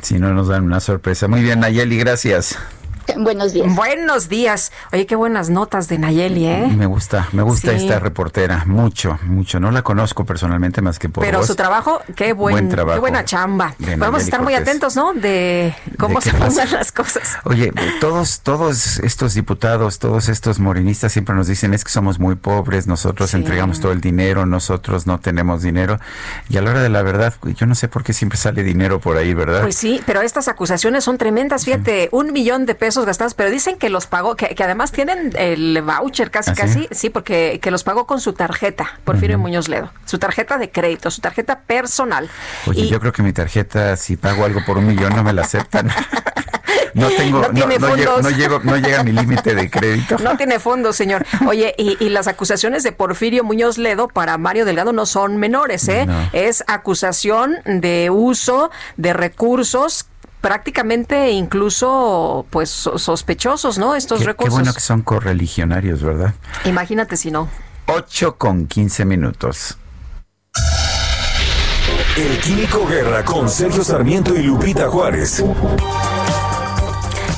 [0.00, 1.26] Si no nos dan una sorpresa.
[1.26, 2.56] Muy bien, Nayeli, gracias.
[3.16, 3.74] Buenos días.
[3.74, 4.72] Buenos días.
[4.92, 6.74] Oye, qué buenas notas de Nayeli, ¿eh?
[6.76, 9.60] Me gusta, me gusta esta reportera, mucho, mucho.
[9.60, 12.96] No la conozco personalmente más que por Pero su trabajo, qué buen, trabajo.
[12.96, 13.74] Qué buena chamba.
[13.98, 15.14] Vamos a estar muy atentos, ¿no?
[15.14, 17.38] De cómo se pasan las cosas.
[17.44, 22.34] Oye, todos, todos estos diputados, todos estos morenistas siempre nos dicen es que somos muy
[22.34, 25.98] pobres, nosotros entregamos todo el dinero, nosotros no tenemos dinero.
[26.48, 29.00] Y a la hora de la verdad, yo no sé por qué siempre sale dinero
[29.00, 29.62] por ahí, ¿verdad?
[29.62, 31.64] Pues sí, pero estas acusaciones son tremendas.
[31.64, 35.82] Fíjate, un millón de pesos gastados, pero dicen que los pagó, que, además tienen el
[35.82, 39.90] voucher casi, ¿Ah, casi, sí, porque que los pagó con su tarjeta, Porfirio Muñoz Ledo,
[40.04, 42.30] su tarjeta de crédito, su tarjeta personal.
[42.66, 45.42] Oye, yo creo que mi tarjeta, si pago algo por un millón, no me la
[45.42, 45.90] aceptan.
[46.96, 48.22] No tengo, no, tiene fondos.
[48.22, 50.16] no, llego, no llega mi límite de crédito.
[50.18, 51.26] No tiene fondos, señor.
[51.46, 55.88] Oye, y, y, las acusaciones de Porfirio Muñoz Ledo para Mario Delgado no son menores,
[55.88, 56.06] ¿eh?
[56.32, 60.06] Es acusación de uso de recursos
[60.46, 63.96] prácticamente incluso pues sospechosos, ¿no?
[63.96, 64.54] Estos recursos.
[64.54, 66.34] Qué bueno que son correligionarios, ¿verdad?
[66.64, 67.48] Imagínate si no.
[67.86, 69.76] 8 con 15 minutos.
[72.16, 75.42] El Químico Guerra con Sergio Sarmiento y Lupita Juárez.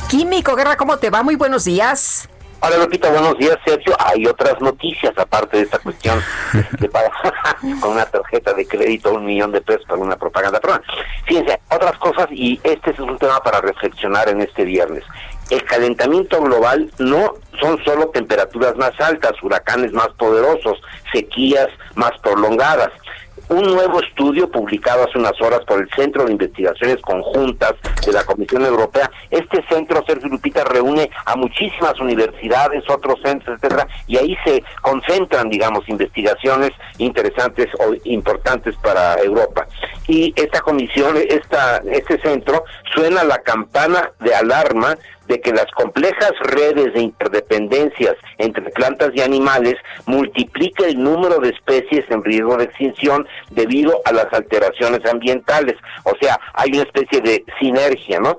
[0.09, 1.23] Químico Guerra, ¿cómo te va?
[1.23, 2.29] Muy buenos días.
[2.61, 3.95] Hola Lupita, buenos días Sergio.
[4.01, 6.21] Hay otras noticias aparte de esta cuestión
[6.81, 7.13] de pagar
[7.81, 10.59] con una tarjeta de crédito un millón de pesos para una propaganda.
[10.61, 10.81] Pero
[11.25, 15.05] fíjense, otras cosas y este es un tema para reflexionar en este viernes.
[15.51, 20.81] El calentamiento global no son solo temperaturas más altas, huracanes más poderosos,
[21.13, 22.91] sequías más prolongadas
[23.49, 27.75] un nuevo estudio publicado hace unas horas por el Centro de Investigaciones Conjuntas
[28.05, 29.11] de la Comisión Europea.
[29.31, 35.49] Este centro, Sergio Lupita, reúne a muchísimas universidades, otros centros, etcétera, y ahí se concentran,
[35.49, 39.67] digamos, investigaciones interesantes o importantes para Europa.
[40.07, 44.97] Y esta comisión, esta, este centro, suena la campana de alarma
[45.29, 49.77] de que las complejas redes de interdependencias entre plantas y animales
[50.07, 55.77] multiplica el número de especies en riesgo de extinción debido a las alteraciones ambientales.
[56.05, 58.37] O sea, hay una especie de sinergia, ¿no?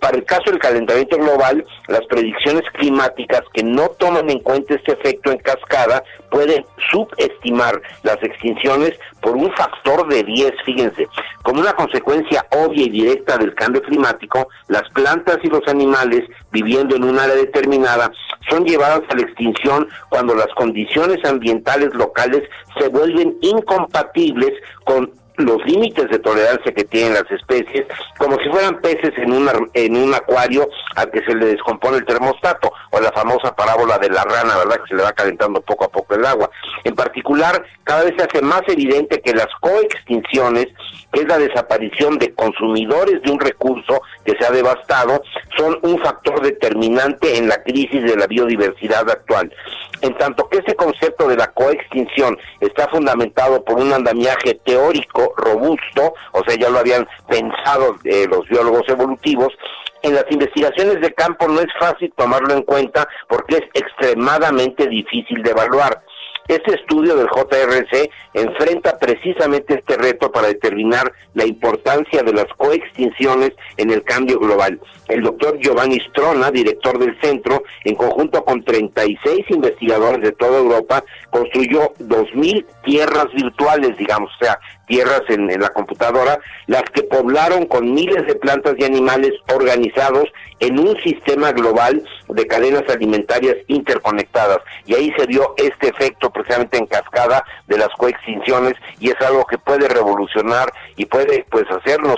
[0.00, 4.92] Para el caso del calentamiento global, las predicciones climáticas que no toman en cuenta este
[4.92, 11.08] efecto en cascada pueden subestimar las extinciones por un factor de 10, fíjense.
[11.42, 16.96] Como una consecuencia obvia y directa del cambio climático, las plantas y los animales viviendo
[16.96, 18.12] en un área determinada
[18.48, 22.42] son llevadas a la extinción cuando las condiciones ambientales locales
[22.78, 24.52] se vuelven incompatibles
[24.84, 27.86] con los límites de tolerancia que tienen las especies,
[28.18, 32.04] como si fueran peces en, una, en un acuario al que se le descompone el
[32.04, 34.80] termostato, o la famosa parábola de la rana, ¿verdad?
[34.82, 36.50] Que se le va calentando poco a poco el agua.
[36.84, 40.66] En particular, cada vez se hace más evidente que las coextinciones,
[41.12, 45.22] que es la desaparición de consumidores de un recurso que se ha devastado,
[45.56, 49.52] son un factor determinante en la crisis de la biodiversidad actual.
[50.02, 56.14] En tanto que ese concepto de la coextinción está fundamentado por un andamiaje teórico robusto,
[56.32, 59.52] o sea, ya lo habían pensado eh, los biólogos evolutivos,
[60.02, 65.42] en las investigaciones de campo no es fácil tomarlo en cuenta porque es extremadamente difícil
[65.42, 66.02] de evaluar.
[66.48, 73.52] Este estudio del JRC enfrenta precisamente este reto para determinar la importancia de las coextinciones
[73.76, 74.80] en el cambio global.
[75.10, 81.02] El doctor Giovanni Strona, director del centro, en conjunto con 36 investigadores de toda Europa,
[81.30, 87.94] construyó 2.000 tierras virtuales, digamos, o sea, tierras en, la computadora, las que poblaron con
[87.94, 90.24] miles de plantas y animales organizados
[90.58, 94.58] en un sistema global de cadenas alimentarias interconectadas.
[94.86, 99.44] Y ahí se dio este efecto precisamente en cascada de las coextinciones y es algo
[99.46, 102.16] que puede revolucionar y puede pues hacernos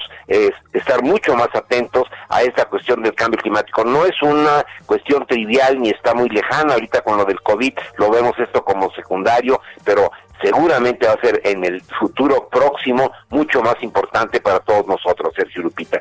[0.73, 3.85] estar mucho más atentos a esta cuestión del cambio climático.
[3.85, 8.11] No es una cuestión trivial ni está muy lejana, ahorita con lo del COVID lo
[8.11, 10.11] vemos esto como secundario, pero
[10.41, 15.63] seguramente va a ser en el futuro próximo mucho más importante para todos nosotros, Sergio
[15.63, 16.01] Lupita.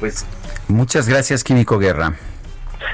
[0.00, 0.26] Pues
[0.68, 2.14] muchas gracias, Químico Guerra.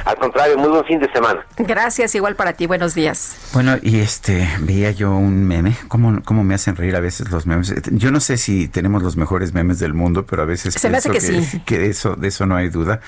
[0.05, 1.45] Al contrario, muy buen fin de semana.
[1.59, 2.67] Gracias, igual para ti.
[2.67, 3.37] Buenos días.
[3.53, 5.77] Bueno, y este, veía yo un meme.
[5.89, 7.75] ¿Cómo, cómo me hacen reír a veces los memes?
[7.91, 10.99] Yo no sé si tenemos los mejores memes del mundo, pero a veces Se me
[10.99, 11.63] hace que, sí.
[11.65, 13.01] que eso, de eso no hay duda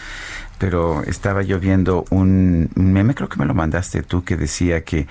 [0.58, 5.06] pero estaba yo viendo un, meme, creo que me lo mandaste tú, que decía que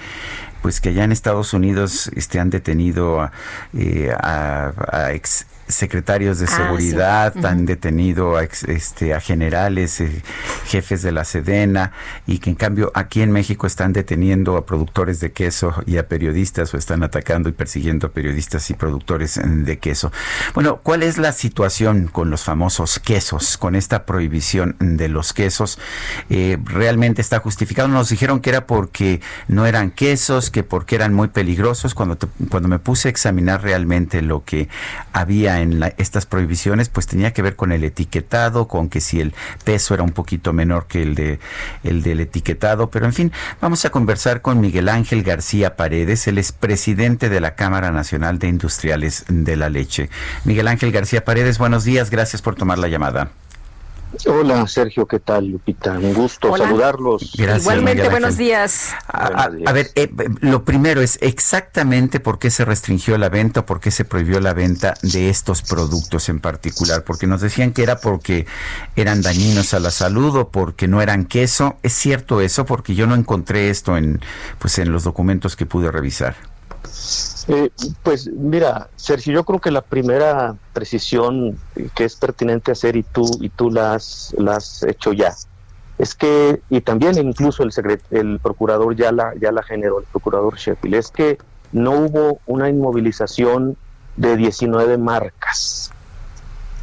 [0.61, 3.31] pues que allá en Estados Unidos este, han detenido a,
[3.77, 10.21] eh, a ex secretarios de ah, seguridad, han detenido a, este, a generales, eh,
[10.65, 11.91] jefes de la Sedena,
[12.27, 16.07] y que en cambio aquí en México están deteniendo a productores de queso y a
[16.07, 20.11] periodistas o están atacando y persiguiendo a periodistas y productores de queso.
[20.53, 25.79] Bueno, ¿cuál es la situación con los famosos quesos, con esta prohibición de los quesos?
[26.29, 27.87] Eh, ¿Realmente está justificado?
[27.87, 31.95] Nos dijeron que era porque no eran quesos, que porque eran muy peligrosos.
[31.95, 32.17] Cuando,
[32.49, 34.69] cuando me puse a examinar realmente lo que
[35.13, 35.62] había en
[35.97, 39.33] estas prohibiciones, pues tenía que ver con el etiquetado, con que si el
[39.63, 41.39] peso era un poquito menor que el de
[41.83, 43.31] el del etiquetado, pero en fin,
[43.61, 48.39] vamos a conversar con Miguel Ángel García Paredes, él es presidente de la Cámara Nacional
[48.39, 50.09] de Industriales de la Leche.
[50.45, 53.31] Miguel Ángel García Paredes, buenos días, gracias por tomar la llamada.
[54.27, 55.93] Hola Sergio, ¿qué tal Lupita?
[55.93, 57.33] Un gusto saludarlos.
[57.37, 58.93] Igualmente, buenos días.
[59.07, 60.09] A, ver, eh,
[60.41, 64.39] lo primero es exactamente por qué se restringió la venta o por qué se prohibió
[64.39, 68.45] la venta de estos productos en particular, porque nos decían que era porque
[68.95, 71.77] eran dañinos a la salud o porque no eran queso.
[71.81, 72.65] ¿Es cierto eso?
[72.65, 74.21] Porque yo no encontré esto en,
[74.59, 76.35] pues, en los documentos que pude revisar.
[77.47, 77.71] Eh,
[78.03, 81.57] pues mira, Sergio, yo creo que la primera precisión
[81.93, 84.33] que es pertinente hacer y tú y tú la has,
[84.87, 85.33] hecho ya
[85.97, 87.71] es que y también incluso el
[88.11, 91.37] el procurador ya la ya la generó el procurador Sheffield es que
[91.73, 93.77] no hubo una inmovilización
[94.15, 95.91] de 19 marcas.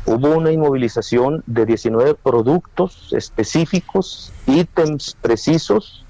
[0.04, 6.04] Hubo una inmovilización de 19 productos específicos, ítems precisos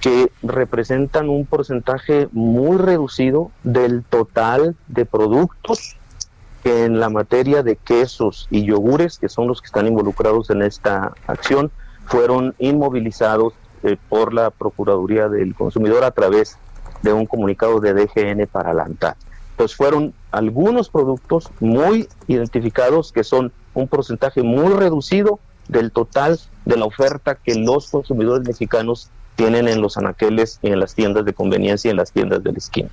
[0.00, 5.96] que representan un porcentaje muy reducido del total de productos
[6.62, 10.62] que en la materia de quesos y yogures, que son los que están involucrados en
[10.62, 11.70] esta acción,
[12.06, 16.58] fueron inmovilizados eh, por la Procuraduría del Consumidor a través
[17.02, 19.14] de un comunicado de DGN para la ANTAD.
[19.56, 26.76] Pues fueron algunos productos muy identificados que son un porcentaje muy reducido del total de
[26.76, 29.10] la oferta que los consumidores mexicanos
[29.40, 32.58] tienen en los anaqueles y en las tiendas de conveniencia y en las tiendas del
[32.58, 32.90] esquina.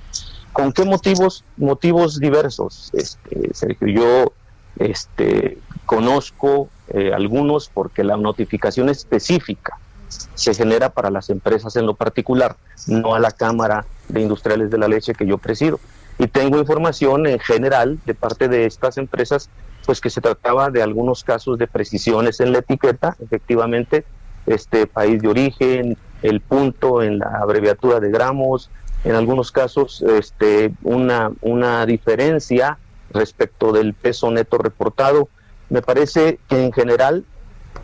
[0.54, 1.44] ¿Con qué motivos?
[1.58, 3.88] Motivos diversos, este, Sergio.
[3.88, 4.32] Yo
[4.78, 11.94] este, conozco eh, algunos porque la notificación específica se genera para las empresas en lo
[11.94, 12.56] particular,
[12.86, 15.78] no a la Cámara de Industriales de la Leche que yo presido.
[16.18, 19.50] Y tengo información en general de parte de estas empresas,
[19.84, 24.06] pues que se trataba de algunos casos de precisiones en la etiqueta, efectivamente,
[24.46, 28.70] este país de origen, el punto en la abreviatura de gramos,
[29.04, 32.78] en algunos casos este, una, una diferencia
[33.10, 35.28] respecto del peso neto reportado.
[35.70, 37.24] Me parece que en general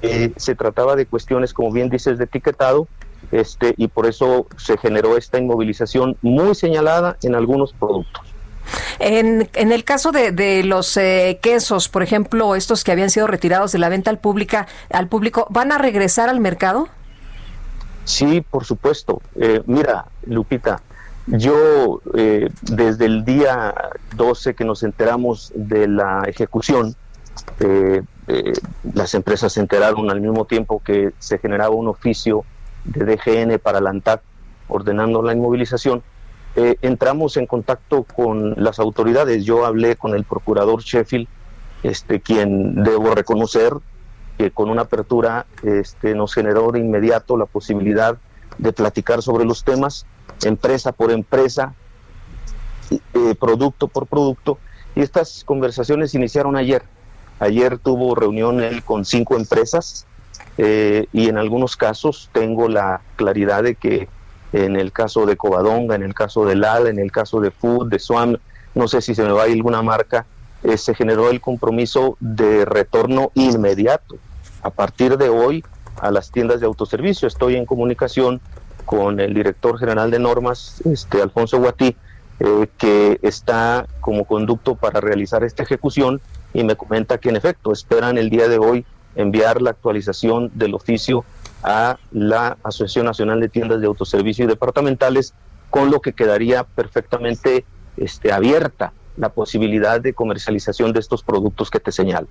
[0.02, 2.89] eh, se trataba de cuestiones, como bien dices, de etiquetado,
[3.32, 8.23] este, y por eso se generó esta inmovilización muy señalada en algunos productos.
[8.98, 13.27] En, en el caso de, de los eh, quesos, por ejemplo, estos que habían sido
[13.27, 16.89] retirados de la venta al, pública, al público, ¿van a regresar al mercado?
[18.05, 19.23] Sí, por supuesto.
[19.35, 20.83] Eh, mira, Lupita,
[21.27, 23.75] yo eh, desde el día
[24.15, 26.95] 12 que nos enteramos de la ejecución,
[27.61, 28.03] eh,
[28.95, 32.45] las empresas se enteraron al mismo tiempo que se generaba un oficio
[32.85, 34.23] de DGN para la ANTAC
[34.69, 36.03] ordenando la inmovilización,
[36.55, 39.45] entramos en contacto con las autoridades.
[39.45, 41.27] Yo hablé con el procurador Sheffield,
[41.83, 43.73] este, quien debo reconocer
[44.39, 48.16] que con una apertura este, nos generó de inmediato la posibilidad
[48.59, 50.06] de platicar sobre los temas,
[50.44, 51.74] empresa por empresa,
[52.90, 54.59] eh, producto por producto,
[54.94, 56.82] y estas conversaciones iniciaron ayer.
[57.40, 60.06] Ayer tuvo reunión él con cinco empresas
[60.56, 64.09] eh, y en algunos casos tengo la claridad de que
[64.52, 67.89] en el caso de Covadonga, en el caso de LAL, en el caso de Food,
[67.89, 68.36] de Swam,
[68.74, 70.27] no sé si se me va a ir alguna marca,
[70.65, 74.16] eh, se generó el compromiso de retorno inmediato.
[74.62, 75.62] A partir de hoy,
[76.01, 77.28] a las tiendas de autoservicio.
[77.28, 78.41] Estoy en comunicación
[78.85, 81.97] con el director general de normas, este Alfonso Guatí,
[82.41, 86.20] eh, que está como conducto para realizar esta ejecución
[86.53, 88.85] y me comenta que en efecto esperan el día de hoy
[89.15, 91.24] enviar la actualización del oficio
[91.62, 95.35] a la Asociación Nacional de Tiendas de Autoservicio y Departamentales,
[95.70, 97.65] con lo que quedaría perfectamente
[97.97, 102.28] este, abierta la posibilidad de comercialización de estos productos que te señalo.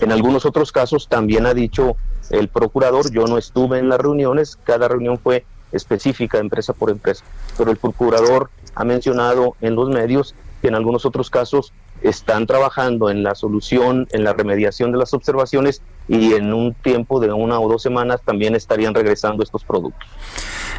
[0.00, 1.96] En algunos otros casos también ha dicho
[2.30, 7.24] el procurador, yo no estuve en las reuniones, cada reunión fue específica empresa por empresa,
[7.56, 11.72] pero el procurador ha mencionado en los medios que en algunos otros casos
[12.02, 17.20] están trabajando en la solución, en la remediación de las observaciones y en un tiempo
[17.20, 20.08] de una o dos semanas también estarían regresando estos productos.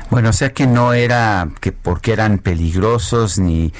[0.09, 3.71] Bueno, o sea que no era que porque eran peligrosos ni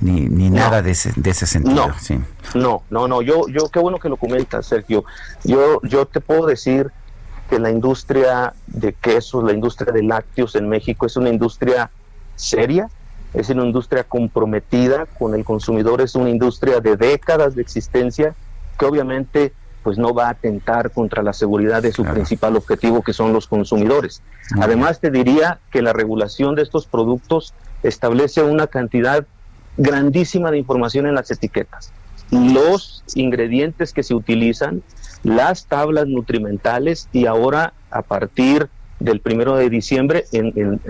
[0.00, 1.88] ni, ni nada de ese, de ese sentido.
[1.88, 2.18] No, sí.
[2.54, 3.22] no, no, no.
[3.22, 5.04] Yo, yo, qué bueno que lo comentas, Sergio.
[5.44, 6.90] Yo, yo te puedo decir
[7.48, 11.90] que la industria de quesos, la industria de lácteos en México es una industria
[12.34, 12.90] seria,
[13.34, 18.34] es una industria comprometida con el consumidor, es una industria de décadas de existencia
[18.78, 19.54] que obviamente
[19.86, 23.46] pues no va a atentar contra la seguridad de su principal objetivo que son los
[23.46, 24.20] consumidores.
[24.58, 27.54] Además te diría que la regulación de estos productos
[27.84, 29.24] establece una cantidad
[29.76, 31.92] grandísima de información en las etiquetas.
[32.32, 34.82] Los ingredientes que se utilizan,
[35.22, 38.68] las tablas nutrimentales y ahora a partir
[38.98, 40.24] del primero de diciembre,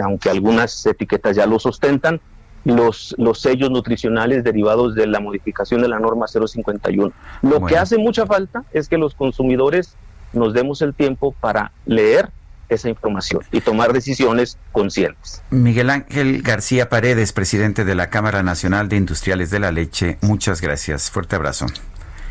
[0.02, 2.23] aunque algunas etiquetas ya lo sustentan,
[2.66, 7.12] los, los sellos nutricionales derivados de la modificación de la norma 051.
[7.43, 9.94] Lo que hace mucha falta es que los consumidores
[10.32, 12.30] nos demos el tiempo para leer
[12.68, 15.43] esa información y tomar decisiones conscientes.
[15.51, 20.60] Miguel Ángel García Paredes, presidente de la Cámara Nacional de Industriales de la Leche, muchas
[20.60, 21.09] gracias.
[21.09, 21.66] Fuerte abrazo.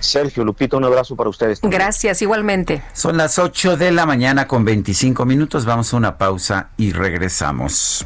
[0.02, 1.62] Sergio, Lupito, un abrazo para ustedes.
[1.64, 2.84] Gracias, igualmente.
[2.92, 5.64] Son las 8 de la mañana con 25 minutos.
[5.66, 8.06] Vamos a una pausa y regresamos.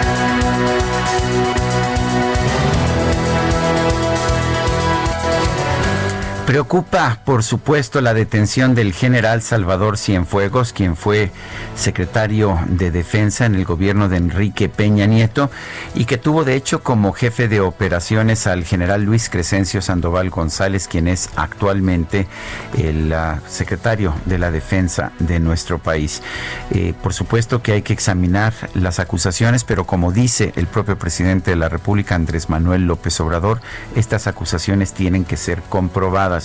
[6.51, 11.31] Preocupa, por supuesto, la detención del general Salvador Cienfuegos, quien fue
[11.77, 15.49] secretario de Defensa en el gobierno de Enrique Peña Nieto
[15.95, 20.89] y que tuvo de hecho como jefe de operaciones al general Luis Crescencio Sandoval González,
[20.89, 22.27] quien es actualmente
[22.77, 26.21] el uh, secretario de la Defensa de nuestro país.
[26.71, 31.51] Eh, por supuesto que hay que examinar las acusaciones, pero como dice el propio presidente
[31.51, 33.61] de la República, Andrés Manuel López Obrador,
[33.95, 36.40] estas acusaciones tienen que ser comprobadas.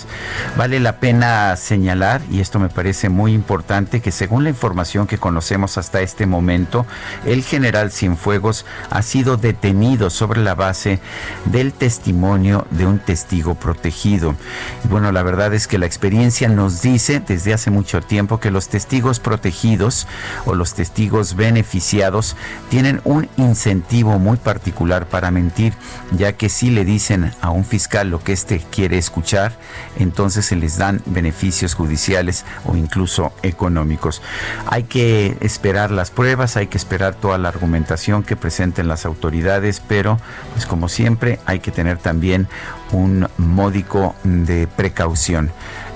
[0.57, 5.17] Vale la pena señalar, y esto me parece muy importante, que según la información que
[5.17, 6.85] conocemos hasta este momento,
[7.25, 10.99] el general Cienfuegos ha sido detenido sobre la base
[11.45, 14.35] del testimonio de un testigo protegido.
[14.83, 18.51] Y bueno, la verdad es que la experiencia nos dice desde hace mucho tiempo que
[18.51, 20.07] los testigos protegidos
[20.45, 22.35] o los testigos beneficiados
[22.69, 25.73] tienen un incentivo muy particular para mentir,
[26.11, 29.53] ya que si le dicen a un fiscal lo que éste quiere escuchar,
[29.99, 34.21] entonces se les dan beneficios judiciales o incluso económicos.
[34.67, 39.81] Hay que esperar las pruebas, hay que esperar toda la argumentación que presenten las autoridades,
[39.87, 40.19] pero
[40.53, 42.47] pues como siempre hay que tener también
[42.91, 45.51] un módico de precaución.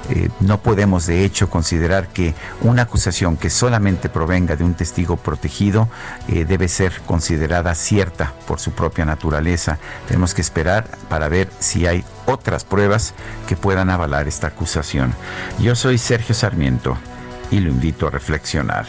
[0.10, 5.18] Eh, no podemos de hecho considerar que una acusación que solamente provenga de un testigo
[5.18, 5.88] protegido
[6.28, 9.78] eh, debe ser considerada cierta por su propia naturaleza.
[10.08, 13.14] Tenemos que esperar para ver si hay otras pruebas
[13.48, 15.14] que puedan avalar esta acusación.
[15.60, 16.98] Yo soy Sergio Sarmiento
[17.52, 18.86] y lo invito a reflexionar.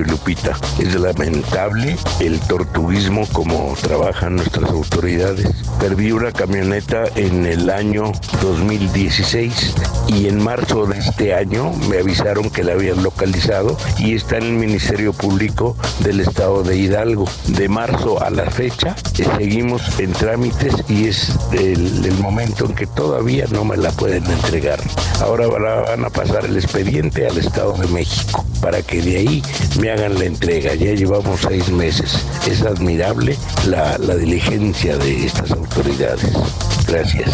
[0.00, 0.56] Sergio y Lupita.
[0.78, 5.48] Es lamentable el tortuguismo como trabajan nuestras autoridades.
[5.78, 8.12] Perdí una camioneta en el año
[8.42, 9.74] 2016
[10.08, 14.44] y en marzo de este año me avisaron que la habían localizado y está en
[14.44, 17.26] el Ministerio Público del Estado de Hidalgo.
[17.48, 22.74] De marzo a la fecha eh, seguimos en trámites y es el, el momento en
[22.74, 24.80] que todavía no me la pueden entregar.
[25.20, 29.42] Ahora van a pasar el expediente al Estado de México para que de ahí
[29.80, 30.74] me hagan la entrega.
[30.74, 32.26] Ya llevamos seis meses.
[32.46, 33.36] Es admirable
[33.66, 36.32] la, diligencia de estas autoridades.
[36.86, 37.30] Gracias.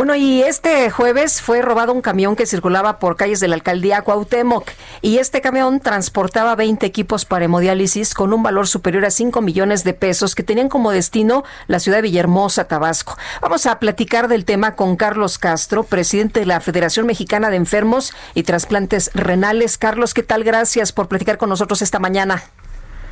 [0.00, 4.00] Bueno, y este jueves fue robado un camión que circulaba por calles de la alcaldía
[4.00, 4.66] Cuauhtémoc.
[5.02, 9.84] y este camión transportaba 20 equipos para hemodiálisis con un valor superior a 5 millones
[9.84, 13.18] de pesos que tenían como destino la ciudad de Villahermosa, Tabasco.
[13.42, 18.14] Vamos a platicar del tema con Carlos Castro, presidente de la Federación Mexicana de Enfermos
[18.32, 19.76] y Trasplantes Renales.
[19.76, 20.44] Carlos, ¿qué tal?
[20.44, 22.42] Gracias por platicar con nosotros esta mañana.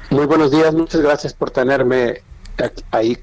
[0.08, 2.22] Muy buenos días, muchas gracias por tenerme
[2.92, 3.18] ahí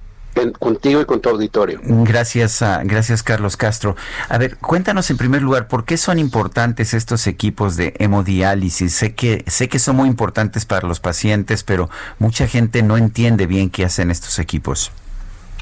[0.59, 1.79] contigo y con tu auditorio.
[1.83, 3.95] Gracias, gracias Carlos Castro.
[4.29, 8.93] A ver, cuéntanos en primer lugar, ¿por qué son importantes estos equipos de hemodiálisis?
[8.93, 11.89] Sé que, sé que son muy importantes para los pacientes, pero
[12.19, 14.91] mucha gente no entiende bien qué hacen estos equipos.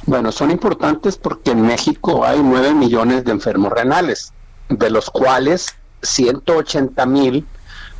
[0.05, 4.33] Bueno, son importantes porque en México hay 9 millones de enfermos renales,
[4.69, 7.45] de los cuales 180 mil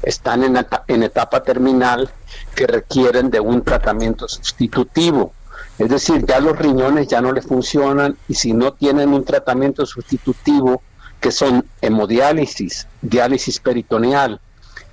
[0.02, 2.10] están en, en etapa terminal
[2.56, 5.34] que requieren de un tratamiento sustitutivo.
[5.80, 9.86] Es decir, ya los riñones ya no le funcionan y si no tienen un tratamiento
[9.86, 10.82] sustitutivo,
[11.20, 14.42] que son hemodiálisis, diálisis peritoneal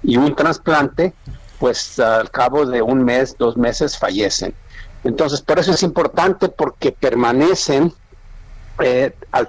[0.03, 1.13] y un trasplante,
[1.59, 4.55] pues al cabo de un mes, dos meses fallecen.
[5.03, 7.93] Entonces, por eso es importante porque permanecen
[8.79, 9.49] eh, al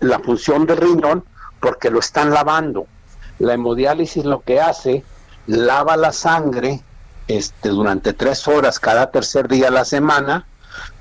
[0.00, 1.24] la función del riñón
[1.60, 2.86] porque lo están lavando.
[3.38, 5.04] La hemodiálisis lo que hace,
[5.46, 6.80] lava la sangre
[7.28, 10.46] este, durante tres horas cada tercer día a la semana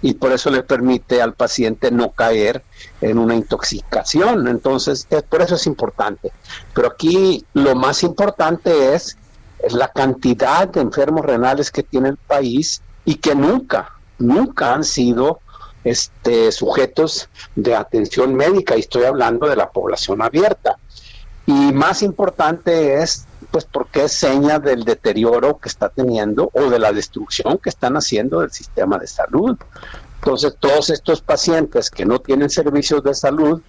[0.01, 2.63] y por eso le permite al paciente no caer
[3.01, 4.47] en una intoxicación.
[4.47, 6.31] Entonces, por eso es importante.
[6.73, 9.17] Pero aquí lo más importante es,
[9.59, 14.83] es la cantidad de enfermos renales que tiene el país y que nunca, nunca han
[14.83, 15.39] sido
[15.83, 20.77] este, sujetos de atención médica, y estoy hablando de la población abierta.
[21.45, 26.79] Y más importante es, pues, porque es seña del deterioro que está teniendo o de
[26.79, 29.57] la destrucción que están haciendo del sistema de salud.
[30.15, 33.61] Entonces, todos estos pacientes que no tienen servicios de salud,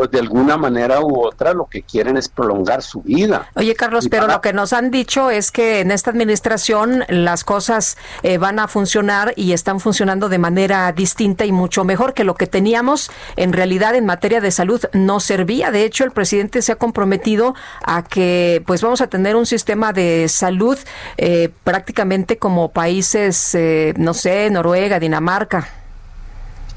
[0.00, 3.50] pues de alguna manera u otra lo que quieren es prolongar su vida.
[3.54, 7.98] Oye, Carlos, pero lo que nos han dicho es que en esta administración las cosas
[8.22, 12.34] eh, van a funcionar y están funcionando de manera distinta y mucho mejor que lo
[12.34, 15.70] que teníamos en realidad en materia de salud no servía.
[15.70, 17.54] De hecho, el presidente se ha comprometido
[17.84, 20.78] a que pues vamos a tener un sistema de salud
[21.18, 25.68] eh, prácticamente como países, eh, no sé, Noruega, Dinamarca.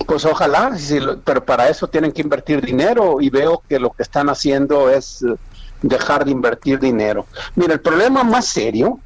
[0.06, 0.76] Pues ojalá,
[1.24, 5.22] pero para eso tienen que invertir dinero y veo que lo que están haciendo es
[5.22, 5.36] eh,
[5.82, 7.26] dejar de invertir dinero.
[7.56, 9.00] Mira, el problema más serio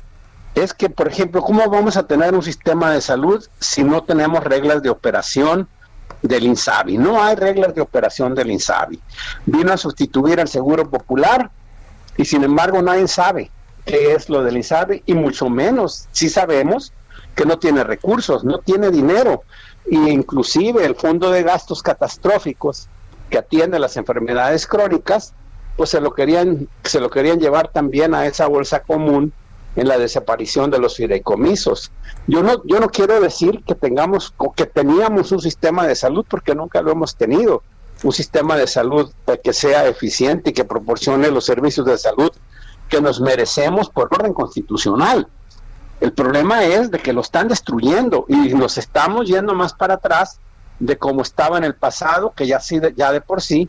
[0.55, 4.43] es que, por ejemplo, ¿cómo vamos a tener un sistema de salud si no tenemos
[4.43, 5.67] reglas de operación
[6.21, 6.97] del INSABI?
[6.97, 8.99] No hay reglas de operación del INSABI.
[9.45, 11.51] Vino a sustituir al Seguro Popular
[12.15, 13.51] y sin embargo nadie sabe
[13.85, 16.91] qué es lo del INSABI y mucho menos si sabemos
[17.35, 19.43] que no tiene recursos, no tiene dinero
[19.89, 22.87] e inclusive el fondo de gastos catastróficos
[23.29, 25.33] que atiende las enfermedades crónicas,
[25.75, 29.33] pues se lo querían, se lo querían llevar también a esa bolsa común
[29.75, 31.91] en la desaparición de los fideicomisos.
[32.25, 36.55] Yo no, yo no quiero decir que tengamos que teníamos un sistema de salud porque
[36.55, 37.61] nunca lo hemos tenido,
[38.03, 39.11] un sistema de salud
[39.43, 42.31] que sea eficiente y que proporcione los servicios de salud
[42.89, 45.27] que nos merecemos por orden constitucional.
[45.99, 50.39] El problema es de que lo están destruyendo y nos estamos yendo más para atrás
[50.79, 52.59] de cómo estaba en el pasado, que ya,
[52.95, 53.67] ya de por sí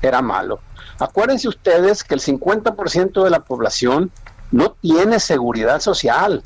[0.00, 0.60] era malo.
[0.98, 4.10] Acuérdense ustedes que el 50% de la población
[4.50, 6.42] no tiene seguridad social.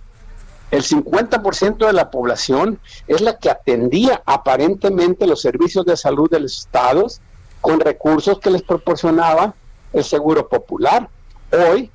[0.70, 6.40] El 50% de la población es la que atendía aparentemente los servicios de salud de
[6.40, 7.20] los estados
[7.61, 9.55] con recursos que les proporcionaba
[9.93, 11.09] el Seguro Popular.
[11.52, 11.90] Hoy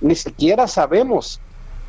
[0.00, 1.40] ni siquiera sabemos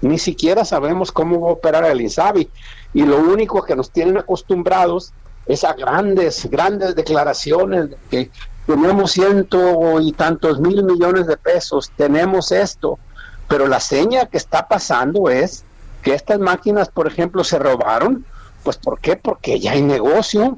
[0.06, 2.50] ni siquiera sabemos cómo va a operar el INSABI.
[2.94, 5.14] Y lo único que nos tienen acostumbrados
[5.48, 8.32] es a grandes, grandes declaraciones de que
[8.68, 13.00] tenemos ciento y tantos mil millones de pesos, tenemos esto.
[13.48, 15.64] Pero la seña que está pasando es
[16.02, 18.26] que estas máquinas, por ejemplo, se robaron.
[18.64, 19.16] Pues ¿por qué?
[19.16, 20.58] Porque ya hay negocio.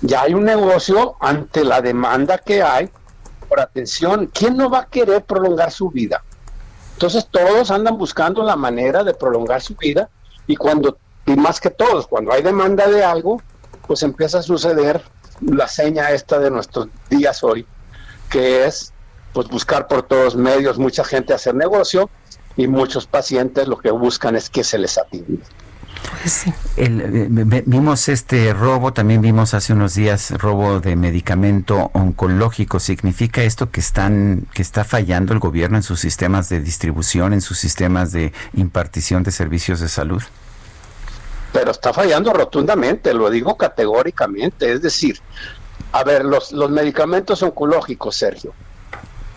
[0.00, 2.90] Ya hay un negocio ante la demanda que hay
[3.48, 4.28] por atención.
[4.32, 6.22] ¿Quién no va a querer prolongar su vida?
[7.02, 10.08] Entonces todos andan buscando la manera de prolongar su vida
[10.46, 13.42] y cuando, y más que todos, cuando hay demanda de algo,
[13.88, 15.02] pues empieza a suceder
[15.40, 17.66] la seña esta de nuestros días hoy,
[18.30, 18.92] que es
[19.32, 22.08] pues buscar por todos medios mucha gente hacer negocio
[22.56, 25.44] y muchos pacientes lo que buscan es que se les atienda.
[26.22, 26.44] Pues
[26.76, 32.80] El, eh, vimos este robo, también vimos hace unos días robo de medicamento oncológico.
[32.80, 37.40] ¿Significa esto que están que está fallando el gobierno en sus sistemas de distribución, en
[37.40, 40.22] sus sistemas de impartición de servicios de salud?
[41.52, 44.72] Pero está fallando rotundamente, lo digo categóricamente.
[44.72, 45.20] Es decir,
[45.92, 48.54] a ver, los, los medicamentos oncológicos, Sergio,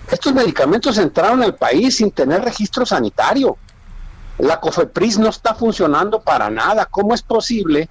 [0.10, 3.58] Estos medicamentos entraron al país sin tener registro sanitario.
[4.38, 6.86] La COFEPRIS no está funcionando para nada.
[6.86, 7.90] ¿Cómo es posible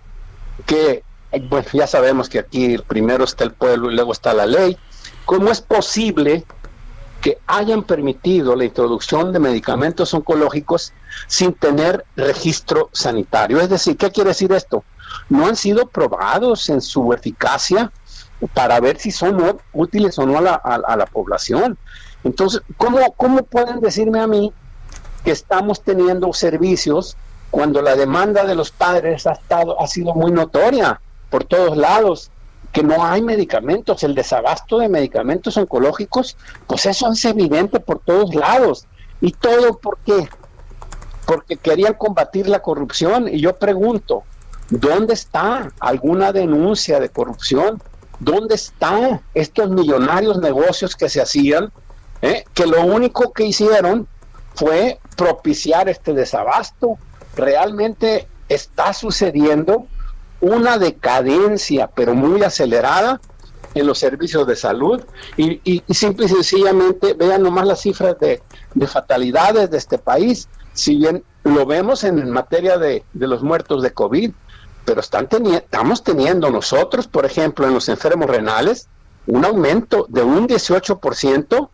[0.67, 1.03] que,
[1.49, 4.77] bueno, ya sabemos que aquí primero está el pueblo y luego está la ley?
[5.25, 6.45] ¿Cómo es posible
[7.23, 10.93] que hayan permitido la introducción de medicamentos oncológicos
[11.27, 13.59] sin tener registro sanitario?
[13.61, 14.85] Es decir, ¿qué quiere decir esto?
[15.31, 17.91] No han sido probados en su eficacia
[18.53, 21.79] para ver si son útiles o no a la, a la población.
[22.23, 24.53] Entonces, ¿cómo, ¿cómo pueden decirme a mí
[25.25, 27.17] que estamos teniendo servicios
[27.51, 32.31] cuando la demanda de los padres ha, estado, ha sido muy notoria por todos lados,
[32.73, 36.37] que no hay medicamentos, el desabasto de medicamentos oncológicos,
[36.67, 38.87] pues eso es evidente por todos lados.
[39.21, 40.29] ¿Y todo por qué?
[41.25, 43.29] Porque querían combatir la corrupción.
[43.29, 44.25] Y yo pregunto,
[44.71, 47.81] ¿dónde está alguna denuncia de corrupción?
[48.19, 51.73] ¿Dónde están estos millonarios negocios que se hacían?
[52.21, 52.45] Eh?
[52.53, 54.09] Que lo único que hicieron
[54.55, 56.99] fue propiciar este desabasto.
[57.37, 59.87] Realmente está sucediendo
[60.41, 63.21] una decadencia, pero muy acelerada
[63.75, 65.03] en los servicios de salud
[65.37, 68.41] y, y, simple y sencillamente vean nomás las cifras de,
[68.87, 73.93] fatalidades de este país, si bien lo vemos en materia de, de los muertos de
[73.93, 74.31] COVID,
[74.85, 78.89] pero están estamos teniendo nosotros, por ejemplo, en los enfermos renales,
[79.27, 81.69] un aumento de un 18%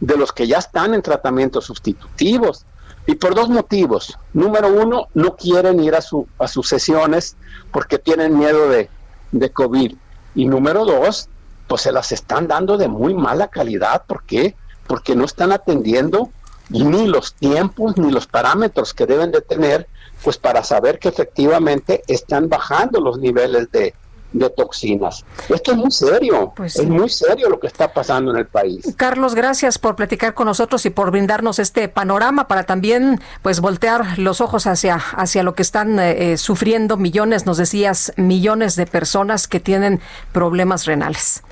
[0.00, 2.64] de los que ya están en tratamientos sustitutivos.
[3.06, 4.18] Y por dos motivos.
[4.34, 7.36] Número uno, no quieren ir a, su, a sus sesiones
[7.72, 8.90] porque tienen miedo de,
[9.32, 9.94] de COVID.
[10.34, 11.28] Y número dos,
[11.66, 14.02] pues se las están dando de muy mala calidad.
[14.06, 14.54] ¿Por qué?
[14.86, 16.30] Porque no están atendiendo
[16.68, 19.88] ni los tiempos ni los parámetros que deben de tener,
[20.22, 23.94] pues para saber que efectivamente están bajando los niveles de,
[24.32, 25.24] de toxinas.
[25.48, 28.94] Esto es muy serio, pues es muy serio lo que está pasando en el país.
[28.96, 34.18] Carlos, gracias por platicar con nosotros y por brindarnos este panorama para también pues voltear
[34.18, 38.86] los ojos hacia, hacia lo que están eh, eh, sufriendo millones, nos decías, millones de
[38.86, 40.00] personas que tienen
[40.32, 41.42] problemas renales.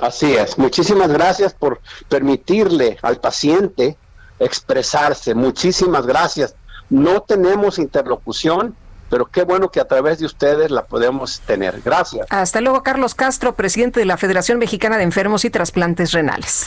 [0.00, 3.96] Así es, muchísimas gracias por permitirle al paciente
[4.38, 6.54] expresarse, muchísimas gracias.
[6.90, 8.76] No tenemos interlocución,
[9.14, 11.80] pero qué bueno que a través de ustedes la podemos tener.
[11.84, 12.26] Gracias.
[12.30, 16.66] Hasta luego, Carlos Castro, presidente de la Federación Mexicana de Enfermos y Trasplantes Renales.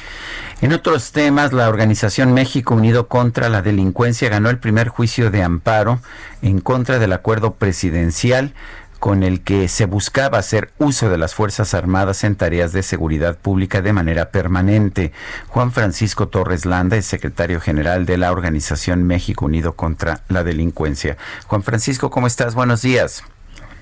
[0.61, 5.43] En otros temas, la organización México Unido contra la Delincuencia ganó el primer juicio de
[5.43, 5.99] amparo
[6.41, 8.53] en contra del acuerdo presidencial
[8.99, 13.37] con el que se buscaba hacer uso de las Fuerzas Armadas en tareas de seguridad
[13.37, 15.11] pública de manera permanente.
[15.47, 21.17] Juan Francisco Torres Landa es secretario general de la Organización México Unido contra la Delincuencia.
[21.47, 22.55] Juan Francisco, ¿cómo estás?
[22.55, 23.23] Buenos días.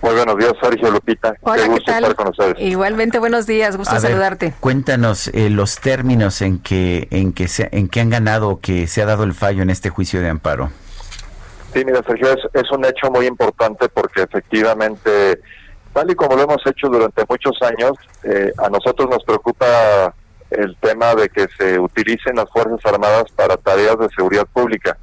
[0.01, 1.35] Muy buenos días, Sergio Lupita.
[1.41, 2.55] Hola, Qué gusto Estar con ustedes.
[2.59, 4.53] Igualmente, buenos días, gusto saludarte.
[4.59, 9.01] cuéntanos eh, los términos en que en que se, en que han ganado que se
[9.01, 10.69] ha dado el fallo en este juicio de amparo.
[11.75, 15.41] Sí, mira, Sergio, es, un hecho muy importante porque efectivamente,
[15.91, 17.91] tal y como lo hemos hecho durante muchos años,
[18.23, 20.15] eh, a nosotros nos preocupa
[20.51, 24.97] el tema de que se utilicen las Fuerzas Armadas para tareas de seguridad pública.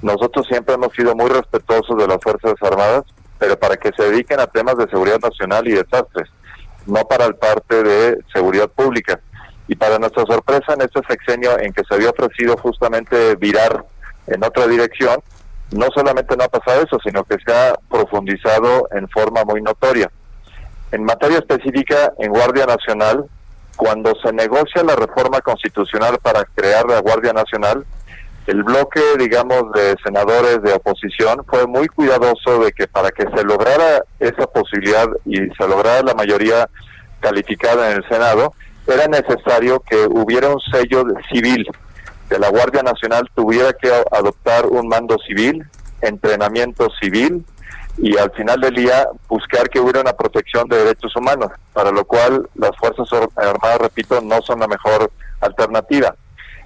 [0.00, 3.02] Nosotros siempre hemos sido muy respetuosos de las Fuerzas Armadas,
[3.40, 6.30] pero para que se dediquen a temas de seguridad nacional y desastres,
[6.86, 9.18] no para el parte de seguridad pública.
[9.66, 13.84] Y para nuestra sorpresa en este sexenio en que se había ofrecido justamente virar
[14.28, 15.20] en otra dirección,
[15.72, 20.10] no solamente no ha pasado eso, sino que se ha profundizado en forma muy notoria.
[20.92, 23.24] En materia específica, en Guardia Nacional,
[23.76, 27.84] cuando se negocia la reforma constitucional para crear la Guardia Nacional,
[28.46, 33.44] el bloque, digamos, de senadores de oposición fue muy cuidadoso de que para que se
[33.44, 36.68] lograra esa posibilidad y se lograra la mayoría
[37.20, 38.54] calificada en el Senado,
[38.86, 41.66] era necesario que hubiera un sello civil
[42.28, 45.64] que la Guardia Nacional tuviera que adoptar un mando civil,
[46.00, 47.44] entrenamiento civil
[47.98, 52.04] y al final del día buscar que hubiera una protección de derechos humanos, para lo
[52.04, 56.14] cual las Fuerzas Armadas, repito, no son la mejor alternativa.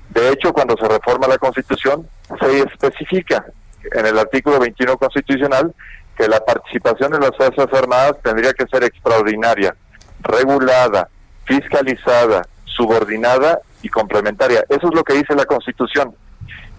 [0.08, 2.08] De hecho, cuando se reforma la Constitución,
[2.40, 3.44] se especifica
[3.92, 5.72] en el artículo 21 constitucional
[6.16, 9.74] que la participación de las Fuerzas Armadas tendría que ser extraordinaria,
[10.22, 11.08] regulada,
[11.44, 14.64] fiscalizada, subordinada y complementaria.
[14.68, 16.14] Eso es lo que dice la Constitución.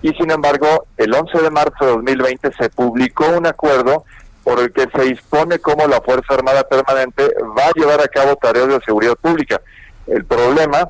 [0.02, 4.04] Y sin embargo, el 11 de marzo de 2020 se publicó un acuerdo
[4.44, 8.36] por el que se dispone cómo la Fuerza Armada Permanente va a llevar a cabo
[8.36, 9.62] tareas de seguridad pública.
[10.08, 10.90] El problema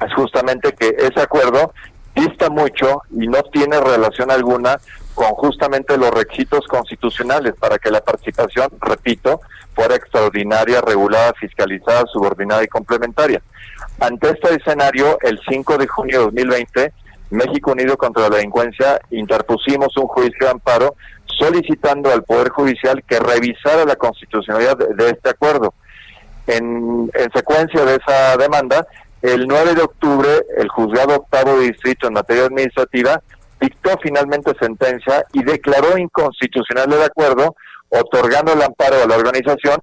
[0.00, 1.72] es justamente que ese acuerdo
[2.14, 4.78] dista mucho y no tiene relación alguna
[5.14, 9.40] con justamente los requisitos constitucionales para que la participación, repito,
[9.74, 13.42] fuera extraordinaria, regulada, fiscalizada, subordinada y complementaria.
[14.00, 16.92] Ante este escenario, el 5 de junio de 2020,
[17.30, 20.94] México Unido contra la Delincuencia interpusimos un juicio de amparo
[21.26, 25.74] solicitando al Poder Judicial que revisara la constitucionalidad de, este acuerdo.
[26.46, 28.86] En, en, secuencia de esa demanda,
[29.20, 33.20] el 9 de octubre, el juzgado octavo distrito en materia administrativa
[33.60, 37.56] dictó finalmente sentencia y declaró inconstitucional el acuerdo,
[37.88, 39.78] otorgando el amparo a la organización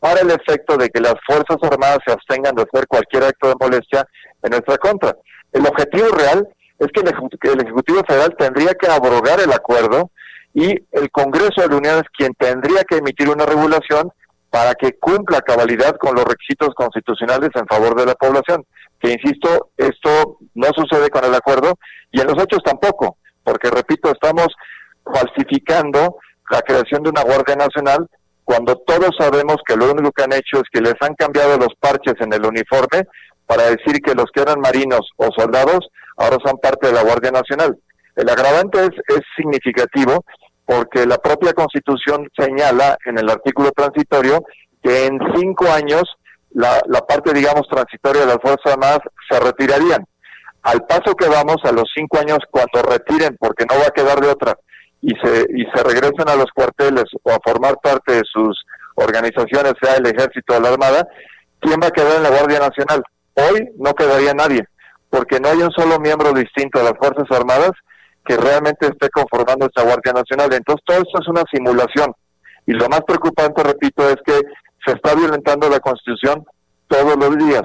[0.00, 3.54] para el efecto de que las Fuerzas Armadas se abstengan de hacer cualquier acto de
[3.60, 4.06] molestia
[4.42, 5.16] en nuestra contra.
[5.52, 6.46] El objetivo real
[6.78, 10.10] es que el, Ejecutivo Federal tendría que abrogar el acuerdo
[10.54, 14.12] y el Congreso de la Unión es quien tendría que emitir una regulación
[14.50, 18.64] para que cumpla cabalidad con los requisitos constitucionales en favor de la población.
[19.00, 21.74] Que insisto, esto no sucede con el acuerdo
[22.10, 24.48] y en los hechos tampoco, porque repito, estamos
[25.04, 26.16] falsificando
[26.50, 28.08] la creación de una Guardia Nacional
[28.48, 31.74] cuando todos sabemos que lo único que han hecho es que les han cambiado los
[31.78, 33.04] parches en el uniforme
[33.44, 37.30] para decir que los que eran marinos o soldados ahora son parte de la Guardia
[37.30, 37.76] Nacional.
[38.16, 40.24] El agravante es, es significativo
[40.64, 44.42] porque la propia Constitución señala en el artículo transitorio
[44.82, 46.04] que en cinco años
[46.52, 50.06] la, la parte, digamos, transitoria de las Fuerzas Armadas se retirarían.
[50.62, 54.18] Al paso que vamos a los cinco años cuando retiren, porque no va a quedar
[54.20, 54.56] de otra,
[55.00, 58.60] y se, y se regresen a los cuarteles o a formar parte de sus
[58.94, 61.06] organizaciones, sea el ejército o la armada,
[61.60, 63.02] ¿quién va a quedar en la Guardia Nacional?
[63.34, 64.64] Hoy no quedaría nadie,
[65.10, 67.72] porque no hay un solo miembro distinto de las Fuerzas Armadas
[68.24, 70.52] que realmente esté conformando esta Guardia Nacional.
[70.52, 72.12] Entonces, todo esto es una simulación.
[72.66, 74.38] Y lo más preocupante, repito, es que
[74.84, 76.44] se está violentando la Constitución
[76.88, 77.62] todos los días,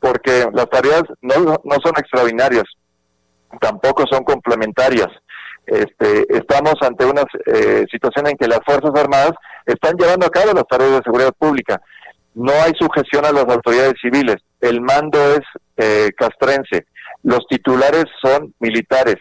[0.00, 2.64] porque las tareas no, no son extraordinarias,
[3.60, 5.08] tampoco son complementarias.
[5.68, 9.32] Este, estamos ante una eh, situación en que las Fuerzas Armadas
[9.66, 11.80] están llevando a cabo las tareas de seguridad pública.
[12.34, 14.36] No hay sujeción a las autoridades civiles.
[14.60, 15.40] El mando es
[15.76, 16.86] eh, castrense.
[17.22, 19.16] Los titulares son militares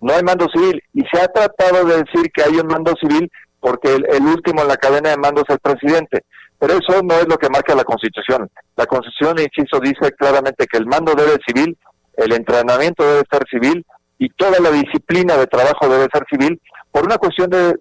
[0.00, 3.30] no hay mando civil y se ha tratado de decir que hay un mando civil
[3.60, 6.24] porque el, último en la cadena de mando es el presidente.
[6.58, 8.48] Pero eso no es lo que marca la Constitución.
[8.76, 11.78] La Constitución, insisto, dice claramente que el mando debe ser civil,
[12.16, 13.84] el entrenamiento debe ser civil
[14.18, 17.74] y toda la disciplina de trabajo debe ser civil por una cuestión de,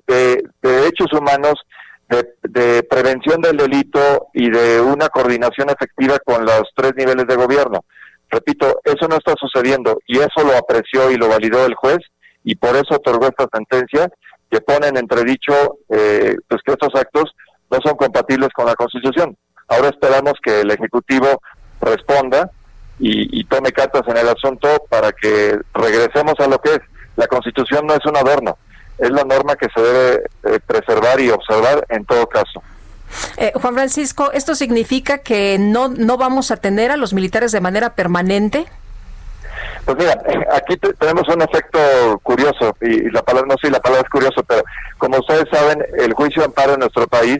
[0.61, 1.55] derechos humanos,
[2.09, 7.35] de, de, prevención del delito y de una coordinación efectiva con los tres niveles de
[7.35, 7.83] gobierno.
[8.29, 11.99] Repito, eso no está sucediendo y eso lo apreció y lo validó el juez
[12.43, 14.09] y por eso otorgó esta sentencia
[14.49, 17.33] que pone en entredicho eh, pues que estos actos
[17.69, 19.35] no son compatibles con la Constitución.
[19.67, 21.41] Ahora esperamos que el Ejecutivo
[21.81, 22.49] responda
[22.99, 26.79] y, tome cartas en el asunto para que regresemos a lo que es.
[27.15, 28.57] La Constitución no es un adorno,
[28.97, 32.61] es la norma que se debe eh, preservar y observar en todo caso.
[33.37, 37.61] Eh, Juan Francisco, ¿esto significa que no, no vamos a tener a los militares de
[37.61, 38.65] manera permanente?
[39.85, 40.21] Pues mira,
[40.53, 41.79] aquí tenemos un efecto
[42.21, 44.63] curioso, y, la palabra, no sé si la palabra es curioso, pero
[44.97, 47.39] como ustedes saben, el juicio de amparo en nuestro país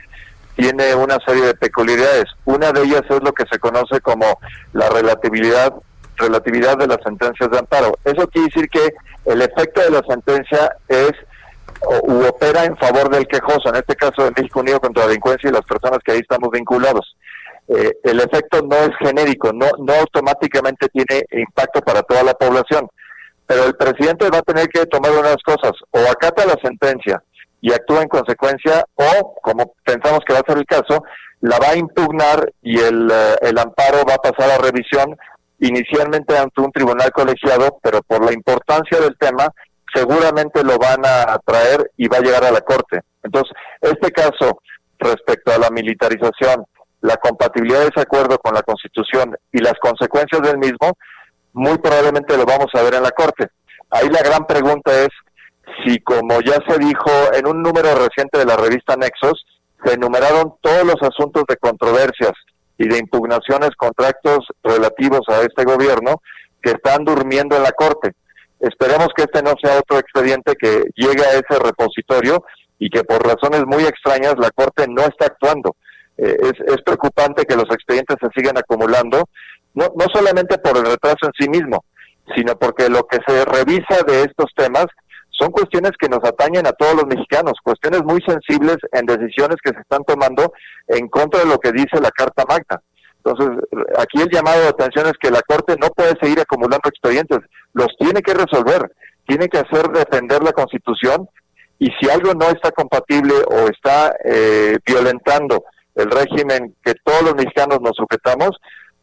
[0.57, 2.25] tiene una serie de peculiaridades.
[2.45, 4.39] Una de ellas es lo que se conoce como
[4.73, 5.73] la relatividad
[6.17, 7.95] relatividad de las sentencias de amparo.
[8.03, 8.91] Eso quiere decir que
[9.25, 11.11] el efecto de la sentencia es
[12.07, 15.47] u opera en favor del quejoso, en este caso de México Unido contra la Delincuencia
[15.47, 17.15] y las personas que ahí estamos vinculados.
[17.67, 22.89] Eh, el efecto no es genérico, no, no automáticamente tiene impacto para toda la población,
[23.45, 27.21] pero el presidente va a tener que tomar unas cosas, o acata la sentencia
[27.61, 31.03] y actúa en consecuencia, o, como pensamos que va a ser el caso,
[31.41, 35.15] la va a impugnar y el, eh, el amparo va a pasar a revisión
[35.59, 39.47] inicialmente ante un tribunal colegiado, pero por la importancia del tema,
[39.93, 43.01] seguramente lo van a traer y va a llegar a la Corte.
[43.23, 43.51] Entonces,
[43.81, 44.61] este caso
[44.99, 46.65] respecto a la militarización,
[47.01, 50.97] la compatibilidad de ese acuerdo con la Constitución y las consecuencias del mismo,
[51.53, 53.47] muy probablemente lo vamos a ver en la Corte.
[53.89, 55.09] Ahí la gran pregunta es
[55.83, 59.45] si, como ya se dijo en un número reciente de la revista Nexos,
[59.83, 62.33] se enumeraron todos los asuntos de controversias
[62.77, 66.21] y de impugnaciones contra actos relativos a este gobierno
[66.61, 68.11] que están durmiendo en la Corte.
[68.59, 72.43] Esperemos que este no sea otro expediente que llegue a ese repositorio
[72.79, 75.75] y que por razones muy extrañas la Corte no está actuando.
[76.17, 79.23] Eh, es, preocupante que los expedientes se sigan acumulando,
[79.75, 81.83] no, no solamente por el retraso en sí mismo,
[82.35, 84.87] sino porque lo que se revisa de estos temas
[85.39, 89.71] son cuestiones que nos atañen a todos los mexicanos, cuestiones muy sensibles en decisiones que
[89.71, 90.51] se están tomando
[90.87, 92.81] en contra de lo que dice la Carta Magna.
[93.23, 93.63] Entonces,
[93.97, 97.39] aquí el llamado de atención es que la Corte no puede seguir acumulando expedientes.
[97.73, 98.91] los tiene que resolver,
[99.27, 101.27] tiene que hacer defender la Constitución
[101.77, 105.65] y si algo no está compatible o está eh, violentando
[105.95, 108.51] el régimen que todos los mexicanos nos sujetamos,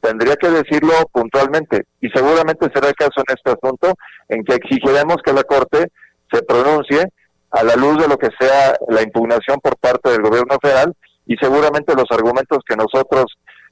[0.01, 3.95] tendría que decirlo puntualmente y seguramente será el caso en este asunto
[4.29, 5.89] en que exigiremos que la Corte
[6.35, 7.09] se pronuncie
[7.51, 10.93] a la luz de lo que sea la impugnación por parte del gobierno federal
[11.27, 13.27] y seguramente los argumentos que nosotros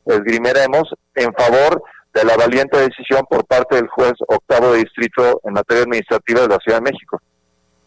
[0.07, 0.85] esgrimiremos
[1.15, 1.83] en favor
[2.15, 6.49] de la valiente decisión por parte del juez octavo de distrito en materia administrativa de
[6.49, 7.21] la Ciudad de México.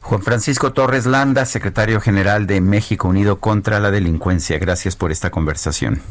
[0.02, 4.60] Juan Francisco Torres Landa, secretario general de México Unido contra la Delincuencia.
[4.60, 6.02] Gracias por esta conversación.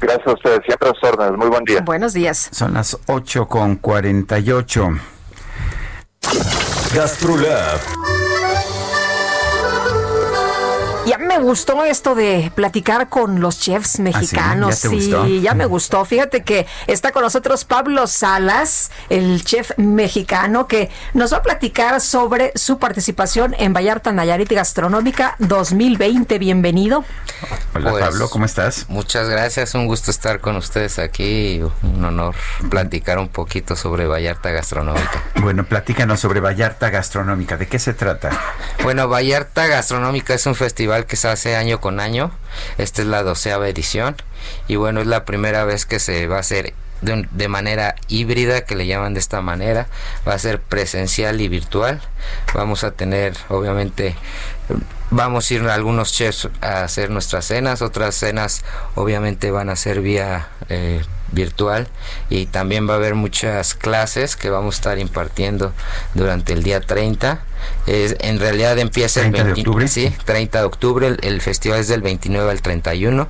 [0.00, 1.38] Gracias a ustedes, siempre a sus órdenes.
[1.38, 1.80] Muy buen día.
[1.80, 2.48] Buenos días.
[2.52, 4.88] Son las 8 con 48.
[6.96, 7.78] Гаструля.
[11.38, 14.76] Me gustó esto de platicar con los chefs mexicanos.
[14.76, 15.26] ¿Ya te sí, gustó?
[15.26, 16.04] ya me gustó.
[16.04, 22.00] Fíjate que está con nosotros Pablo Salas, el chef mexicano, que nos va a platicar
[22.00, 26.38] sobre su participación en Vallarta Nayarit Gastronómica 2020.
[26.38, 27.04] Bienvenido.
[27.74, 28.86] Hola Pues, Pablo, ¿cómo estás?
[28.88, 32.34] Muchas gracias, un gusto estar con ustedes aquí, un honor
[32.70, 35.22] platicar un poquito sobre Vallarta Gastronómica.
[35.42, 37.58] Bueno, platícanos sobre Vallarta Gastronómica.
[37.58, 38.30] ¿De qué se trata?
[38.82, 42.30] Bueno, Vallarta Gastronómica es un festival que se hace año con año,
[42.78, 44.16] esta es la doceava edición.
[44.68, 48.74] Y bueno, es la primera vez que se va a hacer de, manera híbrida, que
[48.74, 49.86] le llaman de esta manera,
[50.26, 52.00] va a ser presencial y virtual,
[52.54, 54.16] vamos a tener obviamente
[55.10, 58.64] Vamos a ir algunos chefs a hacer nuestras cenas, otras cenas
[58.96, 61.00] obviamente van a ser vía eh,
[61.30, 61.86] virtual.
[62.28, 65.72] Y también va a haber muchas clases que vamos a estar impartiendo
[66.14, 67.40] durante el día 30.
[67.86, 69.88] Es- en realidad empieza el 30 de 20 octubre.
[69.88, 73.28] Sí, 30 de octubre, el, el festival es del 29 al 31.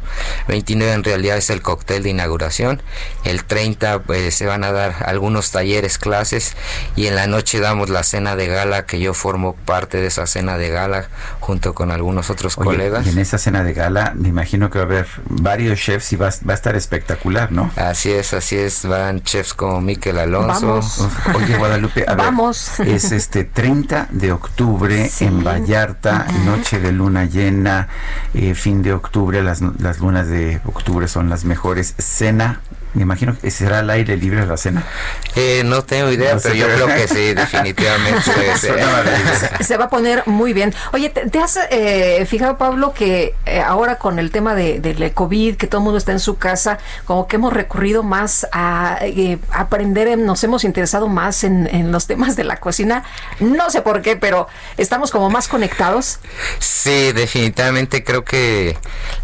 [0.49, 2.83] 29 en realidad es el cóctel de inauguración.
[3.25, 6.57] El 30 pues, se van a dar algunos talleres, clases
[6.97, 10.27] y en la noche damos la cena de gala que yo formo parte de esa
[10.27, 11.09] cena de gala
[11.41, 13.07] junto con algunos otros Oye, colegas.
[13.07, 16.17] y en esa cena de gala me imagino que va a haber varios chefs y
[16.17, 17.71] va, va a estar espectacular, ¿no?
[17.77, 20.67] Así es, así es, van chefs como Miquel Alonso.
[20.67, 21.07] Vamos.
[21.35, 22.81] Oye, Guadalupe, a ver, Vamos.
[22.81, 27.89] es este 30 de octubre en Vallarta, noche de luna llena,
[28.35, 31.94] eh, fin de octubre, las, las lunas de octubre son las mejores.
[31.98, 32.61] Cena,
[32.97, 34.85] me imagino que será al aire libre la cena.
[35.35, 38.23] Eh, no tengo idea, No pero yo creo que sí, definitivamente.
[39.60, 40.74] Se va a poner muy bien.
[40.93, 45.12] Oye, ¿te, te has eh, fijado, Pablo, que eh, ahora con el tema de, del
[45.12, 48.98] COVID, que todo el mundo está en su casa, como que hemos recurrido más a
[49.02, 53.05] eh, aprender, eh, nos hemos interesado más en, en los temas de la cocina?
[53.40, 56.18] No sé por qué, pero estamos como más conectados.
[56.59, 58.77] Sí, definitivamente creo que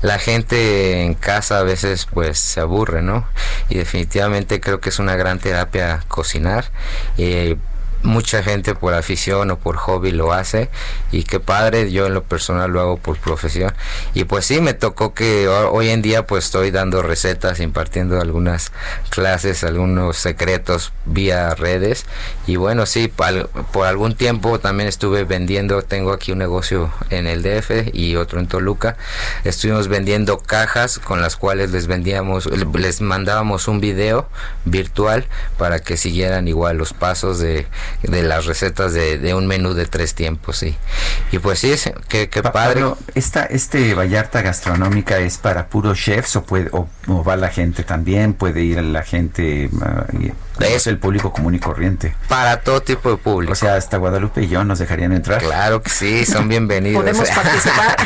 [0.02, 3.26] la gente en casa a veces pues se aburre, ¿no?
[3.68, 6.70] Y definitivamente creo que es una gran terapia cocinar.
[7.18, 7.56] Eh,
[8.02, 10.70] mucha gente por afición o por hobby lo hace
[11.12, 13.72] y qué padre, yo en lo personal lo hago por profesión.
[14.14, 18.20] Y pues sí, me tocó que ho- hoy en día pues estoy dando recetas, impartiendo
[18.20, 18.72] algunas
[19.10, 22.06] clases, algunos secretos vía redes.
[22.46, 27.26] Y bueno, sí, pal- por algún tiempo también estuve vendiendo, tengo aquí un negocio en
[27.26, 28.96] el DF y otro en Toluca.
[29.44, 34.28] Estuvimos vendiendo cajas con las cuales les vendíamos, les mandábamos un video
[34.64, 35.26] virtual
[35.58, 37.66] para que siguieran igual los pasos de,
[38.02, 40.76] de las recetas de, de un menú de tres tiempos, sí.
[41.30, 42.80] Y pues sí, es- qué, qué Pa- padre.
[42.80, 47.48] Pablo, esta, este Vallarta Gastronómica es para puros chefs o puede o, o va la
[47.50, 50.06] gente también, puede ir la gente, ah,
[50.60, 52.14] es el público común y corriente.
[52.28, 53.52] Para todo tipo de público.
[53.52, 55.40] O sea, hasta Guadalupe y yo nos dejarían entrar.
[55.40, 57.02] Claro que sí, son bienvenidos.
[57.02, 57.96] Podemos participar.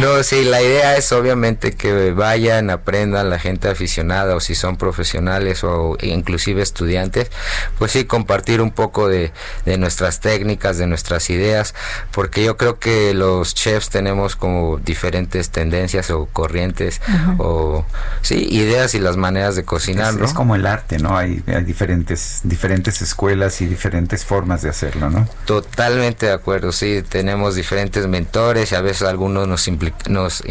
[0.00, 4.76] No, sí, la idea es obviamente que vayan, aprendan la gente aficionada o si son
[4.76, 7.30] profesionales o inclusive estudiantes,
[7.78, 9.32] pues sí, compartir un poco de,
[9.66, 11.74] de nuestras técnicas, de nuestras ideas,
[12.10, 17.00] porque yo creo que los chefs tenemos como diferentes tendencias o corrientes
[17.38, 17.84] o
[18.22, 20.24] sí, ideas y las maneras de cocinar, Es, ¿no?
[20.24, 21.16] es como el arte, ¿no?
[21.16, 25.28] Hay, hay diferentes, diferentes escuelas y diferentes formas de hacerlo, ¿no?
[25.44, 29.68] Totalmente de acuerdo, sí, tenemos diferentes mentores y a veces algunos nos,
[30.08, 30.42] nos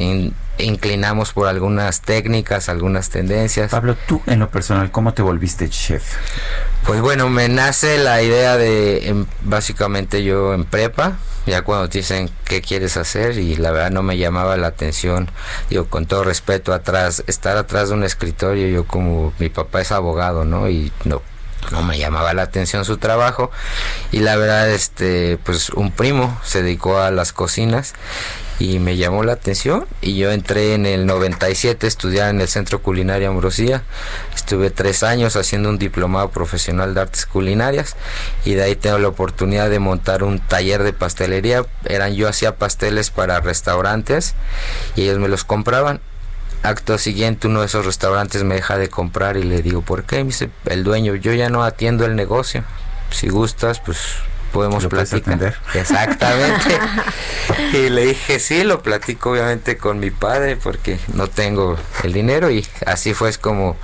[0.57, 3.71] inclinamos por algunas técnicas, algunas tendencias.
[3.71, 6.15] Pablo, tú en lo personal, ¿cómo te volviste chef?
[6.85, 11.99] Pues bueno, me nace la idea de, em, básicamente yo en prepa, ya cuando te
[11.99, 15.29] dicen qué quieres hacer y la verdad no me llamaba la atención,
[15.69, 19.91] digo, con todo respeto atrás, estar atrás de un escritorio, yo como mi papá es
[19.91, 20.69] abogado, ¿no?
[20.69, 21.21] Y no
[21.71, 23.51] no me llamaba la atención su trabajo
[24.11, 27.93] y la verdad este pues un primo se dedicó a las cocinas
[28.61, 32.47] y me llamó la atención y yo entré en el 97 a estudiar en el
[32.47, 33.83] Centro Culinario Ambrosía.
[34.35, 37.95] Estuve tres años haciendo un diplomado profesional de artes culinarias
[38.45, 41.65] y de ahí tengo la oportunidad de montar un taller de pastelería.
[41.85, 44.35] Eran yo hacía pasteles para restaurantes
[44.95, 45.99] y ellos me los compraban.
[46.63, 50.17] Acto siguiente uno de esos restaurantes me deja de comprar y le digo, ¿por qué?
[50.17, 52.63] Me dice el dueño, yo ya no atiendo el negocio.
[53.09, 53.97] Si gustas, pues
[54.51, 55.55] podemos platicar.
[55.73, 56.79] Exactamente.
[57.73, 62.51] y le dije, sí, lo platico obviamente con mi padre porque no tengo el dinero
[62.51, 63.75] y así fue como,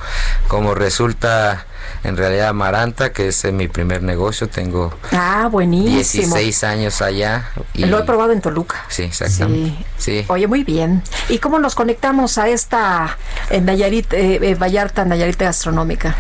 [0.48, 1.66] como resulta
[2.04, 6.36] en realidad Maranta, que es mi primer negocio, tengo ah, buenísimo.
[6.36, 7.50] 16 años allá.
[7.74, 7.86] Y...
[7.86, 8.86] Lo he probado en Toluca.
[8.90, 9.86] Sí, exactamente.
[9.98, 10.26] Sí.
[10.28, 11.04] Oye, muy bien.
[11.30, 13.18] ¿Y cómo nos conectamos a esta
[13.50, 16.16] en Nayarit, eh, eh, Vallarta, Nayarit Gastronómica?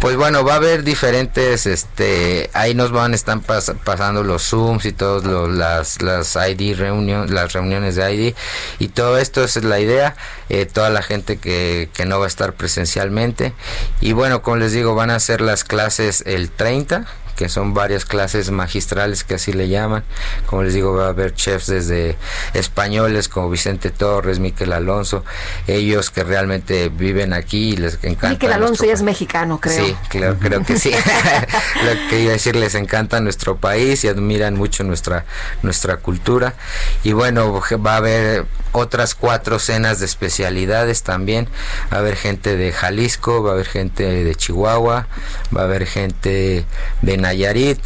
[0.00, 4.92] Pues bueno, va a haber diferentes, este, ahí nos van, están pasando los Zooms y
[4.92, 8.34] todas las, las ID reuniones, las reuniones de ID
[8.78, 10.16] y todo esto es la idea,
[10.48, 13.52] eh, toda la gente que, que no va a estar presencialmente
[14.00, 17.06] y bueno, como les digo, van a hacer las clases el 30
[17.42, 20.04] que son varias clases magistrales que así le llaman.
[20.46, 22.16] Como les digo, va a haber chefs desde
[22.54, 25.24] españoles como Vicente Torres, Miquel Alonso,
[25.66, 28.28] ellos que realmente viven aquí y les encanta.
[28.28, 29.86] Miquel Alonso ya es mexicano, creo.
[29.86, 30.92] Sí, creo, creo que sí.
[31.84, 35.24] Lo que iba a decir, les encanta nuestro país y admiran mucho nuestra,
[35.62, 36.54] nuestra cultura.
[37.02, 41.48] Y bueno, va a haber otras cuatro cenas de especialidades también.
[41.92, 45.08] Va a haber gente de Jalisco, va a haber gente de Chihuahua,
[45.54, 46.64] va a haber gente
[47.02, 47.31] de Nayarit,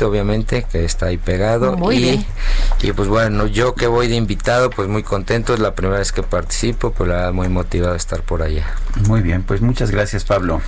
[0.07, 1.77] obviamente, que está ahí pegado.
[1.77, 2.27] Muy y, bien.
[2.83, 6.13] y pues bueno, yo que voy de invitado, pues muy contento, es la primera vez
[6.13, 8.67] que participo, pues la verdad muy motivado de estar por allá.
[9.07, 10.61] Muy bien, pues muchas gracias Pablo.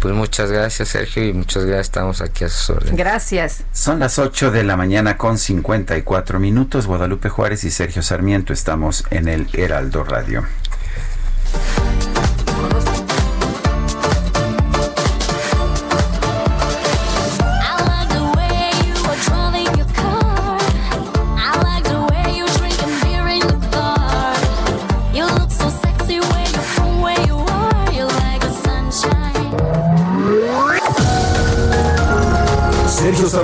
[0.00, 2.96] Pues muchas gracias Sergio y muchas gracias, estamos aquí a sus órdenes.
[2.96, 3.64] Gracias.
[3.72, 9.04] Son las 8 de la mañana con 54 minutos, Guadalupe Juárez y Sergio Sarmiento estamos
[9.10, 10.44] en el Heraldo Radio.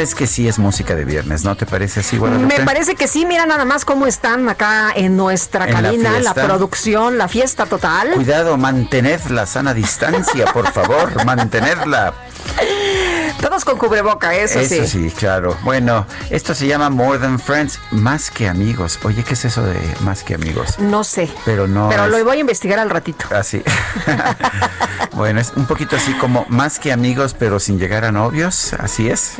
[0.00, 2.58] Es que sí es música de viernes, ¿no te parece así, Guadalupe?
[2.58, 6.32] Me parece que sí, mira nada más cómo están acá en nuestra En cabina, la,
[6.32, 8.12] producción, la fiesta total.
[8.12, 12.14] Cuidado, mantened la sana distancia, por favor, mantenerla.
[13.40, 14.86] Todos con cubreboca, eso, Eso sí.
[14.86, 15.56] sí, claro.
[15.62, 18.98] Bueno, esto se llama More Than Friends, más que amigos.
[19.02, 20.78] Oye, ¿qué es eso de más que amigos?
[20.78, 21.28] No sé.
[21.46, 21.88] Pero no.
[21.88, 23.24] Pero es lo voy a investigar al ratito.
[23.34, 23.62] Así.
[25.12, 28.74] bueno, es un poquito así como más que amigos, pero sin llegar a novios.
[28.74, 29.36] Así es.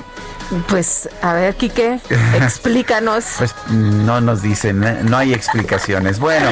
[0.66, 2.00] Pues, a ver, Quique,
[2.34, 3.24] explícanos.
[3.38, 5.00] Pues no nos dicen, ¿eh?
[5.04, 6.18] no hay explicaciones.
[6.18, 6.50] Bueno,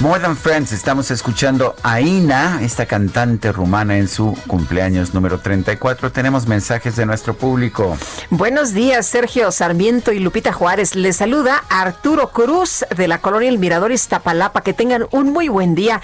[0.00, 6.10] More Than Friends, estamos escuchando a Ina, esta cantante rumana en su cumpleaños número 34.
[6.10, 7.98] Tenemos mensajes de nuestro público.
[8.30, 10.94] Buenos días, Sergio Sarmiento y Lupita Juárez.
[10.94, 14.60] Les saluda Arturo Cruz de la colonia El Mirador Iztapalapa.
[14.60, 16.00] Que tengan un muy buen día.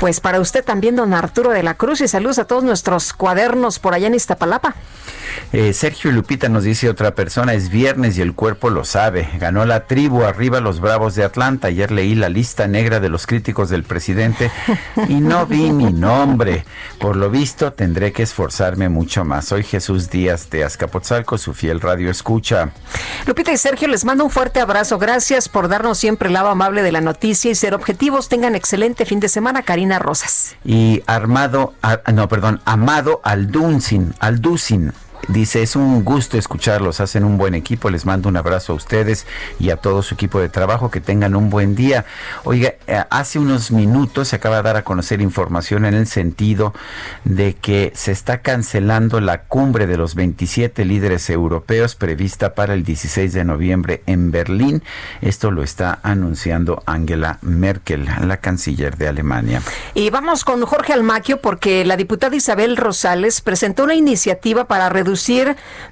[0.00, 3.78] Pues para usted también, don Arturo de la Cruz, y saludos a todos nuestros cuadernos
[3.78, 4.74] por allá en Iztapalapa.
[5.52, 8.86] Eh, Sergio y Lupita nos dice Dice otra persona, es viernes y el cuerpo lo
[8.86, 9.28] sabe.
[9.38, 11.68] Ganó la tribu, arriba los Bravos de Atlanta.
[11.68, 14.50] Ayer leí la lista negra de los críticos del presidente
[15.06, 16.64] y no vi mi nombre.
[16.98, 19.44] Por lo visto, tendré que esforzarme mucho más.
[19.44, 22.70] Soy Jesús Díaz de Azcapotzalco, su fiel radio escucha.
[23.26, 24.98] Lupita y Sergio, les mando un fuerte abrazo.
[24.98, 28.28] Gracias por darnos siempre el lado amable de la noticia y ser objetivos.
[28.28, 30.56] Tengan excelente fin de semana, Karina Rosas.
[30.64, 31.74] Y Armado,
[32.12, 34.92] no, perdón, Amado Alduncin, Alducin
[35.28, 39.24] Dice, es un gusto escucharlos, hacen un buen equipo, les mando un abrazo a ustedes
[39.60, 42.04] y a todo su equipo de trabajo, que tengan un buen día.
[42.42, 46.74] Oiga, eh, hace unos minutos se acaba de dar a conocer información en el sentido
[47.24, 52.82] de que se está cancelando la cumbre de los 27 líderes europeos prevista para el
[52.82, 54.82] 16 de noviembre en Berlín.
[55.20, 59.62] Esto lo está anunciando Angela Merkel, la canciller de Alemania.
[59.94, 65.11] Y vamos con Jorge Almaquio porque la diputada Isabel Rosales presentó una iniciativa para reducir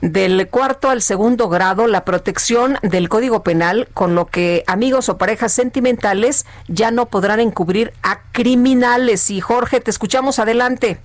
[0.00, 5.18] del cuarto al segundo grado la protección del Código Penal, con lo que amigos o
[5.18, 9.30] parejas sentimentales ya no podrán encubrir a criminales.
[9.30, 10.98] Y Jorge, te escuchamos adelante.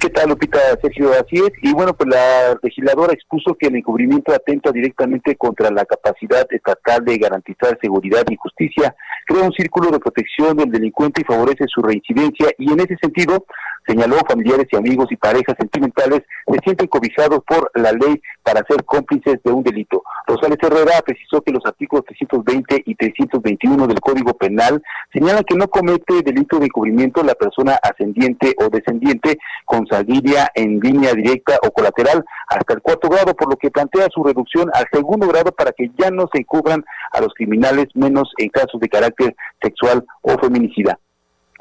[0.00, 0.58] ¿Qué tal, Lupita?
[0.82, 1.52] Sergio, así es.
[1.62, 7.04] Y bueno, pues la legisladora expuso que el encubrimiento atenta directamente contra la capacidad estatal
[7.04, 11.80] de garantizar seguridad y justicia, crea un círculo de protección del delincuente y favorece su
[11.80, 12.48] reincidencia.
[12.58, 13.46] Y en ese sentido,
[13.88, 18.84] señaló familiares y amigos y parejas sentimentales se sienten cobijados por la ley para ser
[18.84, 20.02] cómplices de un delito.
[20.26, 24.82] Rosales Herrera precisó que los artículos 320 y 321 del Código Penal
[25.12, 30.80] señalan que no comete delito de encubrimiento la persona ascendiente o descendiente con salida en
[30.80, 34.86] línea directa o colateral hasta el cuarto grado, por lo que plantea su reducción al
[34.92, 38.88] segundo grado para que ya no se encubran a los criminales, menos en casos de
[38.88, 40.98] carácter sexual o feminicida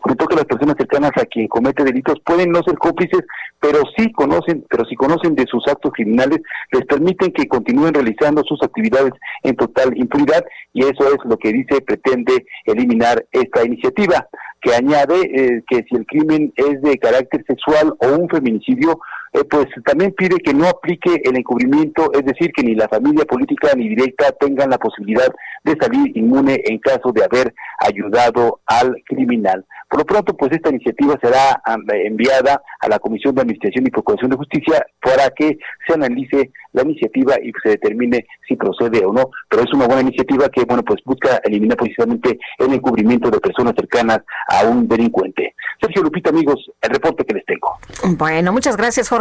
[0.04, 3.22] sobre que las personas cercanas a quien comete delitos pueden no ser cómplices,
[3.60, 6.40] pero sí conocen, pero si conocen de sus actos criminales,
[6.72, 9.14] les permiten que continúen realizando sus actividades
[9.44, 10.44] en total impunidad
[10.74, 14.28] y eso es lo que dice pretende eliminar esta iniciativa,
[14.62, 19.00] que añade eh, que si el crimen es de carácter sexual o un feminicidio,
[19.34, 23.26] eh, pues también pide que no aplique el encubrimiento, es decir, que ni la familia
[23.26, 25.28] política ni directa tengan la posibilidad
[25.64, 29.66] de salir inmune en caso de haber ayudado al criminal.
[29.90, 34.32] Por lo pronto, pues esta iniciativa será enviada a la Comisión de Administración y Procuración
[34.32, 39.30] de Justicia para que se analice la iniciativa y se determine si procede o no.
[39.50, 43.76] Pero es una buena iniciativa que, bueno, pues busca eliminar precisamente el encubrimiento de personas
[43.76, 45.56] cercanas a un delincuente.
[45.80, 47.78] Sergio Lupita, amigos, el reporte que les tengo.
[48.18, 49.17] Bueno, muchas gracias, Jorge.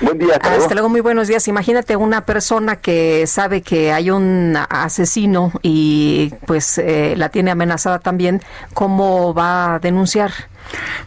[0.00, 0.36] Buen día.
[0.40, 1.48] Hasta, luego, muy buenos días.
[1.48, 7.98] Imagínate una persona que sabe que hay un asesino y pues eh, la tiene amenazada
[7.98, 8.40] también,
[8.74, 10.30] ¿cómo va a denunciar?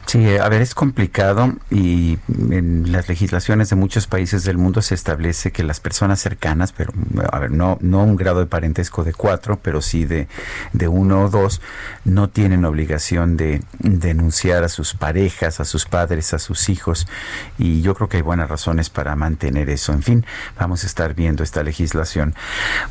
[0.05, 2.17] Sí, a ver, es complicado y
[2.49, 6.91] en las legislaciones de muchos países del mundo se establece que las personas cercanas, pero
[7.31, 10.27] a ver, no, no un grado de parentesco de cuatro, pero sí de,
[10.73, 11.61] de uno o dos,
[12.03, 17.07] no tienen obligación de denunciar a sus parejas, a sus padres, a sus hijos
[17.57, 19.93] y yo creo que hay buenas razones para mantener eso.
[19.93, 20.25] En fin,
[20.59, 22.35] vamos a estar viendo esta legislación.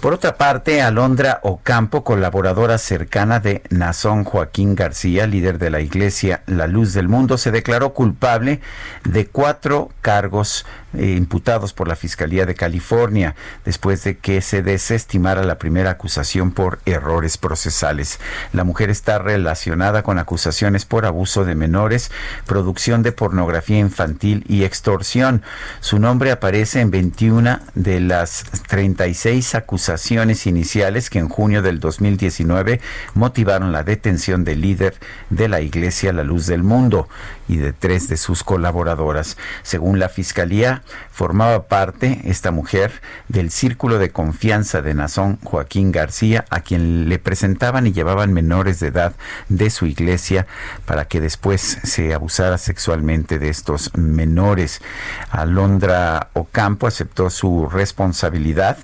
[0.00, 6.42] Por otra parte, Alondra Ocampo, colaboradora cercana de Nazón Joaquín García, líder de la iglesia
[6.46, 8.60] La Luz del Mundo, se declaró culpable
[9.04, 13.34] de cuatro cargos eh, imputados por la Fiscalía de California
[13.64, 18.18] después de que se desestimara la primera acusación por errores procesales.
[18.52, 22.10] La mujer está relacionada con acusaciones por abuso de menores,
[22.46, 25.42] producción de pornografía infantil y extorsión.
[25.80, 32.80] Su nombre aparece en 21 de las 36 acusaciones iniciales que en junio del 2019
[33.14, 34.94] motivaron la detención del líder
[35.30, 37.08] de la Iglesia La Luz del Mundo
[37.48, 39.36] y de tres de sus colaboradoras.
[39.62, 40.79] Según la Fiscalía,
[41.10, 42.92] formaba parte esta mujer
[43.28, 48.80] del círculo de confianza de Nazón Joaquín García, a quien le presentaban y llevaban menores
[48.80, 49.14] de edad
[49.48, 50.46] de su iglesia
[50.86, 54.80] para que después se abusara sexualmente de estos menores.
[55.30, 58.78] Alondra Ocampo aceptó su responsabilidad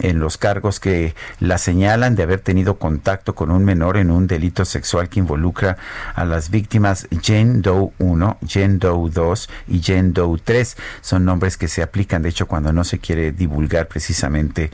[0.00, 4.26] en los cargos que la señalan de haber tenido contacto con un menor en un
[4.26, 5.76] delito sexual que involucra
[6.14, 10.76] a las víctimas Jane Doe 1, Jane Doe 2 y Jane Doe 3.
[11.00, 14.70] Son nombres que se aplican, de hecho, cuando no se quiere divulgar precisamente,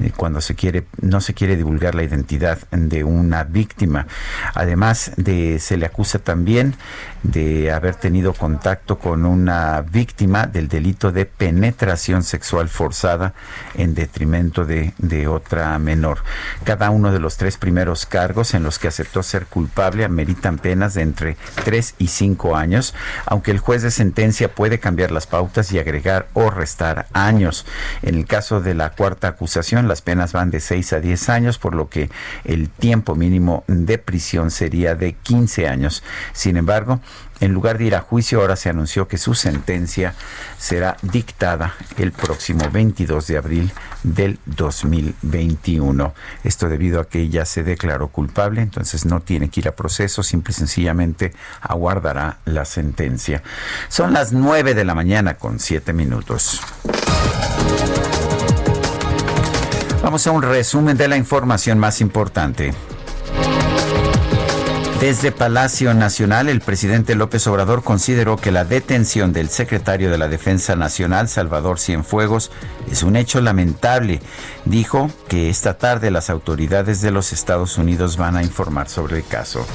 [0.00, 4.06] eh, cuando se quiere, no se quiere divulgar la identidad de una víctima.
[4.54, 6.74] Además de, se le acusa también
[7.22, 13.34] de haber tenido contacto con una víctima del delito de penetración sexual forzada
[13.74, 16.18] en detrimento de, de otra menor.
[16.64, 20.94] Cada uno de los tres primeros cargos en los que aceptó ser culpable ameritan penas
[20.94, 22.94] de entre 3 y 5 años,
[23.26, 27.66] aunque el juez de sentencia puede cambiar las pautas y agregar o restar años.
[28.02, 31.58] En el caso de la cuarta acusación, las penas van de 6 a 10 años,
[31.58, 32.10] por lo que
[32.44, 36.02] el tiempo mínimo de prisión sería de 15 años.
[36.32, 37.00] Sin embargo,
[37.42, 40.14] en lugar de ir a juicio, ahora se anunció que su sentencia
[40.58, 43.72] será dictada el próximo 22 de abril
[44.04, 46.14] del 2021.
[46.44, 50.22] Esto debido a que ella se declaró culpable, entonces no tiene que ir a proceso,
[50.22, 53.42] simple y sencillamente aguardará la sentencia.
[53.88, 56.60] Son las 9 de la mañana con 7 minutos.
[60.00, 62.72] Vamos a un resumen de la información más importante.
[65.02, 70.28] Desde Palacio Nacional, el presidente López Obrador consideró que la detención del secretario de la
[70.28, 72.52] Defensa Nacional, Salvador Cienfuegos,
[72.88, 74.20] es un hecho lamentable.
[74.64, 79.26] Dijo que esta tarde las autoridades de los Estados Unidos van a informar sobre el
[79.26, 79.66] caso.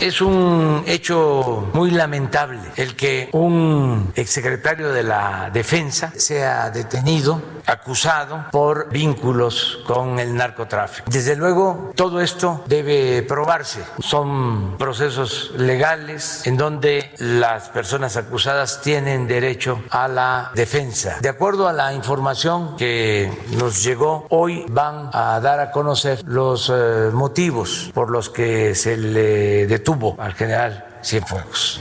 [0.00, 8.44] Es un hecho muy lamentable el que un exsecretario de la Defensa sea detenido, acusado
[8.52, 11.10] por vínculos con el narcotráfico.
[11.10, 13.80] Desde luego, todo esto debe probarse.
[13.98, 21.18] Son procesos legales en donde las personas acusadas tienen derecho a la defensa.
[21.20, 26.70] De acuerdo a la información que nos llegó, hoy van a dar a conocer los
[26.74, 31.80] eh, motivos por los que se le detuvo tuvo al general Cienfuegos.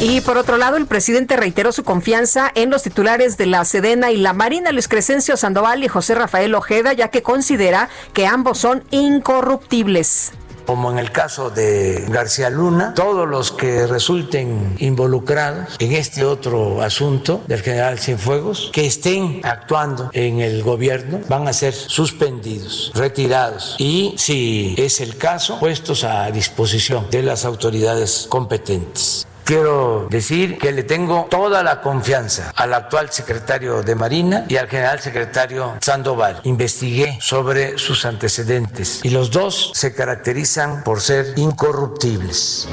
[0.00, 4.12] Y por otro lado, el presidente reiteró su confianza en los titulares de la Sedena
[4.12, 8.58] y la Marina, Luis Crescencio Sandoval y José Rafael Ojeda, ya que considera que ambos
[8.58, 10.32] son incorruptibles
[10.66, 16.82] como en el caso de García Luna, todos los que resulten involucrados en este otro
[16.82, 23.76] asunto del general Cienfuegos, que estén actuando en el gobierno, van a ser suspendidos, retirados
[23.78, 29.26] y, si es el caso, puestos a disposición de las autoridades competentes.
[29.46, 34.66] Quiero decir que le tengo toda la confianza al actual secretario de Marina y al
[34.66, 36.40] general secretario Sandoval.
[36.42, 42.66] Investigué sobre sus antecedentes y los dos se caracterizan por ser incorruptibles.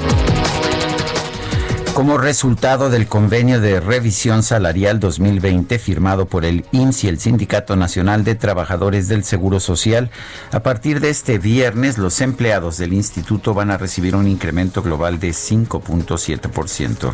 [1.94, 7.76] Como resultado del convenio de revisión salarial 2020 firmado por el IMSS y el Sindicato
[7.76, 10.10] Nacional de Trabajadores del Seguro Social,
[10.50, 15.20] a partir de este viernes los empleados del instituto van a recibir un incremento global
[15.20, 17.12] de 5.7%.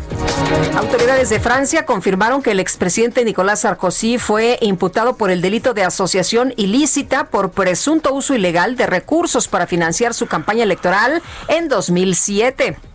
[0.75, 5.83] Autoridades de Francia confirmaron que el expresidente Nicolás Sarkozy fue imputado por el delito de
[5.83, 12.90] asociación ilícita por presunto uso ilegal de recursos para financiar su campaña electoral en 2007.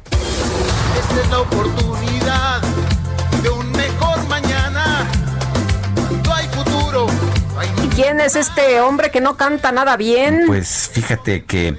[0.99, 2.63] Esta es la oportunidad
[3.43, 5.07] de un mejor mañana.
[6.25, 7.07] No hay futuro.
[7.85, 10.45] ¿Y quién es este hombre que no canta nada bien?
[10.47, 11.79] Pues fíjate que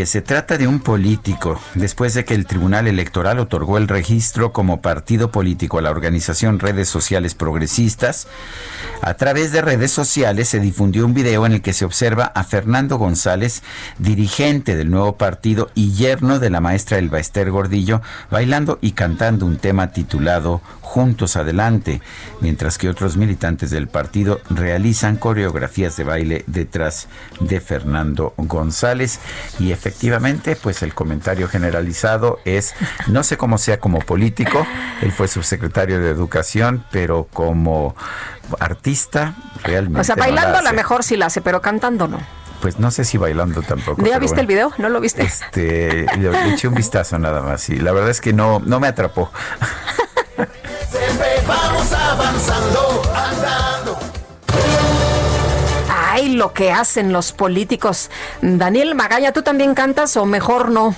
[0.00, 4.50] que se trata de un político, después de que el Tribunal Electoral otorgó el registro
[4.50, 8.26] como partido político a la organización Redes Sociales Progresistas,
[9.02, 12.44] a través de redes sociales se difundió un video en el que se observa a
[12.44, 13.62] Fernando González,
[13.98, 18.00] dirigente del nuevo partido y yerno de la maestra Elba Ester Gordillo,
[18.30, 22.00] bailando y cantando un tema titulado Juntos Adelante,
[22.40, 27.06] mientras que otros militantes del partido realizan coreografías de baile detrás
[27.38, 29.20] de Fernando González.
[29.58, 29.89] Y efectivamente
[30.60, 32.74] pues el comentario generalizado es
[33.06, 34.66] no sé cómo sea como político,
[35.02, 37.94] él fue subsecretario de Educación, pero como
[38.58, 42.18] artista realmente O sea, bailando a lo mejor sí la hace, pero cantando no.
[42.60, 44.04] Pues no sé si bailando tampoco.
[44.04, 44.72] ¿Ya viste el video?
[44.76, 45.22] ¿No lo viste?
[45.22, 48.80] Este, le, le, eché un vistazo nada más y la verdad es que no, no
[48.80, 49.30] me atrapó.
[51.46, 53.02] vamos avanzando,
[56.30, 58.10] lo que hacen los políticos.
[58.42, 60.94] Daniel Magalla, ¿tú también cantas o mejor no?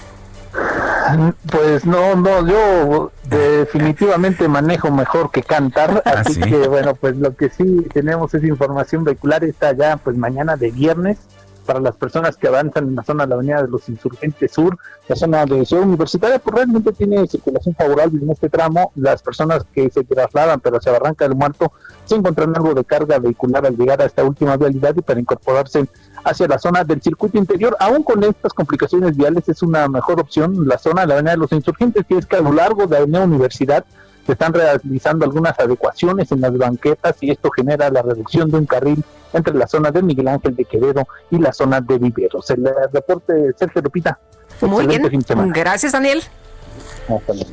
[1.51, 6.41] Pues no, no, yo definitivamente manejo mejor que cantar, ¿Ah, así sí?
[6.43, 10.71] que bueno, pues lo que sí tenemos es información vehicular, está ya pues mañana de
[10.71, 11.19] viernes
[11.65, 14.79] para las personas que avanzan en la zona de la Avenida de los Insurgentes Sur,
[15.09, 18.93] la zona de Ciudad Universitaria, pues realmente tiene circulación favorable en este tramo.
[18.97, 21.73] Las personas que se trasladan pero hacia Barranca del Muerto
[22.05, 25.87] se encuentran algo de carga vehicular al llegar a esta última vialidad y para incorporarse
[26.25, 30.69] hacia la zona del circuito interior, aún con estas complicaciones viales es una mejor opción
[30.69, 32.91] la zona de la Avenida de los Insurgentes, que es que a lo largo de
[32.91, 33.85] la Avenida Universidad
[34.27, 38.67] se están realizando algunas adecuaciones en las banquetas y esto genera la reducción de un
[38.67, 42.49] carril entre la zona de Miguel Ángel de Quevedo y la zona de Viveros.
[42.51, 44.19] El reporte de Sergio Lupita.
[44.61, 45.03] Muy bien.
[45.53, 46.23] Gracias, Daniel.
[47.09, 47.51] Hasta luego.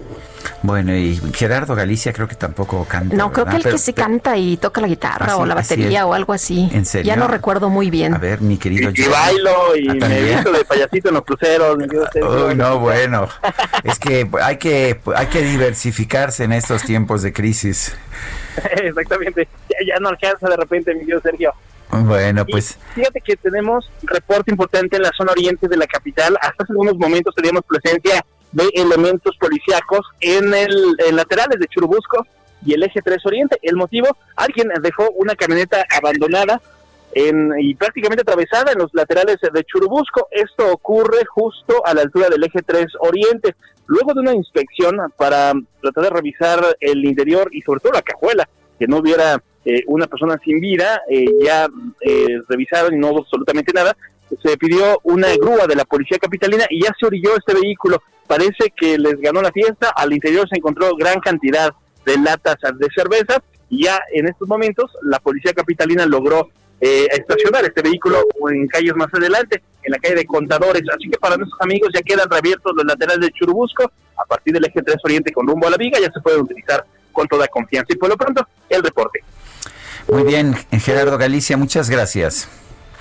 [0.61, 3.15] Bueno, y Gerardo Galicia creo que tampoco canta.
[3.15, 6.06] No, creo que el que sí canta y toca la guitarra Ah, o la batería
[6.06, 6.69] o algo así.
[6.73, 7.07] ¿En serio?
[7.07, 8.14] Ya no recuerdo muy bien.
[8.14, 9.10] A ver, mi querido Y Jerry.
[9.11, 10.26] bailo y Ah, me ¿también?
[10.36, 11.77] visto de payasito en los cruceros.
[11.77, 12.48] mi querido Sergio.
[12.48, 13.27] Uy, no, bueno.
[13.86, 17.95] Es que hay que hay que diversificarse en estos tiempos de crisis.
[18.84, 19.48] Exactamente.
[19.69, 21.53] Ya, ya no alcanza de repente, mi querido Sergio.
[21.91, 26.38] Bueno, pues Fíjate que tenemos reporte importante en la zona oriente de la capital.
[26.41, 32.26] Hasta hace unos momentos teníamos presencia de elementos policíacos en el laterales de Churubusco
[32.66, 33.58] y el eje 3 Oriente.
[33.62, 36.62] El motivo, alguien dejó una camioneta abandonada
[37.14, 40.28] en, y prácticamente atravesada en los laterales de Churubusco.
[40.32, 43.56] Esto ocurre justo a la altura del eje 3 Oriente.
[43.88, 48.48] Luego de una inspección para tratar de revisar el interior y sobre todo la cajuela,
[48.78, 51.68] que no hubiera eh, una persona sin vida, eh, ya
[52.02, 53.96] eh, revisaron y no hubo absolutamente nada.
[54.44, 58.02] Se pidió una grúa de la policía capitalina y ya se orilló este vehículo.
[58.30, 59.90] Parece que les ganó la fiesta.
[59.96, 61.74] Al interior se encontró gran cantidad
[62.06, 63.42] de latas de cerveza
[63.72, 66.48] y ya en estos momentos la policía capitalina logró
[66.80, 70.84] eh, estacionar este vehículo en calles más adelante, en la calle de Contadores.
[70.96, 73.92] Así que para nuestros amigos ya quedan reabiertos los laterales de Churubusco.
[74.16, 76.86] A partir del eje 3 Oriente con rumbo a la viga ya se pueden utilizar
[77.12, 77.92] con toda confianza.
[77.92, 79.24] Y por lo pronto, el reporte.
[80.08, 82.48] muy bien, Gerardo Galicia, muchas gracias.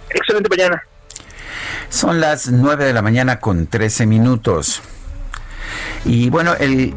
[0.09, 0.83] Excelente mañana.
[1.91, 4.81] Son las 9 de la mañana con 13 minutos.
[6.05, 6.95] Y bueno, el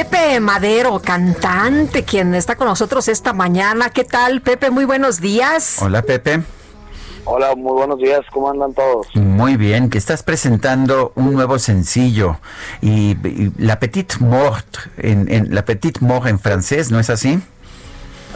[0.00, 3.88] Pepe Madero, cantante, quien está con nosotros esta mañana.
[3.88, 4.68] ¿Qué tal, Pepe?
[4.70, 5.78] Muy buenos días.
[5.80, 6.42] Hola, Pepe.
[7.24, 9.06] Hola, muy buenos días, ¿cómo andan todos?
[9.14, 12.36] Muy bien, que estás presentando un nuevo sencillo
[12.82, 14.66] y, y La Petite Mort
[14.98, 17.40] en, en La Petite Mort en francés, ¿no es así?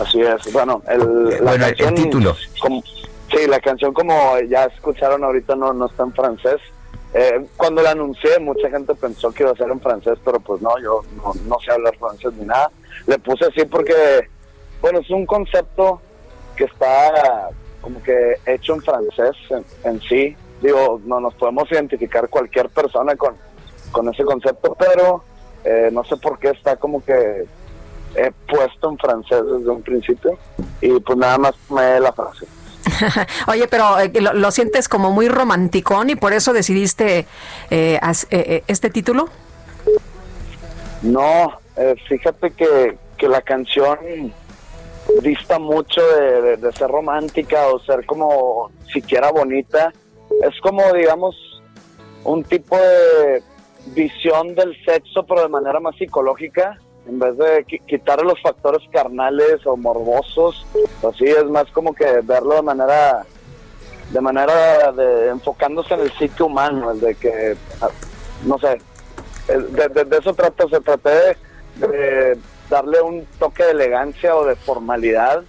[0.02, 2.36] Así es, bueno, el, la Eh, bueno, el título.
[2.58, 6.56] como- sí, la canción como ya escucharon ahorita no, no está en francés.
[7.12, 10.62] Eh, cuando la anuncié, mucha gente pensó que iba a ser en francés, pero pues
[10.62, 12.70] no, yo no, no sé hablar francés ni nada.
[13.06, 14.28] Le puse así porque,
[14.80, 16.00] bueno, es un concepto
[16.56, 17.50] que está
[17.80, 19.36] como que hecho en francés
[19.84, 20.36] en, sí.
[20.62, 23.34] Digo, no nos podemos identificar cualquier persona con,
[23.90, 25.24] con ese concepto, pero
[25.64, 27.46] eh, no sé por qué está como que
[28.14, 30.38] he puesto en francés desde un principio
[30.80, 32.46] y pues nada más me la frase.
[33.48, 37.26] Oye, pero eh, lo, sientes como muy romanticón y por eso decidiste
[37.70, 38.00] eh, eh,
[38.30, 39.28] eh, este título.
[41.02, 41.58] No,
[42.08, 43.98] fíjate que, que la canción
[45.22, 49.92] dista mucho de, de- de ser romántica o ser como siquiera bonita.
[50.42, 51.34] Es como, digamos,
[52.24, 53.42] un tipo de
[53.86, 56.78] visión del sexo, pero de manera más psicológica.
[57.10, 60.64] En vez de qui- quitarle los factores carnales o morbosos,
[61.08, 63.26] así es más como que verlo de manera
[64.10, 67.88] de manera de enfocándose en el sitio humano, el de que, ah,
[68.44, 68.80] no sé,
[69.48, 71.36] de, de- de eso trata, se trata de,
[71.86, 72.38] de
[72.68, 75.42] darle un toque de elegancia o de formalidad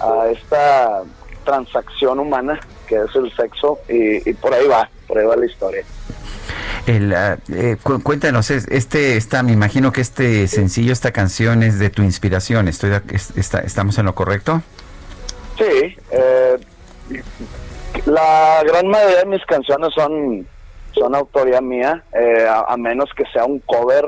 [0.00, 1.02] a esta
[1.44, 5.46] transacción humana que es el sexo y, y por ahí va, por ahí va la
[5.46, 5.84] historia.
[6.88, 11.62] El, ah, eh, cu- cuéntanos, es- este está, me imagino que este sencillo, esta canción
[11.62, 12.66] es de tu inspiración.
[12.66, 12.92] Estoy,
[13.36, 14.62] está- ¿Estamos en lo correcto?
[15.58, 16.56] Sí, eh,
[18.06, 20.46] la gran mayoría de mis canciones son,
[20.92, 24.06] son autoría mía, eh, a, a menos que sea un cover,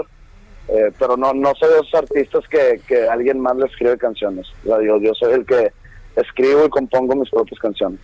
[0.69, 4.47] eh, pero no, no soy de esos artistas que, que alguien más le escribe canciones.
[4.65, 5.71] O sea, yo, yo soy el que
[6.17, 8.01] escribo y compongo mis propias canciones.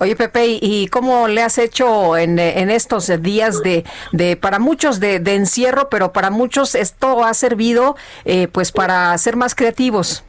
[0.00, 4.58] Oye, Pepe, ¿y- ¿y cómo le has hecho en, en estos días de, de para
[4.58, 9.54] muchos de, de encierro, pero para muchos esto ha servido eh, pues para ser más
[9.54, 10.24] creativos?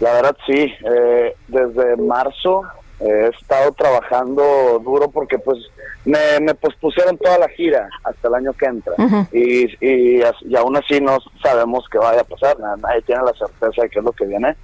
[0.00, 2.62] La verdad sí, eh, desde marzo
[3.00, 5.58] eh, he estado trabajando duro porque pues
[6.06, 8.94] me, me pospusieron toda la gira hasta el año que entra.
[9.32, 13.34] Y, y, y aún así no sabemos qué vaya a pasar, na- nadie tiene la
[13.34, 14.56] certeza de qué es lo que viene,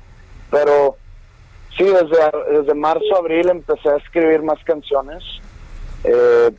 [0.51, 0.97] pero
[1.77, 5.23] sí, desde, desde marzo, abril empecé a escribir más canciones
[6.05, 6.51] eh,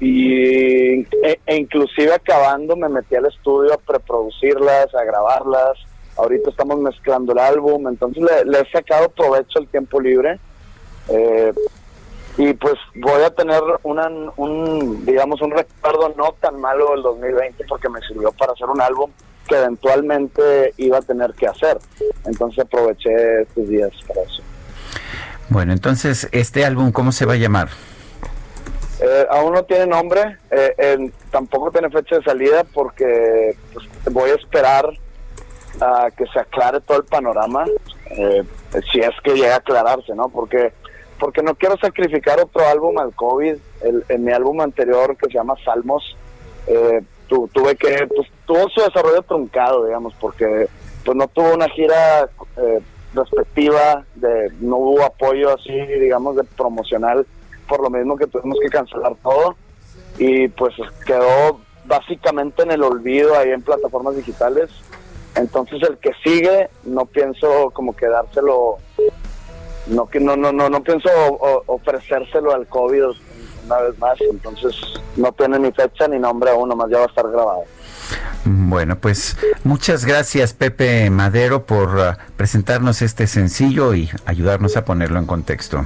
[0.00, 5.78] y, e, e inclusive acabando me metí al estudio a preproducirlas, a grabarlas.
[6.16, 10.38] Ahorita estamos mezclando el álbum, entonces le, he sacado provecho al tiempo libre.
[11.08, 11.52] Eh,
[12.38, 17.64] y pues voy a tener una, un, digamos, un recuerdo no tan malo del 2020
[17.66, 19.10] porque me sirvió para hacer un álbum
[19.48, 21.78] que eventualmente iba a tener que hacer.
[22.26, 24.42] Entonces aproveché estos días para eso.
[25.48, 27.68] Bueno, entonces, ¿este álbum cómo se va a llamar?
[29.00, 34.34] Eh, aún no tiene nombre, eh, tampoco tiene fecha de salida porque pues, voy a
[34.34, 34.88] esperar
[35.80, 37.66] a que se aclare todo el panorama,
[38.10, 38.42] eh,
[38.90, 40.28] si es que llega a aclararse, ¿no?
[40.28, 40.72] Porque
[41.18, 43.56] porque no quiero sacrificar otro álbum al COVID.
[43.82, 46.14] El, en mi álbum anterior que se llama Salmos,
[47.26, 50.68] tuve que, pues tuvo su desarrollo truncado, digamos, porque
[51.04, 52.28] pues no tuvo una gira
[53.16, 57.26] respectiva, de no hubo apoyo así, digamos, de promocional
[57.68, 59.56] por lo mismo que tuvimos que cancelar todo
[60.18, 60.74] y pues
[61.04, 64.70] quedó básicamente en el olvido ahí en plataformas digitales.
[65.34, 68.78] Entonces el que sigue no pienso como quedárselo
[69.88, 71.08] no no no no no pienso
[71.66, 73.02] ofrecérselo al COVID
[73.66, 74.74] una vez más, entonces
[75.16, 77.64] no tiene ni fecha ni nombre aún, nomás ya va a estar grabado.
[78.44, 85.18] Bueno, pues muchas gracias Pepe Madero por uh, presentarnos este sencillo y ayudarnos a ponerlo
[85.18, 85.84] en contexto.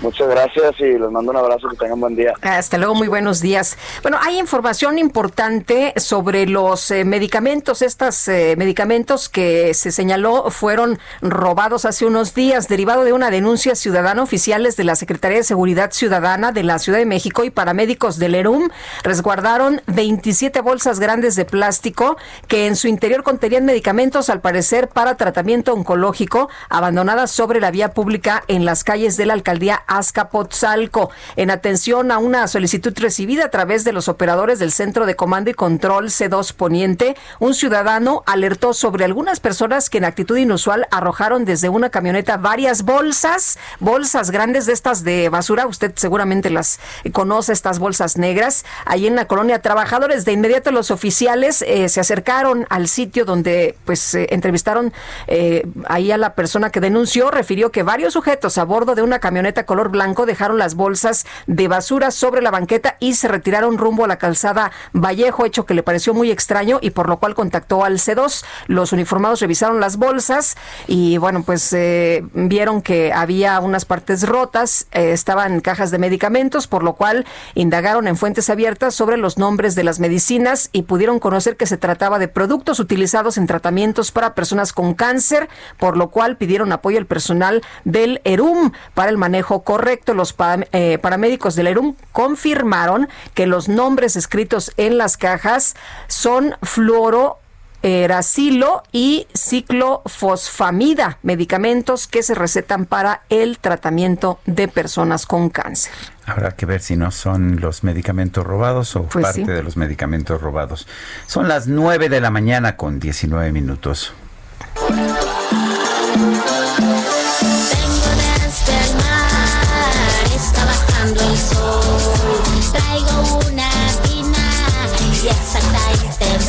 [0.00, 2.32] Muchas gracias y les mando un abrazo, que tengan buen día.
[2.40, 3.76] Hasta luego, muy buenos días.
[4.02, 10.98] Bueno, hay información importante sobre los eh, medicamentos, estos eh, medicamentos que se señaló fueron
[11.20, 15.92] robados hace unos días, derivado de una denuncia ciudadana oficiales de la Secretaría de Seguridad
[15.92, 18.70] Ciudadana de la Ciudad de México y paramédicos del ERUM
[19.02, 22.16] resguardaron 27 bolsas grandes de plástico
[22.48, 27.92] que en su interior contenían medicamentos, al parecer, para tratamiento oncológico, abandonadas sobre la vía
[27.92, 31.10] pública en las calles de la alcaldía Azcapotzalco.
[31.36, 35.50] En atención a una solicitud recibida a través de los operadores del Centro de Comando
[35.50, 41.44] y Control C2 Poniente, un ciudadano alertó sobre algunas personas que en actitud inusual arrojaron
[41.44, 45.66] desde una camioneta varias bolsas, bolsas grandes de estas de basura.
[45.66, 46.80] Usted seguramente las
[47.12, 48.64] conoce, estas bolsas negras.
[48.84, 53.76] Ahí en la colonia Trabajadores, de inmediato los oficiales eh, se acercaron al sitio donde
[53.84, 54.92] pues eh, entrevistaron
[55.26, 57.30] eh, ahí a la persona que denunció.
[57.30, 61.68] Refirió que varios sujetos a bordo de una camioneta color blanco dejaron las bolsas de
[61.68, 65.82] basura sobre la banqueta y se retiraron rumbo a la calzada Vallejo, hecho que le
[65.82, 68.44] pareció muy extraño y por lo cual contactó al C2.
[68.66, 74.86] Los uniformados revisaron las bolsas y bueno, pues eh, vieron que había unas partes rotas,
[74.92, 79.74] eh, estaban cajas de medicamentos, por lo cual indagaron en fuentes abiertas sobre los nombres
[79.74, 84.34] de las medicinas y pudieron conocer que se trataba de productos utilizados en tratamientos para
[84.34, 85.48] personas con cáncer,
[85.78, 90.34] por lo cual pidieron apoyo al personal del ERUM para el manejo correcto, los
[90.72, 95.76] eh, paramédicos del ERUM confirmaron que los nombres escritos en las cajas
[96.08, 97.38] son fluoro
[97.84, 105.92] eracilo y ciclofosfamida, medicamentos que se recetan para el tratamiento de personas con cáncer.
[106.26, 110.42] Habrá que ver si no son los medicamentos robados o pues parte de los medicamentos
[110.42, 110.88] robados.
[111.28, 114.14] Son las 9 de la mañana con 19 minutos.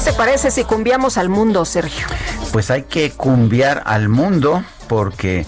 [0.03, 2.07] ¿Qué te parece si cumbiamos al mundo, Sergio?
[2.52, 5.45] Pues hay que cumbiar al mundo porque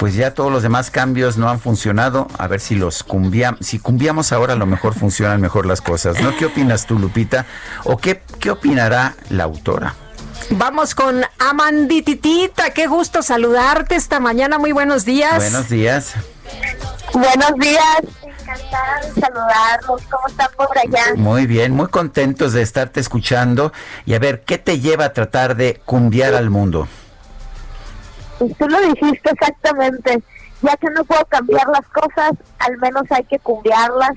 [0.00, 2.26] pues ya todos los demás cambios no han funcionado.
[2.36, 6.20] A ver si los cumbiamos, si cumbiamos ahora a lo mejor funcionan mejor las cosas.
[6.20, 6.36] ¿No?
[6.36, 7.46] ¿Qué opinas tú, Lupita?
[7.84, 9.94] ¿O qué, qué opinará la autora?
[10.50, 15.36] Vamos con Amandititita, qué gusto saludarte esta mañana, muy buenos días.
[15.36, 16.14] Buenos días.
[17.12, 18.02] Buenos días,
[18.42, 20.02] encantada de saludarlos.
[20.10, 21.14] ¿Cómo están por allá?
[21.16, 23.72] Muy bien, muy contentos de estarte escuchando.
[24.04, 26.88] Y a ver, ¿qué te lleva a tratar de cumbiar al mundo?
[28.38, 30.22] Tú lo dijiste exactamente.
[30.62, 34.12] Ya que no puedo cambiar las cosas, al menos hay que cumbiarlas.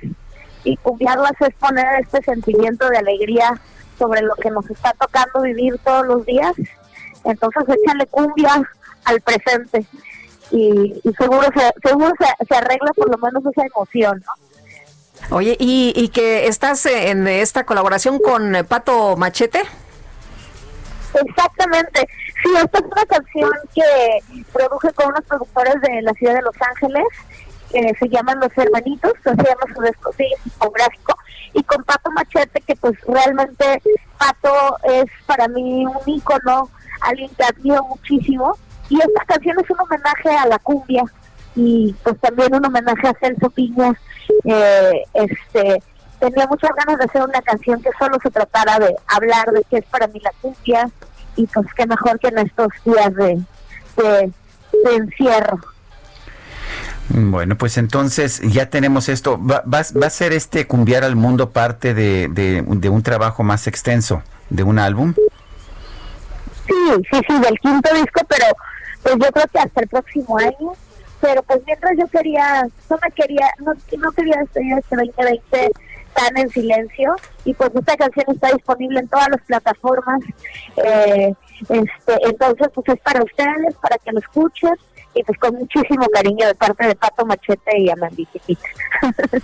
[0.63, 3.59] Y cumbiarlas es poner este sentimiento de alegría
[3.97, 6.53] sobre lo que nos está tocando vivir todos los días.
[7.23, 8.61] Entonces, échale cumbia
[9.05, 9.85] al presente
[10.51, 15.35] y, seguro se, seguro se, arregla por lo menos esa emoción, ¿no?
[15.35, 19.63] Oye, ¿y, y que estás en esta colaboración con Pato Machete?
[21.23, 22.07] Exactamente.
[22.43, 26.55] Sí, esta es una canción que produje con unos productores de la ciudad de Los
[26.61, 27.05] Ángeles,
[27.71, 29.81] que se llaman Los Hermanitos, se llama su
[30.43, 31.17] discográfico,
[31.53, 33.81] y con Pato Machete, que pues realmente
[34.17, 36.69] Pato es para mí un ícono,
[37.01, 38.57] alguien que admiro muchísimo,
[38.89, 41.03] y esta canción es un homenaje a la cumbia
[41.55, 43.93] y pues también un homenaje a Celso Piña.
[44.43, 45.81] Eh, este
[46.19, 49.77] tenía muchas ganas de hacer una canción que solo se tratara de hablar de qué
[49.77, 50.89] es para mí la cumbia
[51.35, 53.41] y pues qué mejor que en estos días de,
[53.97, 55.59] de, encierro.
[57.09, 59.39] Bueno, pues entonces ya tenemos esto.
[59.39, 63.67] ¿Va, va, a ser este Cumbiar al Mundo parte de, de, de, un trabajo más
[63.67, 65.13] extenso, de un álbum?
[66.67, 66.73] Sí,
[67.11, 68.45] sí, sí, del quinto disco, pero
[69.05, 70.73] pues yo creo que hasta el próximo año
[71.21, 75.71] pero pues mientras yo quería, no me quería, no, no quería despedir este 2020
[76.13, 80.21] tan en silencio y pues esta canción está disponible en todas las plataformas
[80.77, 81.33] eh,
[81.69, 84.73] este entonces pues es para ustedes para que lo escuchen
[85.15, 88.67] y pues con muchísimo cariño de parte de Pato Machete y Amanditita.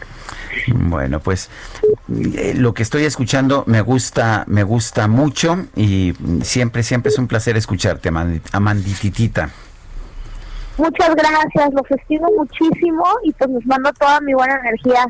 [0.68, 1.50] Bueno, pues
[2.36, 7.28] eh, lo que estoy escuchando me gusta, me gusta mucho y siempre, siempre es un
[7.28, 8.10] placer escucharte,
[8.52, 9.50] Amandititita.
[10.78, 15.06] Muchas gracias, los estimo muchísimo y pues les mando toda mi buena energía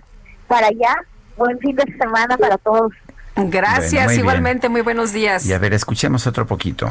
[0.47, 0.95] para allá.
[1.37, 2.91] Buen fin de semana para todos.
[3.35, 5.45] Gracias, igualmente, muy buenos días.
[5.45, 6.89] Y a ver, escuchemos otro poquito.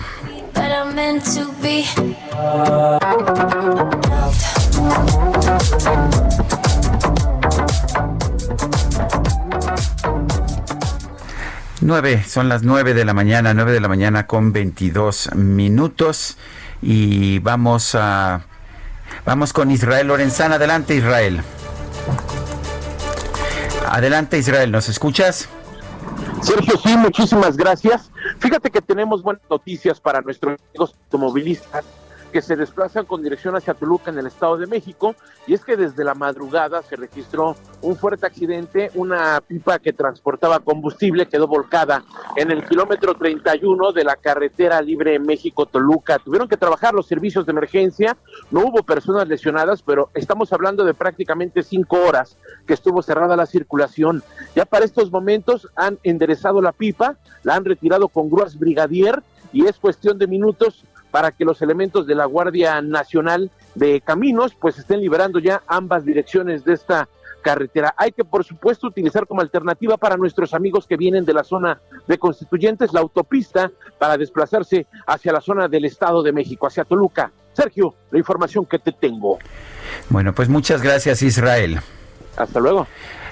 [11.83, 16.37] Nueve, son las nueve de la mañana, nueve de la mañana con 22 minutos
[16.83, 18.43] y vamos a
[19.25, 20.57] vamos con Israel Lorenzana.
[20.57, 21.43] Adelante, Israel.
[23.89, 25.49] Adelante, Israel, ¿nos escuchas?
[26.43, 28.11] Sergio, sí, muchísimas gracias.
[28.39, 31.85] Fíjate que tenemos buenas noticias para nuestros amigos automovilistas
[32.31, 35.15] que se desplazan con dirección hacia Toluca en el Estado de México
[35.47, 40.61] y es que desde la madrugada se registró un fuerte accidente, una pipa que transportaba
[40.61, 42.05] combustible quedó volcada
[42.36, 46.19] en el kilómetro 31 de la carretera libre México-Toluca.
[46.19, 48.16] Tuvieron que trabajar los servicios de emergencia,
[48.51, 52.36] no hubo personas lesionadas, pero estamos hablando de prácticamente cinco horas
[52.66, 54.23] que estuvo cerrada la circulación.
[54.55, 59.66] Ya para estos momentos han enderezado la pipa, la han retirado con grúas brigadier y
[59.66, 64.78] es cuestión de minutos para que los elementos de la Guardia Nacional de Caminos pues
[64.78, 67.09] estén liberando ya ambas direcciones de esta
[67.41, 67.95] carretera.
[67.97, 71.81] Hay que, por supuesto, utilizar como alternativa para nuestros amigos que vienen de la zona
[72.07, 77.32] de constituyentes la autopista para desplazarse hacia la zona del Estado de México, hacia Toluca.
[77.53, 79.39] Sergio, la información que te tengo.
[80.09, 81.81] Bueno, pues muchas gracias, Israel.
[82.37, 82.87] Hasta luego.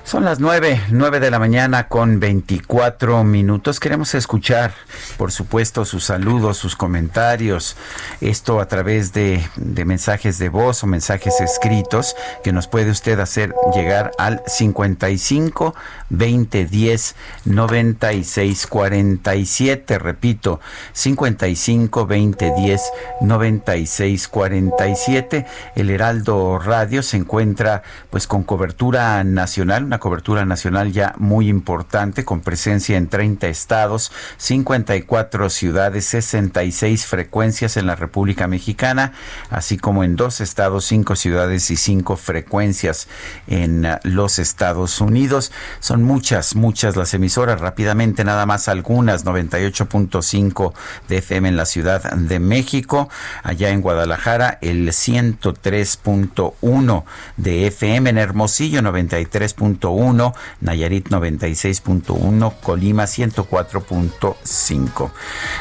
[0.08, 3.78] Son las nueve, nueve de la mañana con 24 minutos.
[3.78, 4.72] Queremos escuchar,
[5.18, 7.76] por supuesto, sus saludos, sus comentarios.
[8.22, 13.20] Esto a través de, de mensajes de voz o mensajes escritos que nos puede usted
[13.20, 15.74] hacer llegar al 55
[16.08, 19.98] 20 10 96 47.
[19.98, 20.58] Repito,
[20.94, 22.82] 55 20 10
[23.20, 25.46] 96 47.
[25.76, 32.24] El Heraldo Radio se encuentra pues con cobertura nacional, una cobertura nacional ya muy importante,
[32.24, 39.12] con presencia en 30 estados, 54 ciudades, 66 frecuencias en la República Mexicana,
[39.50, 43.08] así como en dos estados, cinco ciudades y cinco frecuencias
[43.46, 45.52] en uh, los Estados Unidos.
[45.80, 50.72] Son muchas, muchas las emisoras, rápidamente nada más algunas, 98.5
[51.08, 53.08] de FM en la Ciudad de México,
[53.42, 57.04] allá en Guadalajara el 103.1
[57.36, 59.54] de FM en Hermosillo, 93.
[59.78, 65.10] 101, Nayarit 96.1, Colima 104.5.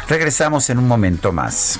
[0.08, 1.80] Regresamos en un momento más.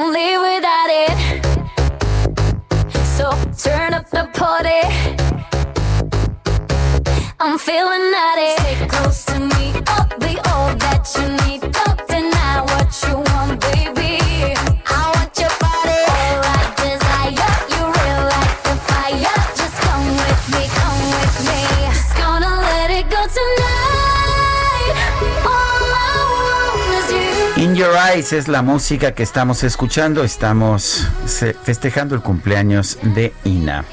[0.00, 1.16] Won't live without it.
[3.16, 4.82] So turn up the party.
[7.38, 8.52] I'm feeling naughty.
[8.58, 11.60] Stay close to me, I'll be all that you need.
[11.72, 14.19] Don't deny what you want, baby.
[27.80, 30.22] Your Eyes es la música que estamos escuchando.
[30.22, 33.86] Estamos se- festejando el cumpleaños de Ina.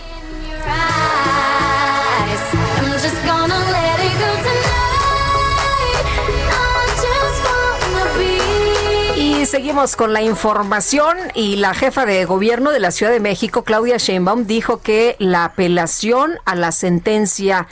[9.15, 13.63] Y seguimos con la información y la jefa de gobierno de la Ciudad de México,
[13.63, 17.67] Claudia Sheinbaum, dijo que la apelación a la sentencia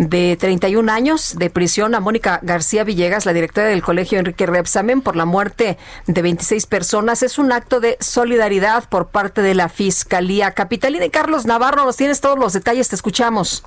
[0.00, 5.02] de 31 años de prisión a Mónica García Villegas, la directora del colegio Enrique Repsamen,
[5.02, 9.68] por la muerte de 26 personas, es un acto de solidaridad por parte de la
[9.68, 11.04] Fiscalía Capitalina.
[11.04, 13.62] Y Carlos Navarro, nos tienes todos los detalles, te escuchamos.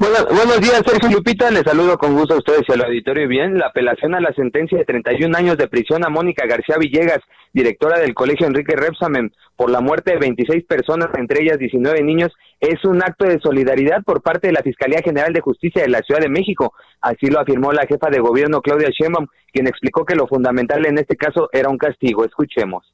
[0.00, 1.50] Bueno, buenos días, Sergio Lupita.
[1.50, 3.28] Les saludo con gusto a ustedes y al auditorio.
[3.28, 7.18] Bien, la apelación a la sentencia de 31 años de prisión a Mónica García Villegas,
[7.52, 12.32] directora del Colegio Enrique Repsamen, por la muerte de 26 personas, entre ellas 19 niños,
[12.60, 16.00] es un acto de solidaridad por parte de la Fiscalía General de Justicia de la
[16.00, 16.72] Ciudad de México.
[17.02, 20.96] Así lo afirmó la jefa de gobierno, Claudia Sheinbaum, quien explicó que lo fundamental en
[20.96, 22.24] este caso era un castigo.
[22.24, 22.90] Escuchemos.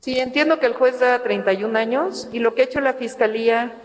[0.00, 3.76] Sí, entiendo que el juez da 31 años y lo que ha hecho la Fiscalía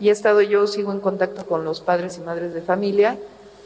[0.00, 3.16] y he estado yo, sigo en contacto con los padres y madres de familia,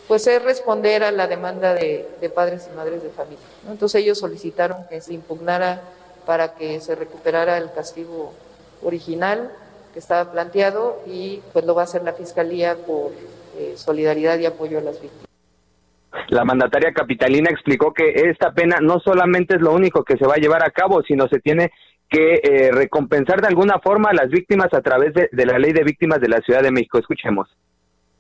[0.09, 3.44] pues es responder a la demanda de, de padres y madres de familia.
[3.65, 3.73] ¿no?
[3.73, 5.82] Entonces ellos solicitaron que se impugnara
[6.27, 8.32] para que se recuperara el castigo
[8.82, 9.51] original
[9.93, 13.12] que estaba planteado y pues lo va a hacer la Fiscalía por
[13.59, 15.27] eh, solidaridad y apoyo a las víctimas.
[16.28, 20.35] La mandataria capitalina explicó que esta pena no solamente es lo único que se va
[20.35, 21.73] a llevar a cabo, sino se tiene
[22.11, 25.85] que eh, recompensar de alguna forma a las víctimas a través de, la ley de
[25.85, 26.99] víctimas de la Ciudad de México.
[26.99, 27.49] Escuchemos.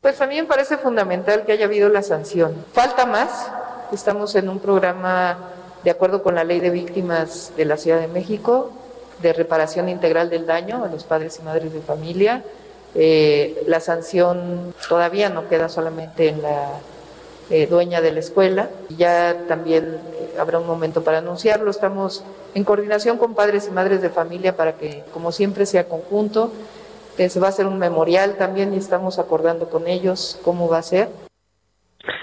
[0.00, 2.54] Pues a mí me parece fundamental que haya habido la sanción.
[2.72, 3.52] Falta más.
[3.92, 5.38] Estamos en un programa
[5.82, 8.72] de acuerdo con la ley de víctimas de la Ciudad de México
[9.22, 12.42] de reparación integral del daño a los padres y madres de familia.
[12.94, 16.70] Eh, la sanción todavía no queda solamente en la
[17.50, 18.70] eh, dueña de la escuela.
[18.96, 21.70] Ya también eh, habrá un momento para anunciarlo.
[21.70, 22.24] Estamos
[22.54, 26.52] en coordinación con padres y madres de familia para que, como siempre, sea conjunto.
[27.18, 30.78] Eh, se va a hacer un memorial también y estamos acordando con ellos cómo va
[30.78, 31.08] a ser.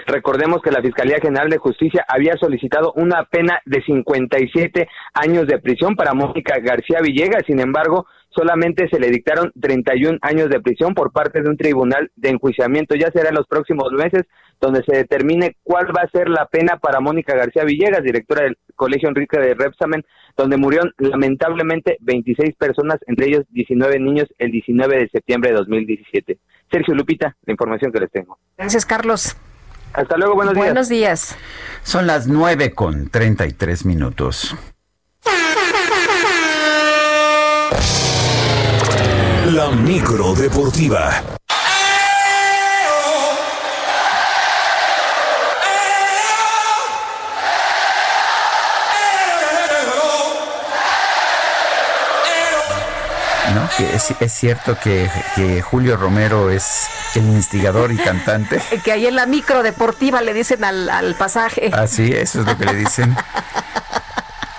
[0.06, 5.58] Recordemos que la Fiscalía General de Justicia había solicitado una pena de 57 años de
[5.58, 10.94] prisión para Mónica García Villegas, sin embargo, solamente se le dictaron 31 años de prisión
[10.94, 12.94] por parte de un tribunal de enjuiciamiento.
[12.94, 14.24] Ya será en los próximos meses
[14.60, 18.58] donde se determine cuál va a ser la pena para Mónica García Villegas, directora del
[18.74, 20.04] Colegio Enrique de Repsamen,
[20.36, 26.38] donde murieron lamentablemente 26 personas, entre ellos 19 niños, el 19 de septiembre de 2017.
[26.70, 28.38] Sergio Lupita, la información que les tengo.
[28.56, 29.36] Gracias, Carlos.
[29.94, 30.66] Hasta luego, buenos días.
[30.66, 31.36] Buenos días.
[31.82, 34.56] Son las 9 con 33 minutos.
[39.58, 41.20] La micro deportiva.
[53.52, 53.68] ¿No?
[53.76, 56.86] Que es, es cierto que, que Julio Romero es
[57.16, 58.62] el instigador y cantante.
[58.84, 61.72] Que ahí en la micro deportiva le dicen al, al pasaje.
[61.74, 63.16] Así, eso es lo que le dicen.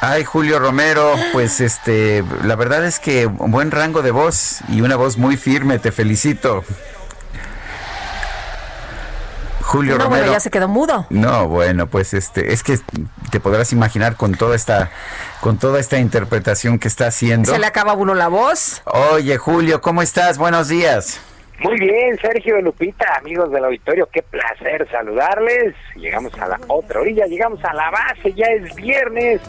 [0.01, 4.80] Ay, Julio Romero, pues este, la verdad es que un buen rango de voz y
[4.80, 6.63] una voz muy firme, te felicito.
[9.61, 10.21] Julio no, Romero.
[10.21, 11.05] bueno, ya se quedó mudo.
[11.09, 12.80] No, bueno, pues este, es que
[13.30, 14.89] te podrás imaginar con toda esta,
[15.41, 17.51] con toda esta interpretación que está haciendo.
[17.51, 18.81] Se le acaba uno la voz.
[18.85, 20.38] Oye, Julio, ¿cómo estás?
[20.38, 21.19] Buenos días.
[21.61, 25.76] Muy bien, Sergio Lupita, amigos del auditorio, qué placer saludarles.
[25.98, 29.41] Llegamos a la otra orilla, llegamos a la base, ya es viernes.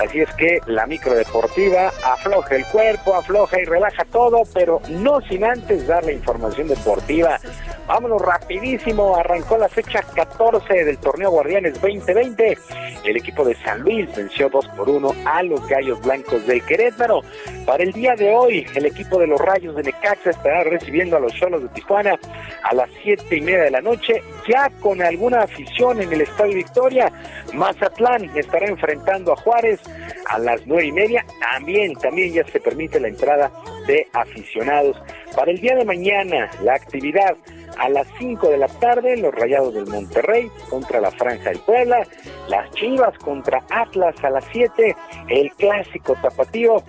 [0.00, 5.20] Así es que la micro deportiva afloja el cuerpo, afloja y relaja todo, pero no
[5.22, 7.40] sin antes dar la información deportiva.
[7.88, 12.58] Vámonos rapidísimo, arrancó la fecha 14 del torneo Guardianes 2020.
[13.04, 17.22] El equipo de San Luis venció 2 por 1 a los Gallos Blancos del Querétaro.
[17.66, 21.20] Para el día de hoy, el equipo de los Rayos de Necaxa estará recibiendo a
[21.20, 22.18] los Cholos de Tijuana
[22.62, 26.54] a las siete y media de la noche, ya con alguna afición en el Estadio
[26.54, 27.10] Victoria.
[27.54, 29.80] Mazatlán estará enfrentando a Juárez
[30.26, 31.24] a las nueve y media.
[31.40, 33.50] También, también ya se permite la entrada
[33.86, 34.96] de aficionados.
[35.34, 37.36] Para el día de mañana, la actividad
[37.78, 42.06] a las 5 de la tarde, los Rayados del Monterrey contra la Franja del Puebla,
[42.48, 44.94] las Chivas contra Atlas a las 7,
[45.28, 46.82] el clásico tapatío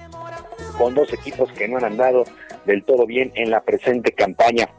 [0.78, 2.26] con dos equipos que no han andado
[2.66, 4.70] del todo bien en la presente campaña.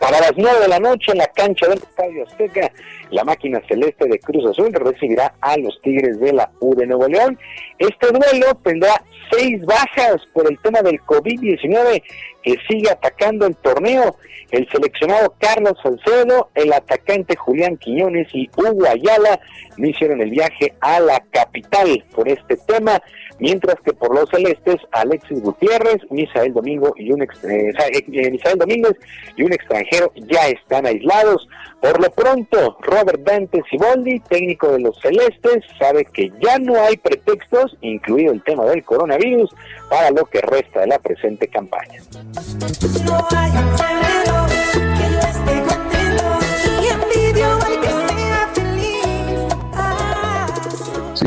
[0.00, 2.70] Para las 9 de la noche en la cancha del Estadio Azteca,
[3.10, 7.08] la máquina celeste de Cruz Azul recibirá a los Tigres de la U de Nuevo
[7.08, 7.38] León.
[7.78, 12.02] Este duelo tendrá seis bajas por el tema del COVID-19
[12.42, 14.16] que sigue atacando el torneo.
[14.50, 19.40] El seleccionado Carlos Salcedo, el atacante Julián Quiñones y Hugo Ayala
[19.76, 23.02] no hicieron el viaje a la capital por este tema
[23.38, 28.58] mientras que por los celestes Alexis Gutiérrez, Misael Domingo y un ex- eh, eh, Misael
[28.58, 28.96] Domínguez
[29.36, 31.48] y un extranjero ya están aislados.
[31.80, 36.96] Por lo pronto, Robert Dante Siboldi, técnico de los celestes, sabe que ya no hay
[36.96, 39.54] pretextos, incluido el tema del coronavirus,
[39.88, 42.00] para lo que resta de la presente campaña.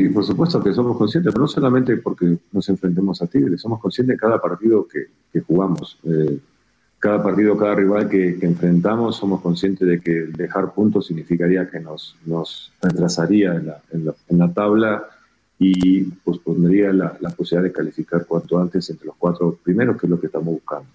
[0.01, 3.79] Sí, por supuesto que somos conscientes, pero no solamente porque nos enfrentemos a Tigres, somos
[3.79, 5.99] conscientes de cada partido que, que jugamos.
[6.03, 6.39] Eh,
[6.97, 12.15] cada partido, cada rival que, enfrentamos, somos conscientes de que dejar puntos significaría que nos,
[12.25, 15.03] nos retrasaría en la, en la- en la tabla
[15.59, 20.07] y pues pondría la, la posibilidad de calificar cuanto antes entre los cuatro primeros, que
[20.07, 20.87] es lo que estamos buscando.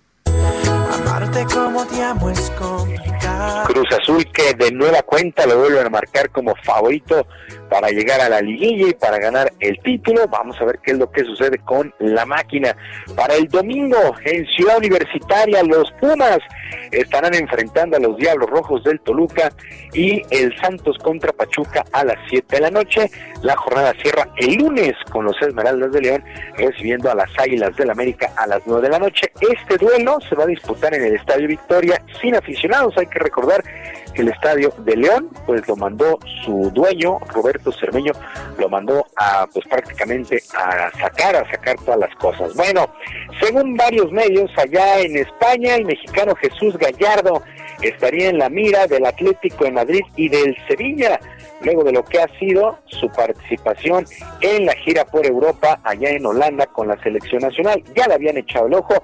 [3.66, 7.26] Cruz Azul que de nueva cuenta lo vuelven a marcar como favorito
[7.70, 10.26] para llegar a la liguilla y para ganar el título.
[10.28, 12.76] Vamos a ver qué es lo que sucede con la máquina.
[13.16, 16.38] Para el domingo en Ciudad Universitaria los Pumas
[16.93, 19.51] estarán enfrentando a los Diablos Rojos del Toluca
[19.93, 23.10] y el Santos contra Pachuca a las 7 de la noche.
[23.43, 26.24] La jornada cierra el lunes con los Esmeraldas de León
[26.56, 29.30] recibiendo a las Águilas del América a las 9 de la noche.
[29.40, 32.96] Este duelo se va a disputar en el Estadio Victoria sin aficionados.
[32.98, 33.62] Hay que recordar
[34.14, 38.12] que el Estadio de León pues lo mandó su dueño Roberto Cermeño
[38.58, 42.54] lo mandó a pues prácticamente a sacar a sacar todas las cosas.
[42.54, 42.88] Bueno,
[43.40, 47.42] según varios medios allá en España el mexicano Jesús Gallardo
[47.82, 51.20] estaría en la mira del Atlético de Madrid y del Sevilla
[51.62, 54.06] luego de lo que ha sido su participación
[54.40, 57.82] en la gira por Europa allá en Holanda con la selección nacional.
[57.94, 58.94] Ya le habían echado el ojo,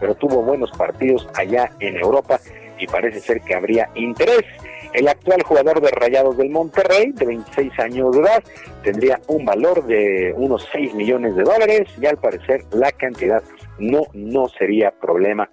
[0.00, 2.40] pero tuvo buenos partidos allá en Europa
[2.78, 4.44] y parece ser que habría interés.
[4.92, 8.42] El actual jugador de Rayados del Monterrey, de 26 años de edad,
[8.82, 13.42] tendría un valor de unos 6 millones de dólares y al parecer la cantidad
[13.78, 15.50] no, no sería problema.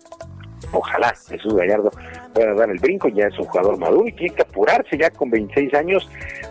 [0.71, 1.91] Ojalá Jesús Gallardo
[2.35, 5.29] pueda dar el brinco, ya es un jugador maduro y tiene que apurarse ya con
[5.29, 6.07] 26 años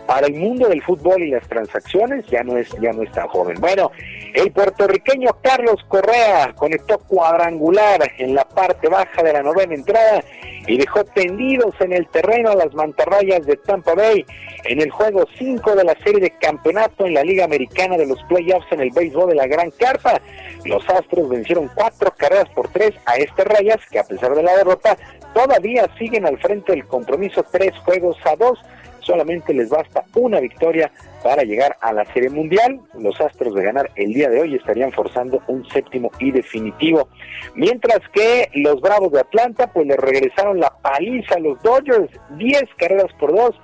[0.07, 3.27] para el mundo del fútbol y las transacciones, ya no es, ya no es tan
[3.27, 3.57] joven.
[3.59, 3.91] Bueno,
[4.33, 10.23] el puertorriqueño Carlos Correa conectó cuadrangular en la parte baja de la novena entrada
[10.67, 14.25] y dejó tendidos en el terreno a las mantarrayas de Tampa Bay
[14.63, 18.21] en el juego 5 de la serie de campeonato en la Liga Americana de los
[18.23, 20.19] Playoffs en el béisbol de la Gran Carpa.
[20.65, 24.57] Los Astros vencieron cuatro carreras por tres a este Rayas, que a pesar de la
[24.57, 24.97] derrota,
[25.35, 28.57] todavía siguen al frente del compromiso tres juegos a dos.
[29.01, 30.91] Solamente les basta una victoria
[31.21, 32.79] para llegar a la Serie Mundial.
[32.97, 37.09] Los Astros de ganar el día de hoy estarían forzando un séptimo y definitivo.
[37.53, 42.63] Mientras que los Bravos de Atlanta pues le regresaron la paliza a los Dodgers, 10
[42.77, 43.55] carreras por dos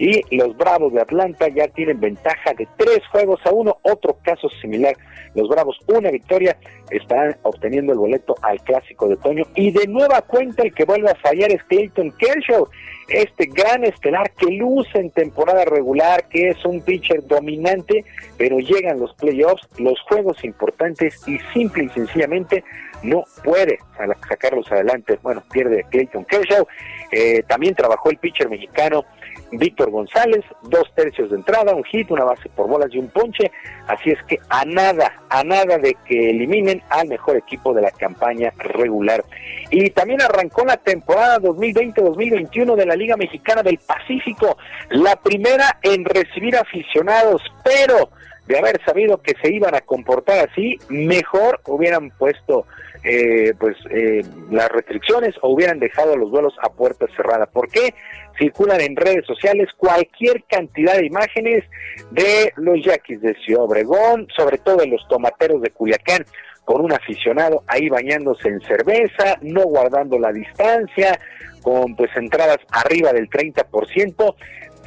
[0.00, 3.76] y los Bravos de Atlanta ya tienen ventaja de tres juegos a uno.
[3.82, 4.96] Otro caso similar,
[5.34, 6.56] los Bravos una victoria
[6.90, 11.10] estarán obteniendo el boleto al Clásico de Otoño y de nueva cuenta el que vuelve
[11.10, 12.66] a fallar es Clayton Kershaw,
[13.08, 18.06] este gran estelar que luce en temporada regular, que es un pitcher dominante,
[18.38, 22.64] pero llegan los playoffs, los juegos importantes y simple y sencillamente
[23.02, 25.18] no puede sa- sacarlos adelante.
[25.22, 26.66] Bueno, pierde Clayton Kershaw.
[27.12, 29.04] Eh, también trabajó el pitcher mexicano
[29.52, 33.50] Víctor González, dos tercios de entrada, un hit, una base por bolas y un ponche.
[33.86, 37.90] Así es que a nada, a nada de que eliminen al mejor equipo de la
[37.90, 39.24] campaña regular.
[39.70, 44.56] Y también arrancó la temporada 2020-2021 de la Liga Mexicana del Pacífico,
[44.90, 48.10] la primera en recibir aficionados, pero
[48.46, 52.66] de haber sabido que se iban a comportar así, mejor hubieran puesto
[53.02, 57.46] eh, pues eh, las restricciones o hubieran dejado los duelos a puerta cerrada.
[57.46, 57.94] ¿Por qué?
[58.38, 61.64] Circulan en redes sociales cualquier cantidad de imágenes
[62.10, 66.24] de los yaquis de Ciudad Obregón, sobre todo de los tomateros de Culiacán,
[66.64, 71.18] con un aficionado ahí bañándose en cerveza, no guardando la distancia,
[71.62, 74.34] con pues entradas arriba del 30%.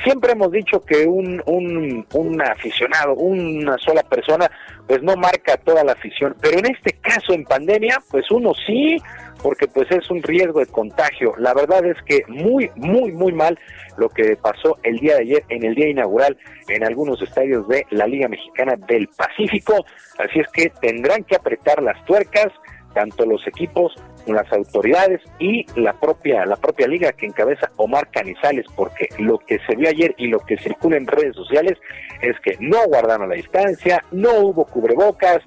[0.03, 4.49] Siempre hemos dicho que un, un, un aficionado, una sola persona,
[4.87, 8.97] pues no marca toda la afición, pero en este caso en pandemia, pues uno sí,
[9.41, 11.33] porque pues es un riesgo de contagio.
[11.37, 13.57] La verdad es que muy, muy, muy mal
[13.97, 16.37] lo que pasó el día de ayer en el día inaugural
[16.67, 19.85] en algunos estadios de la Liga Mexicana del Pacífico,
[20.17, 22.47] así es que tendrán que apretar las tuercas
[22.93, 23.93] tanto los equipos
[24.27, 29.59] las autoridades y la propia la propia liga que encabeza Omar Canizales porque lo que
[29.67, 31.77] se vio ayer y lo que circula en redes sociales
[32.21, 35.41] es que no guardaron la distancia, no hubo cubrebocas,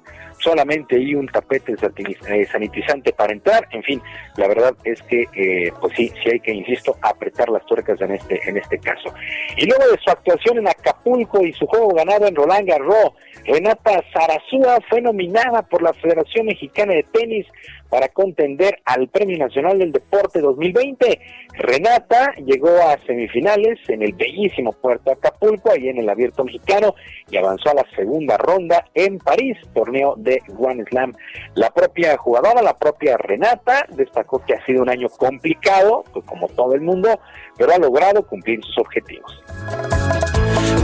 [0.47, 4.01] solamente hay un tapete eh, sanitizante para entrar, en fin,
[4.37, 8.11] la verdad es que eh, pues sí, sí hay que, insisto, apretar las tuercas en
[8.11, 9.13] este, en este caso.
[9.57, 13.11] Y luego de su actuación en Acapulco y su juego ganado en Roland Garros,
[13.45, 17.45] Renata Zarazúa fue nominada por la Federación Mexicana de Tenis
[17.89, 21.19] para contender al Premio Nacional del Deporte 2020.
[21.57, 26.93] Renata llegó a semifinales en el bellísimo puerto Acapulco, ahí en el Abierto Mexicano,
[27.29, 31.13] y avanzó a la segunda ronda en París, torneo de Grand Slam.
[31.55, 36.47] La propia jugadora, la propia Renata, destacó que ha sido un año complicado, pues como
[36.49, 37.19] todo el mundo,
[37.57, 39.43] pero ha logrado cumplir sus objetivos.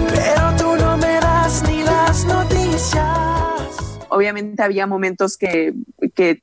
[0.09, 3.03] Pero tú no me das ni las noticias.
[4.09, 5.73] obviamente había momentos que,
[6.15, 6.41] que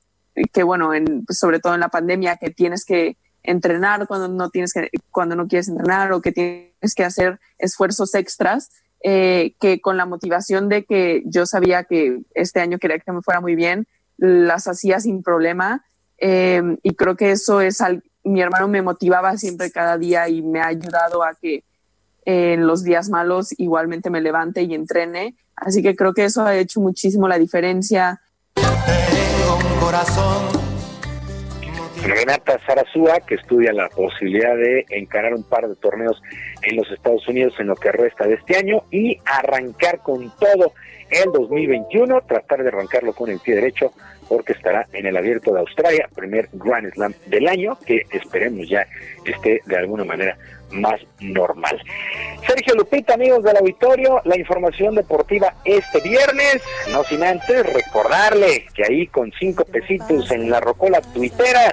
[0.52, 4.50] que bueno, en, pues, sobre todo en la pandemia, que tienes que entrenar cuando no
[4.50, 8.70] tienes que, cuando no quieres entrenar o que tienes que hacer esfuerzos extras,
[9.02, 13.22] eh, que con la motivación de que yo sabía que este año quería que me
[13.22, 13.86] fuera muy bien,
[14.18, 15.84] las hacía sin problema.
[16.18, 20.42] eh, y creo que eso es al, mi hermano me motivaba siempre cada día y
[20.42, 21.64] me ha ayudado a que
[22.24, 25.36] en los días malos igualmente me levante y entrene.
[25.56, 28.20] Así que creo que eso ha hecho muchísimo la diferencia.
[32.02, 36.20] Renata Zarazúa, que estudia la posibilidad de encarar un par de torneos
[36.62, 40.72] en los Estados Unidos en lo que resta de este año y arrancar con todo
[41.10, 43.92] el 2021, tratar de arrancarlo con el pie derecho
[44.28, 48.86] porque estará en el abierto de Australia, primer Grand Slam del año, que esperemos ya
[49.24, 50.38] esté de alguna manera
[50.70, 51.82] más normal.
[52.46, 56.62] Sergio Lupita, amigos del auditorio, la información deportiva este viernes,
[56.92, 61.72] no sin antes recordarle que ahí con cinco pesitos en la rocola tuitera,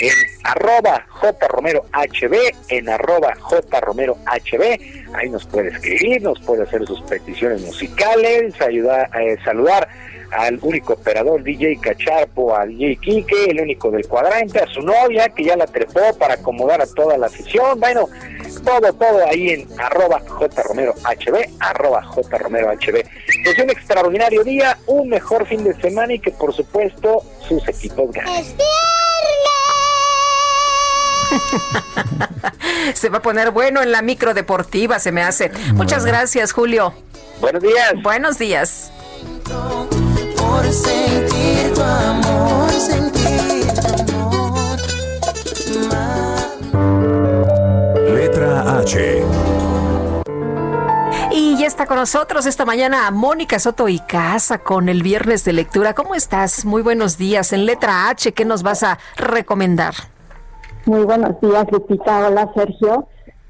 [0.00, 0.12] en
[0.44, 1.86] arroba jromerohb,
[2.68, 4.18] en arroba jromerohb,
[5.14, 9.88] ahí nos puede escribir, nos puede hacer sus peticiones musicales, ayudar, eh, saludar
[10.32, 15.28] al único operador DJ Cacharpo, al DJ Quique, el único del cuadrante, a su novia
[15.28, 18.08] que ya la trepó para acomodar a toda la afición, bueno,
[18.64, 20.96] todo, todo ahí en arroba jromerohb,
[21.60, 23.04] arroba jromerohb.
[23.44, 28.10] Pues un extraordinario día, un mejor fin de semana y que por supuesto sus equipos
[28.12, 28.44] ganen.
[32.94, 35.50] se va a poner bueno en la micro deportiva, se me hace.
[35.74, 36.92] Muchas gracias, Julio.
[37.40, 37.94] Buenos días.
[38.02, 38.90] Buenos días.
[40.36, 43.66] Por sentir tu amor, sentir
[45.66, 46.36] tu amor.
[48.14, 49.24] Letra H.
[51.32, 55.52] Y ya está con nosotros esta mañana Mónica Soto y Casa con el viernes de
[55.52, 55.94] lectura.
[55.94, 56.64] ¿Cómo estás?
[56.64, 57.52] Muy buenos días.
[57.52, 59.94] En letra H, ¿qué nos vas a recomendar?
[60.86, 62.28] Muy buenos días, Lupita.
[62.28, 63.08] Hola, Sergio.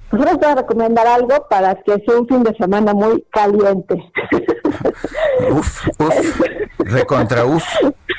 [0.08, 4.10] Pues les voy a recomendar algo para que sea un fin de semana muy caliente.
[5.50, 6.40] Uf, uf,
[6.78, 7.62] recontra uf.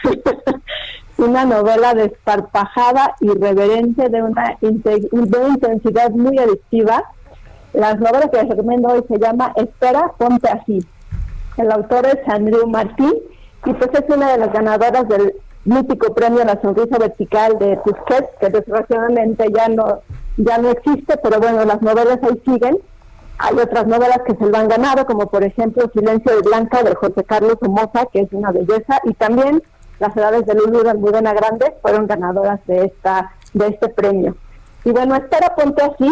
[1.17, 7.03] Una novela desparpajada, irreverente, de una, de una intensidad muy adictiva.
[7.73, 10.85] Las novelas que les recomiendo hoy se llama Espera, ponte así.
[11.57, 13.13] El autor es Andrew Martín
[13.65, 15.33] y pues es una de las ganadoras del
[15.65, 20.01] mítico premio La Sonrisa Vertical de Tusquets, que desgraciadamente ya no,
[20.37, 22.77] ya no existe, pero bueno, las novelas ahí siguen.
[23.39, 26.95] Hay otras novelas que se lo han ganado, como por ejemplo Silencio de Blanca de
[26.95, 29.61] José Carlos Somoza, que es una belleza, y también
[29.99, 34.35] Las edades de Lulu de Almudena Grande fueron ganadoras de esta de este premio.
[34.85, 36.11] Y bueno, Espera Ponte Así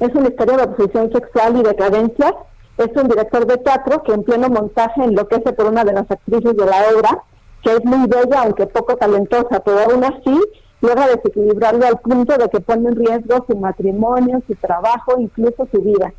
[0.00, 2.34] es una historia de obsesión sexual y decadencia.
[2.76, 6.56] Es un director de teatro que en pleno montaje enloquece por una de las actrices
[6.56, 7.24] de la obra,
[7.62, 10.40] que es muy bella aunque poco talentosa, pero aún así
[10.80, 15.80] logra desequilibrarlo al punto de que pone en riesgo su matrimonio, su trabajo, incluso su
[15.80, 16.12] vida.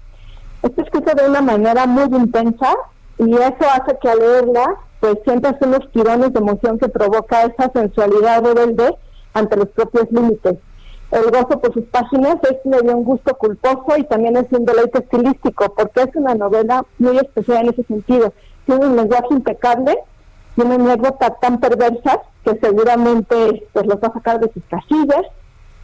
[0.61, 2.75] Está escrito de una manera muy intensa
[3.17, 7.71] y eso hace que al leerla pues sientas unos tirones de emoción que provoca esa
[7.71, 8.95] sensualidad rebelde
[9.33, 10.57] ante los propios límites.
[11.11, 14.99] El gozo por sus páginas es medio un gusto culposo y también es un deleite
[14.99, 18.31] estilístico porque es una novela muy especial en ese sentido.
[18.65, 19.97] Tiene un lenguaje impecable,
[20.59, 25.21] tiene anécdotas tan perversas que seguramente pues los va a sacar de sus casillas,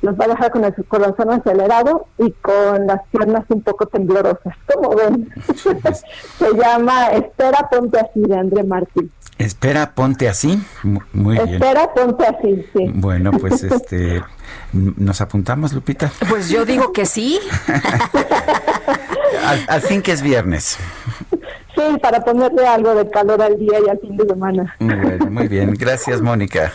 [0.02, 4.54] los va a dejar con el corazón acelerado y con las piernas un poco temblorosas.
[4.74, 5.34] ¿Cómo ven?
[6.38, 9.12] Se llama Espera, ponte así de André Martín.
[9.38, 10.62] Espera, ponte así.
[10.84, 11.56] Mu- Muy bien.
[11.56, 12.86] Espera, ponte así, sí.
[12.94, 14.24] Bueno, pues este,
[14.74, 16.12] ¿nos apuntamos, Lupita?
[16.30, 17.40] Pues yo digo que sí.
[19.46, 20.78] Al, fin que es viernes.
[21.76, 24.76] Sí, para ponerle algo de calor al día y al fin de semana.
[24.80, 25.74] Bueno, muy bien.
[25.74, 26.74] Gracias, Mónica.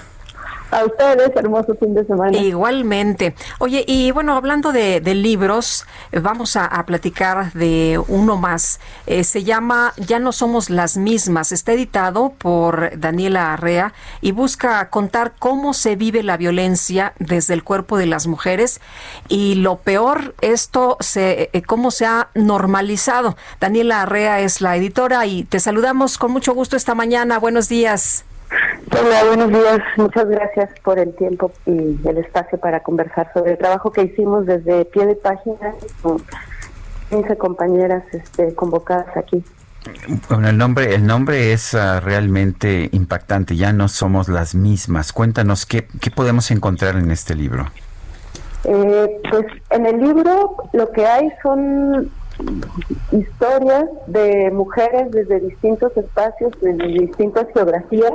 [0.71, 2.37] A ustedes, hermoso fin de semana.
[2.37, 3.35] Igualmente.
[3.59, 8.81] Oye, y bueno, hablando de, libros, vamos a, a platicar de uno más.
[9.07, 11.53] Eh, se llama Ya no somos las mismas.
[11.53, 17.65] Está editado por Daniela Arrea y busca contar cómo se vive la violencia desde el
[17.65, 18.81] cuerpo de las mujeres
[19.29, 23.37] y lo peor, esto se, eh, cómo se ha normalizado.
[23.61, 27.39] Daniela Arrea es la editora y te saludamos con mucho gusto esta mañana.
[27.39, 28.25] Buenos días.
[28.93, 29.79] Hola, buenos días.
[29.97, 34.47] Muchas gracias por el tiempo y el espacio para conversar sobre el trabajo que hicimos
[34.47, 36.23] desde pie de página con
[37.11, 39.45] 15 compañeras este, convocadas aquí.
[40.29, 43.57] Bueno, el nombre, el nombre es ah, realmente impactante.
[43.57, 45.13] Ya no somos las mismas.
[45.13, 47.67] Cuéntanos qué, qué podemos encontrar en este libro.
[48.65, 52.11] Eh, pues en el libro lo que hay son
[53.13, 58.13] historias de mujeres desde distintos espacios, desde distintas geografías,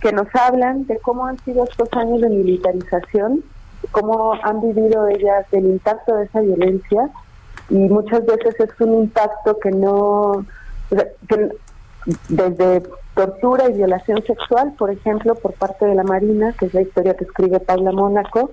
[0.00, 3.42] que nos hablan de cómo han sido estos años de militarización,
[3.90, 7.10] cómo han vivido ellas el impacto de esa violencia
[7.68, 10.44] y muchas veces es un impacto que no,
[12.28, 12.82] desde
[13.14, 17.14] tortura y violación sexual, por ejemplo, por parte de la Marina, que es la historia
[17.14, 18.50] que escribe Paula Mónaco,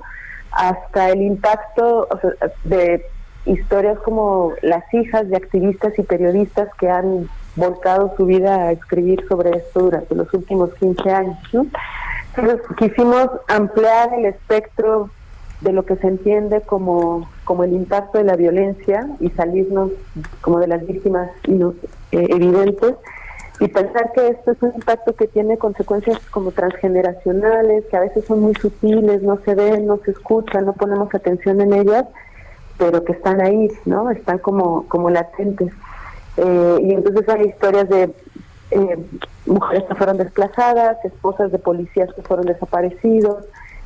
[0.52, 2.08] hasta el impacto
[2.64, 3.06] de
[3.46, 9.26] historias como las hijas de activistas y periodistas que han volcado su vida a escribir
[9.28, 11.38] sobre esto durante los últimos 15 años.
[12.78, 15.10] quisimos ampliar el espectro
[15.62, 19.92] de lo que se entiende como, como el impacto de la violencia y salirnos
[20.42, 21.72] como de las víctimas eh,
[22.12, 22.96] evidentes
[23.60, 28.26] y pensar que esto es un impacto que tiene consecuencias como transgeneracionales, que a veces
[28.26, 32.06] son muy sutiles, no se ven, no se escuchan, no ponemos atención en ellas,
[32.78, 34.10] pero que están ahí, ¿no?
[34.10, 35.72] Están como, como latentes.
[36.38, 38.14] Eh, y entonces hay historias de
[38.72, 38.98] eh,
[39.46, 43.46] mujeres que fueron desplazadas, esposas de policías que fueron desaparecidos,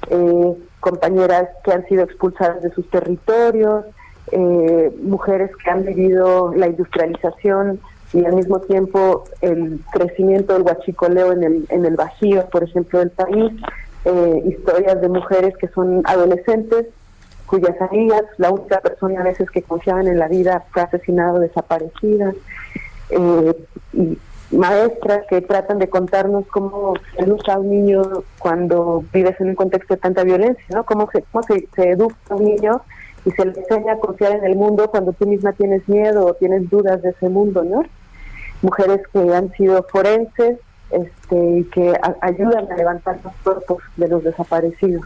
[0.10, 3.86] eh, compañeras que han sido expulsadas de sus territorios,
[4.32, 7.80] eh, mujeres que han vivido la industrialización
[8.14, 13.00] y al mismo tiempo el crecimiento del huachicoleo en el, en el Bajío, por ejemplo,
[13.00, 13.54] del país,
[14.06, 16.88] eh, historias de mujeres que son adolescentes
[17.48, 21.40] cuyas amigas, la única persona a veces que confiaban en la vida fue asesinada o
[21.40, 22.34] desaparecida,
[23.10, 23.56] eh,
[23.94, 24.18] y
[24.52, 28.02] maestras que tratan de contarnos cómo se educa a un niño
[28.40, 30.86] cuando vives en un contexto de tanta violencia, ¿no?
[30.86, 32.82] Cómo se, cómo se, educa a un niño
[33.26, 36.34] y se le enseña a confiar en el mundo cuando tú misma tienes miedo o
[36.34, 37.84] tienes dudas de ese mundo, ¿no?
[38.62, 40.60] Mujeres que han sido forenses
[40.92, 45.06] este, y que ayudan a levantar los cuerpos de los desaparecidos.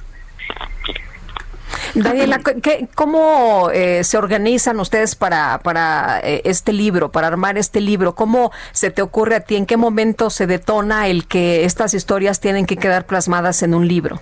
[1.95, 7.81] Daniela, ¿qué- ¿cómo eh, se organizan ustedes para, para eh, este libro, para armar este
[7.81, 8.15] libro?
[8.15, 9.55] ¿Cómo se te ocurre a ti?
[9.57, 13.87] ¿En qué momento se detona el que estas historias tienen que quedar plasmadas en un
[13.87, 14.19] libro?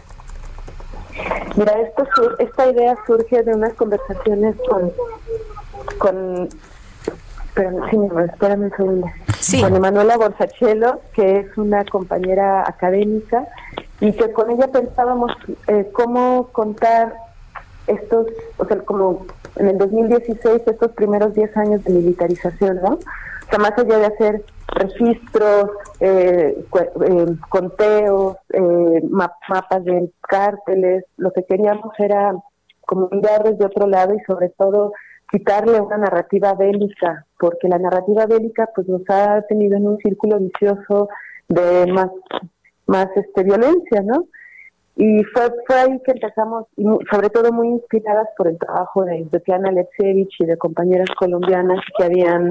[1.56, 4.92] Mira, esto, sur- esta idea surge de unas conversaciones con,
[5.98, 6.50] con
[7.46, 7.98] espérame, sí,
[8.32, 9.08] espérame un segundo.
[9.62, 13.46] Con Emanuela Borsachelo, que es una compañera académica,
[14.02, 15.32] y que con ella pensábamos
[15.68, 17.14] eh, cómo contar
[17.90, 18.28] estos,
[18.58, 22.94] o sea, como en el 2016, estos primeros 10 años de militarización, ¿no?
[22.96, 24.44] O sea, más allá de hacer
[24.76, 26.64] registros, eh,
[27.06, 32.34] eh, conteos, eh, ma- mapas de cárteles, lo que queríamos era
[32.86, 34.94] como mirar desde otro lado y sobre todo
[35.32, 40.40] quitarle una narrativa bélica, porque la narrativa bélica pues nos ha tenido en un círculo
[40.40, 41.10] vicioso
[41.48, 42.10] de más,
[42.88, 44.26] más este violencia, ¿no?
[45.02, 49.26] Y fue, fue ahí que empezamos, y sobre todo muy inspiradas por el trabajo de
[49.30, 52.50] Svetlana Alexievich y de compañeras colombianas que habían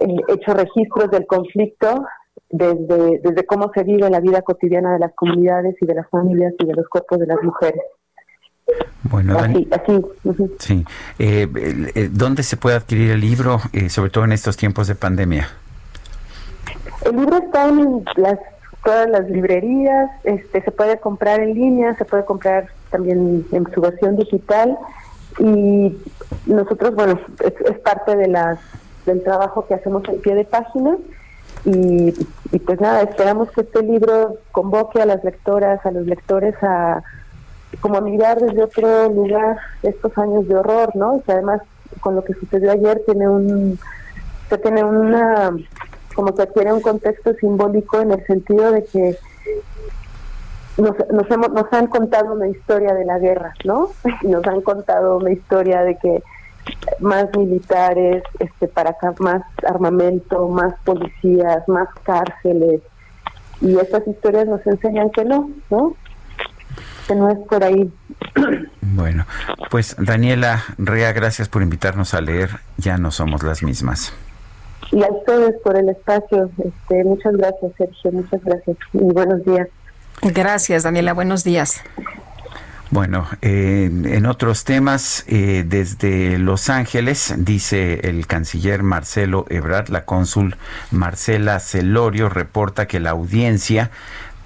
[0.00, 2.04] eh, hecho registros del conflicto
[2.50, 6.52] desde, desde cómo se vive la vida cotidiana de las comunidades y de las familias
[6.58, 7.80] y de los cuerpos de las mujeres.
[9.04, 10.54] Bueno, Dani- Así, así.
[10.58, 10.84] sí.
[11.18, 11.46] Eh,
[11.94, 15.48] el- ¿Dónde se puede adquirir el libro, eh, sobre todo en estos tiempos de pandemia?
[17.06, 18.38] El libro está en las
[18.84, 23.80] todas las librerías, este, se puede comprar en línea, se puede comprar también en su
[23.80, 24.78] versión digital
[25.38, 25.96] y
[26.46, 28.58] nosotros, bueno, es, es parte de las
[29.08, 30.96] del trabajo que hacemos en pie de página
[31.64, 32.12] y,
[32.64, 37.02] pues nada, esperamos que este libro convoque a las lectoras, a los lectores a
[37.80, 41.22] como a mirar desde otro lugar estos años de horror, ¿no?
[41.26, 41.60] Y además
[42.00, 43.78] con lo que sucedió ayer tiene un
[44.48, 45.50] que tiene una
[46.18, 49.16] como que adquiere un contexto simbólico en el sentido de que
[50.76, 53.90] nos, nos, hemos, nos han contado una historia de la guerra, ¿no?
[54.22, 56.24] Nos han contado una historia de que
[56.98, 62.80] más militares, este, para acá, más armamento, más policías, más cárceles.
[63.60, 65.94] Y estas historias nos enseñan que no, ¿no?
[67.06, 67.92] Que no es por ahí.
[68.90, 69.26] Bueno,
[69.70, 72.48] pues Daniela Rea, gracias por invitarnos a leer
[72.78, 74.14] Ya no somos las mismas.
[74.92, 76.50] Y a ustedes por el espacio.
[76.58, 78.12] Este, muchas gracias, Sergio.
[78.12, 78.76] Muchas gracias.
[78.92, 79.68] Y buenos días.
[80.22, 81.12] Gracias, Daniela.
[81.12, 81.82] Buenos días.
[82.90, 90.06] Bueno, eh, en otros temas, eh, desde Los Ángeles, dice el canciller Marcelo Ebrard, la
[90.06, 90.56] cónsul
[90.90, 93.90] Marcela Celorio reporta que la audiencia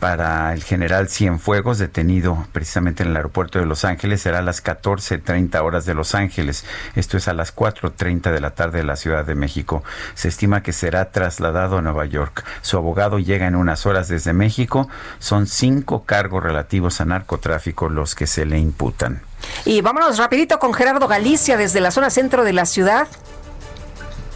[0.03, 4.65] para el general Cienfuegos, detenido precisamente en el aeropuerto de Los Ángeles, será a las
[4.65, 6.65] 14.30 horas de Los Ángeles.
[6.97, 9.85] Esto es a las 4.30 de la tarde de la Ciudad de México.
[10.15, 12.45] Se estima que será trasladado a Nueva York.
[12.63, 14.89] Su abogado llega en unas horas desde México.
[15.21, 19.23] Son cinco cargos relativos a narcotráfico los que se le imputan.
[19.65, 23.07] Y vámonos rapidito con Gerardo Galicia desde la zona centro de la ciudad.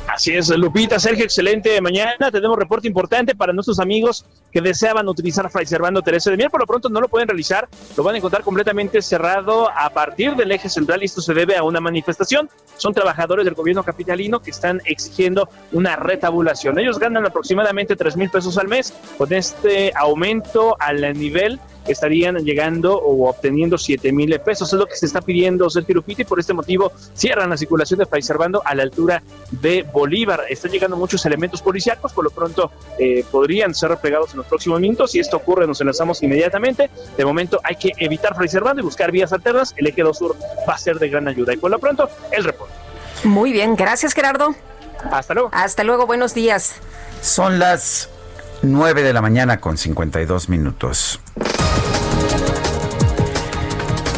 [0.07, 2.31] Así es, Lupita, Sergio, excelente mañana.
[2.31, 4.25] Tenemos reporte importante para nuestros amigos
[4.57, 6.51] que deseaban utilizar Fray Servando Teresa de Mier.
[6.51, 10.35] Por lo pronto no lo pueden realizar, lo van a encontrar completamente cerrado a partir
[10.35, 12.49] del eje central esto se debe a una manifestación.
[12.79, 16.79] Son trabajadores del gobierno capitalino que están exigiendo una retabulación.
[16.79, 18.95] Ellos ganan aproximadamente 3 mil pesos al mes.
[19.19, 24.73] Con este aumento al nivel estarían llegando o obteniendo 7 mil pesos.
[24.73, 27.99] Es lo que se está pidiendo Sergio Lupita y por este motivo cierran la circulación
[27.99, 30.45] de Fray Servando a la altura de Bolívar.
[30.49, 34.81] Están llegando muchos elementos policíacos, por lo pronto eh, podrían ser replegados en los próximos
[34.81, 35.13] minutos.
[35.13, 36.91] Si esto ocurre, nos enlazamos inmediatamente.
[37.17, 39.75] De momento hay que evitar Fray Servando y buscar vías alternas.
[39.77, 40.37] El eje 2 sur
[40.69, 41.55] va a ser de gran ayuda.
[41.55, 42.75] Y por lo pronto, el reporte.
[43.25, 44.55] Muy bien, gracias Gerardo.
[45.11, 45.51] Hasta luego.
[45.53, 46.77] Hasta luego, buenos días.
[47.21, 48.09] Son las
[48.63, 51.21] 9 de la mañana con 52 minutos.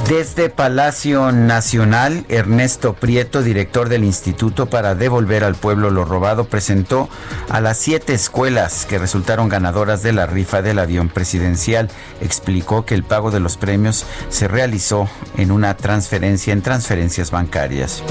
[0.08, 7.10] Desde Palacio Nacional, Ernesto Prieto, director del Instituto para Devolver al Pueblo lo Robado, presentó
[7.50, 11.90] a las siete escuelas que resultaron ganadoras de la rifa del avión presidencial.
[12.22, 18.02] Explicó que el pago de los premios se realizó en una transferencia en transferencias bancarias.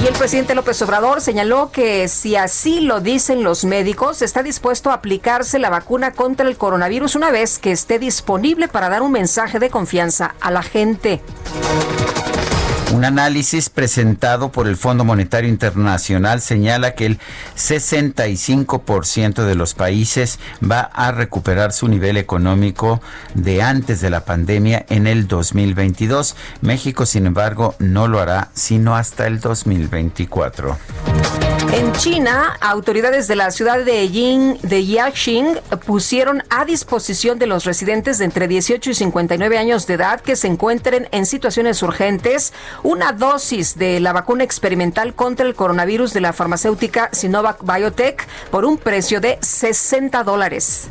[0.00, 4.90] Y el presidente López Obrador señaló que si así lo dicen los médicos, está dispuesto
[4.90, 9.10] a aplicarse la vacuna contra el coronavirus una vez que esté disponible para dar un
[9.10, 11.15] mensaje de confianza a la gente.
[11.18, 12.55] Bye.
[12.92, 17.18] Un análisis presentado por el Fondo Monetario Internacional señala que el
[17.56, 23.00] 65% de los países va a recuperar su nivel económico
[23.34, 26.36] de antes de la pandemia en el 2022.
[26.60, 30.78] México, sin embargo, no lo hará sino hasta el 2024.
[31.72, 37.64] En China, autoridades de la ciudad de, Yin, de Yaxing pusieron a disposición de los
[37.64, 42.52] residentes de entre 18 y 59 años de edad que se encuentren en situaciones urgentes
[42.82, 48.64] una dosis de la vacuna experimental contra el coronavirus de la farmacéutica Sinovac Biotech por
[48.64, 50.90] un precio de 60 dólares.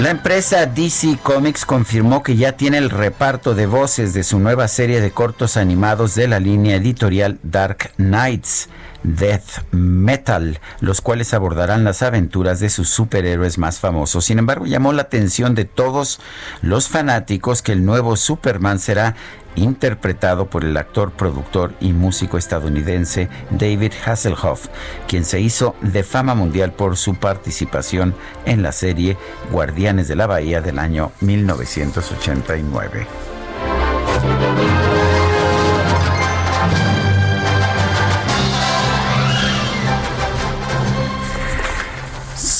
[0.00, 4.68] La empresa DC Comics confirmó que ya tiene el reparto de voces de su nueva
[4.68, 8.68] serie de cortos animados de la línea editorial Dark Knights.
[9.06, 14.24] Death Metal, los cuales abordarán las aventuras de sus superhéroes más famosos.
[14.24, 16.20] Sin embargo, llamó la atención de todos
[16.60, 19.14] los fanáticos que el nuevo Superman será
[19.54, 24.66] interpretado por el actor, productor y músico estadounidense David Hasselhoff,
[25.08, 29.16] quien se hizo de fama mundial por su participación en la serie
[29.50, 33.06] Guardianes de la Bahía del año 1989.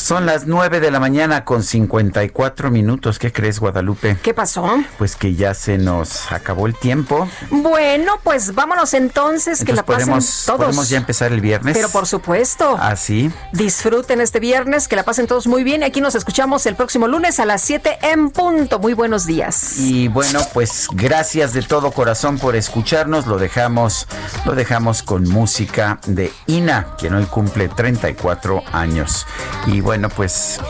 [0.07, 3.18] Son las 9 de la mañana con 54 minutos.
[3.18, 4.17] ¿Qué crees, Guadalupe?
[4.23, 4.78] ¿Qué pasó?
[4.99, 7.28] Pues que ya se nos acabó el tiempo.
[7.51, 10.60] Bueno, pues vámonos entonces, que la pasen podemos, todos.
[10.60, 11.76] podemos ya empezar el viernes.
[11.76, 12.78] Pero por supuesto.
[12.81, 13.33] Así.
[13.52, 15.83] Disfruten este viernes, que la pasen todos muy bien.
[15.83, 18.78] Aquí nos escuchamos el próximo lunes a las 7 en punto.
[18.78, 19.76] Muy buenos días.
[19.78, 23.26] Y bueno, pues gracias de todo corazón por escucharnos.
[23.26, 24.07] Lo dejamos,
[24.44, 29.26] lo dejamos con música de Ina, quien hoy cumple 34 años.
[29.67, 30.60] Y bueno, pues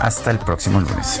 [0.00, 1.20] hasta el próximo lunes.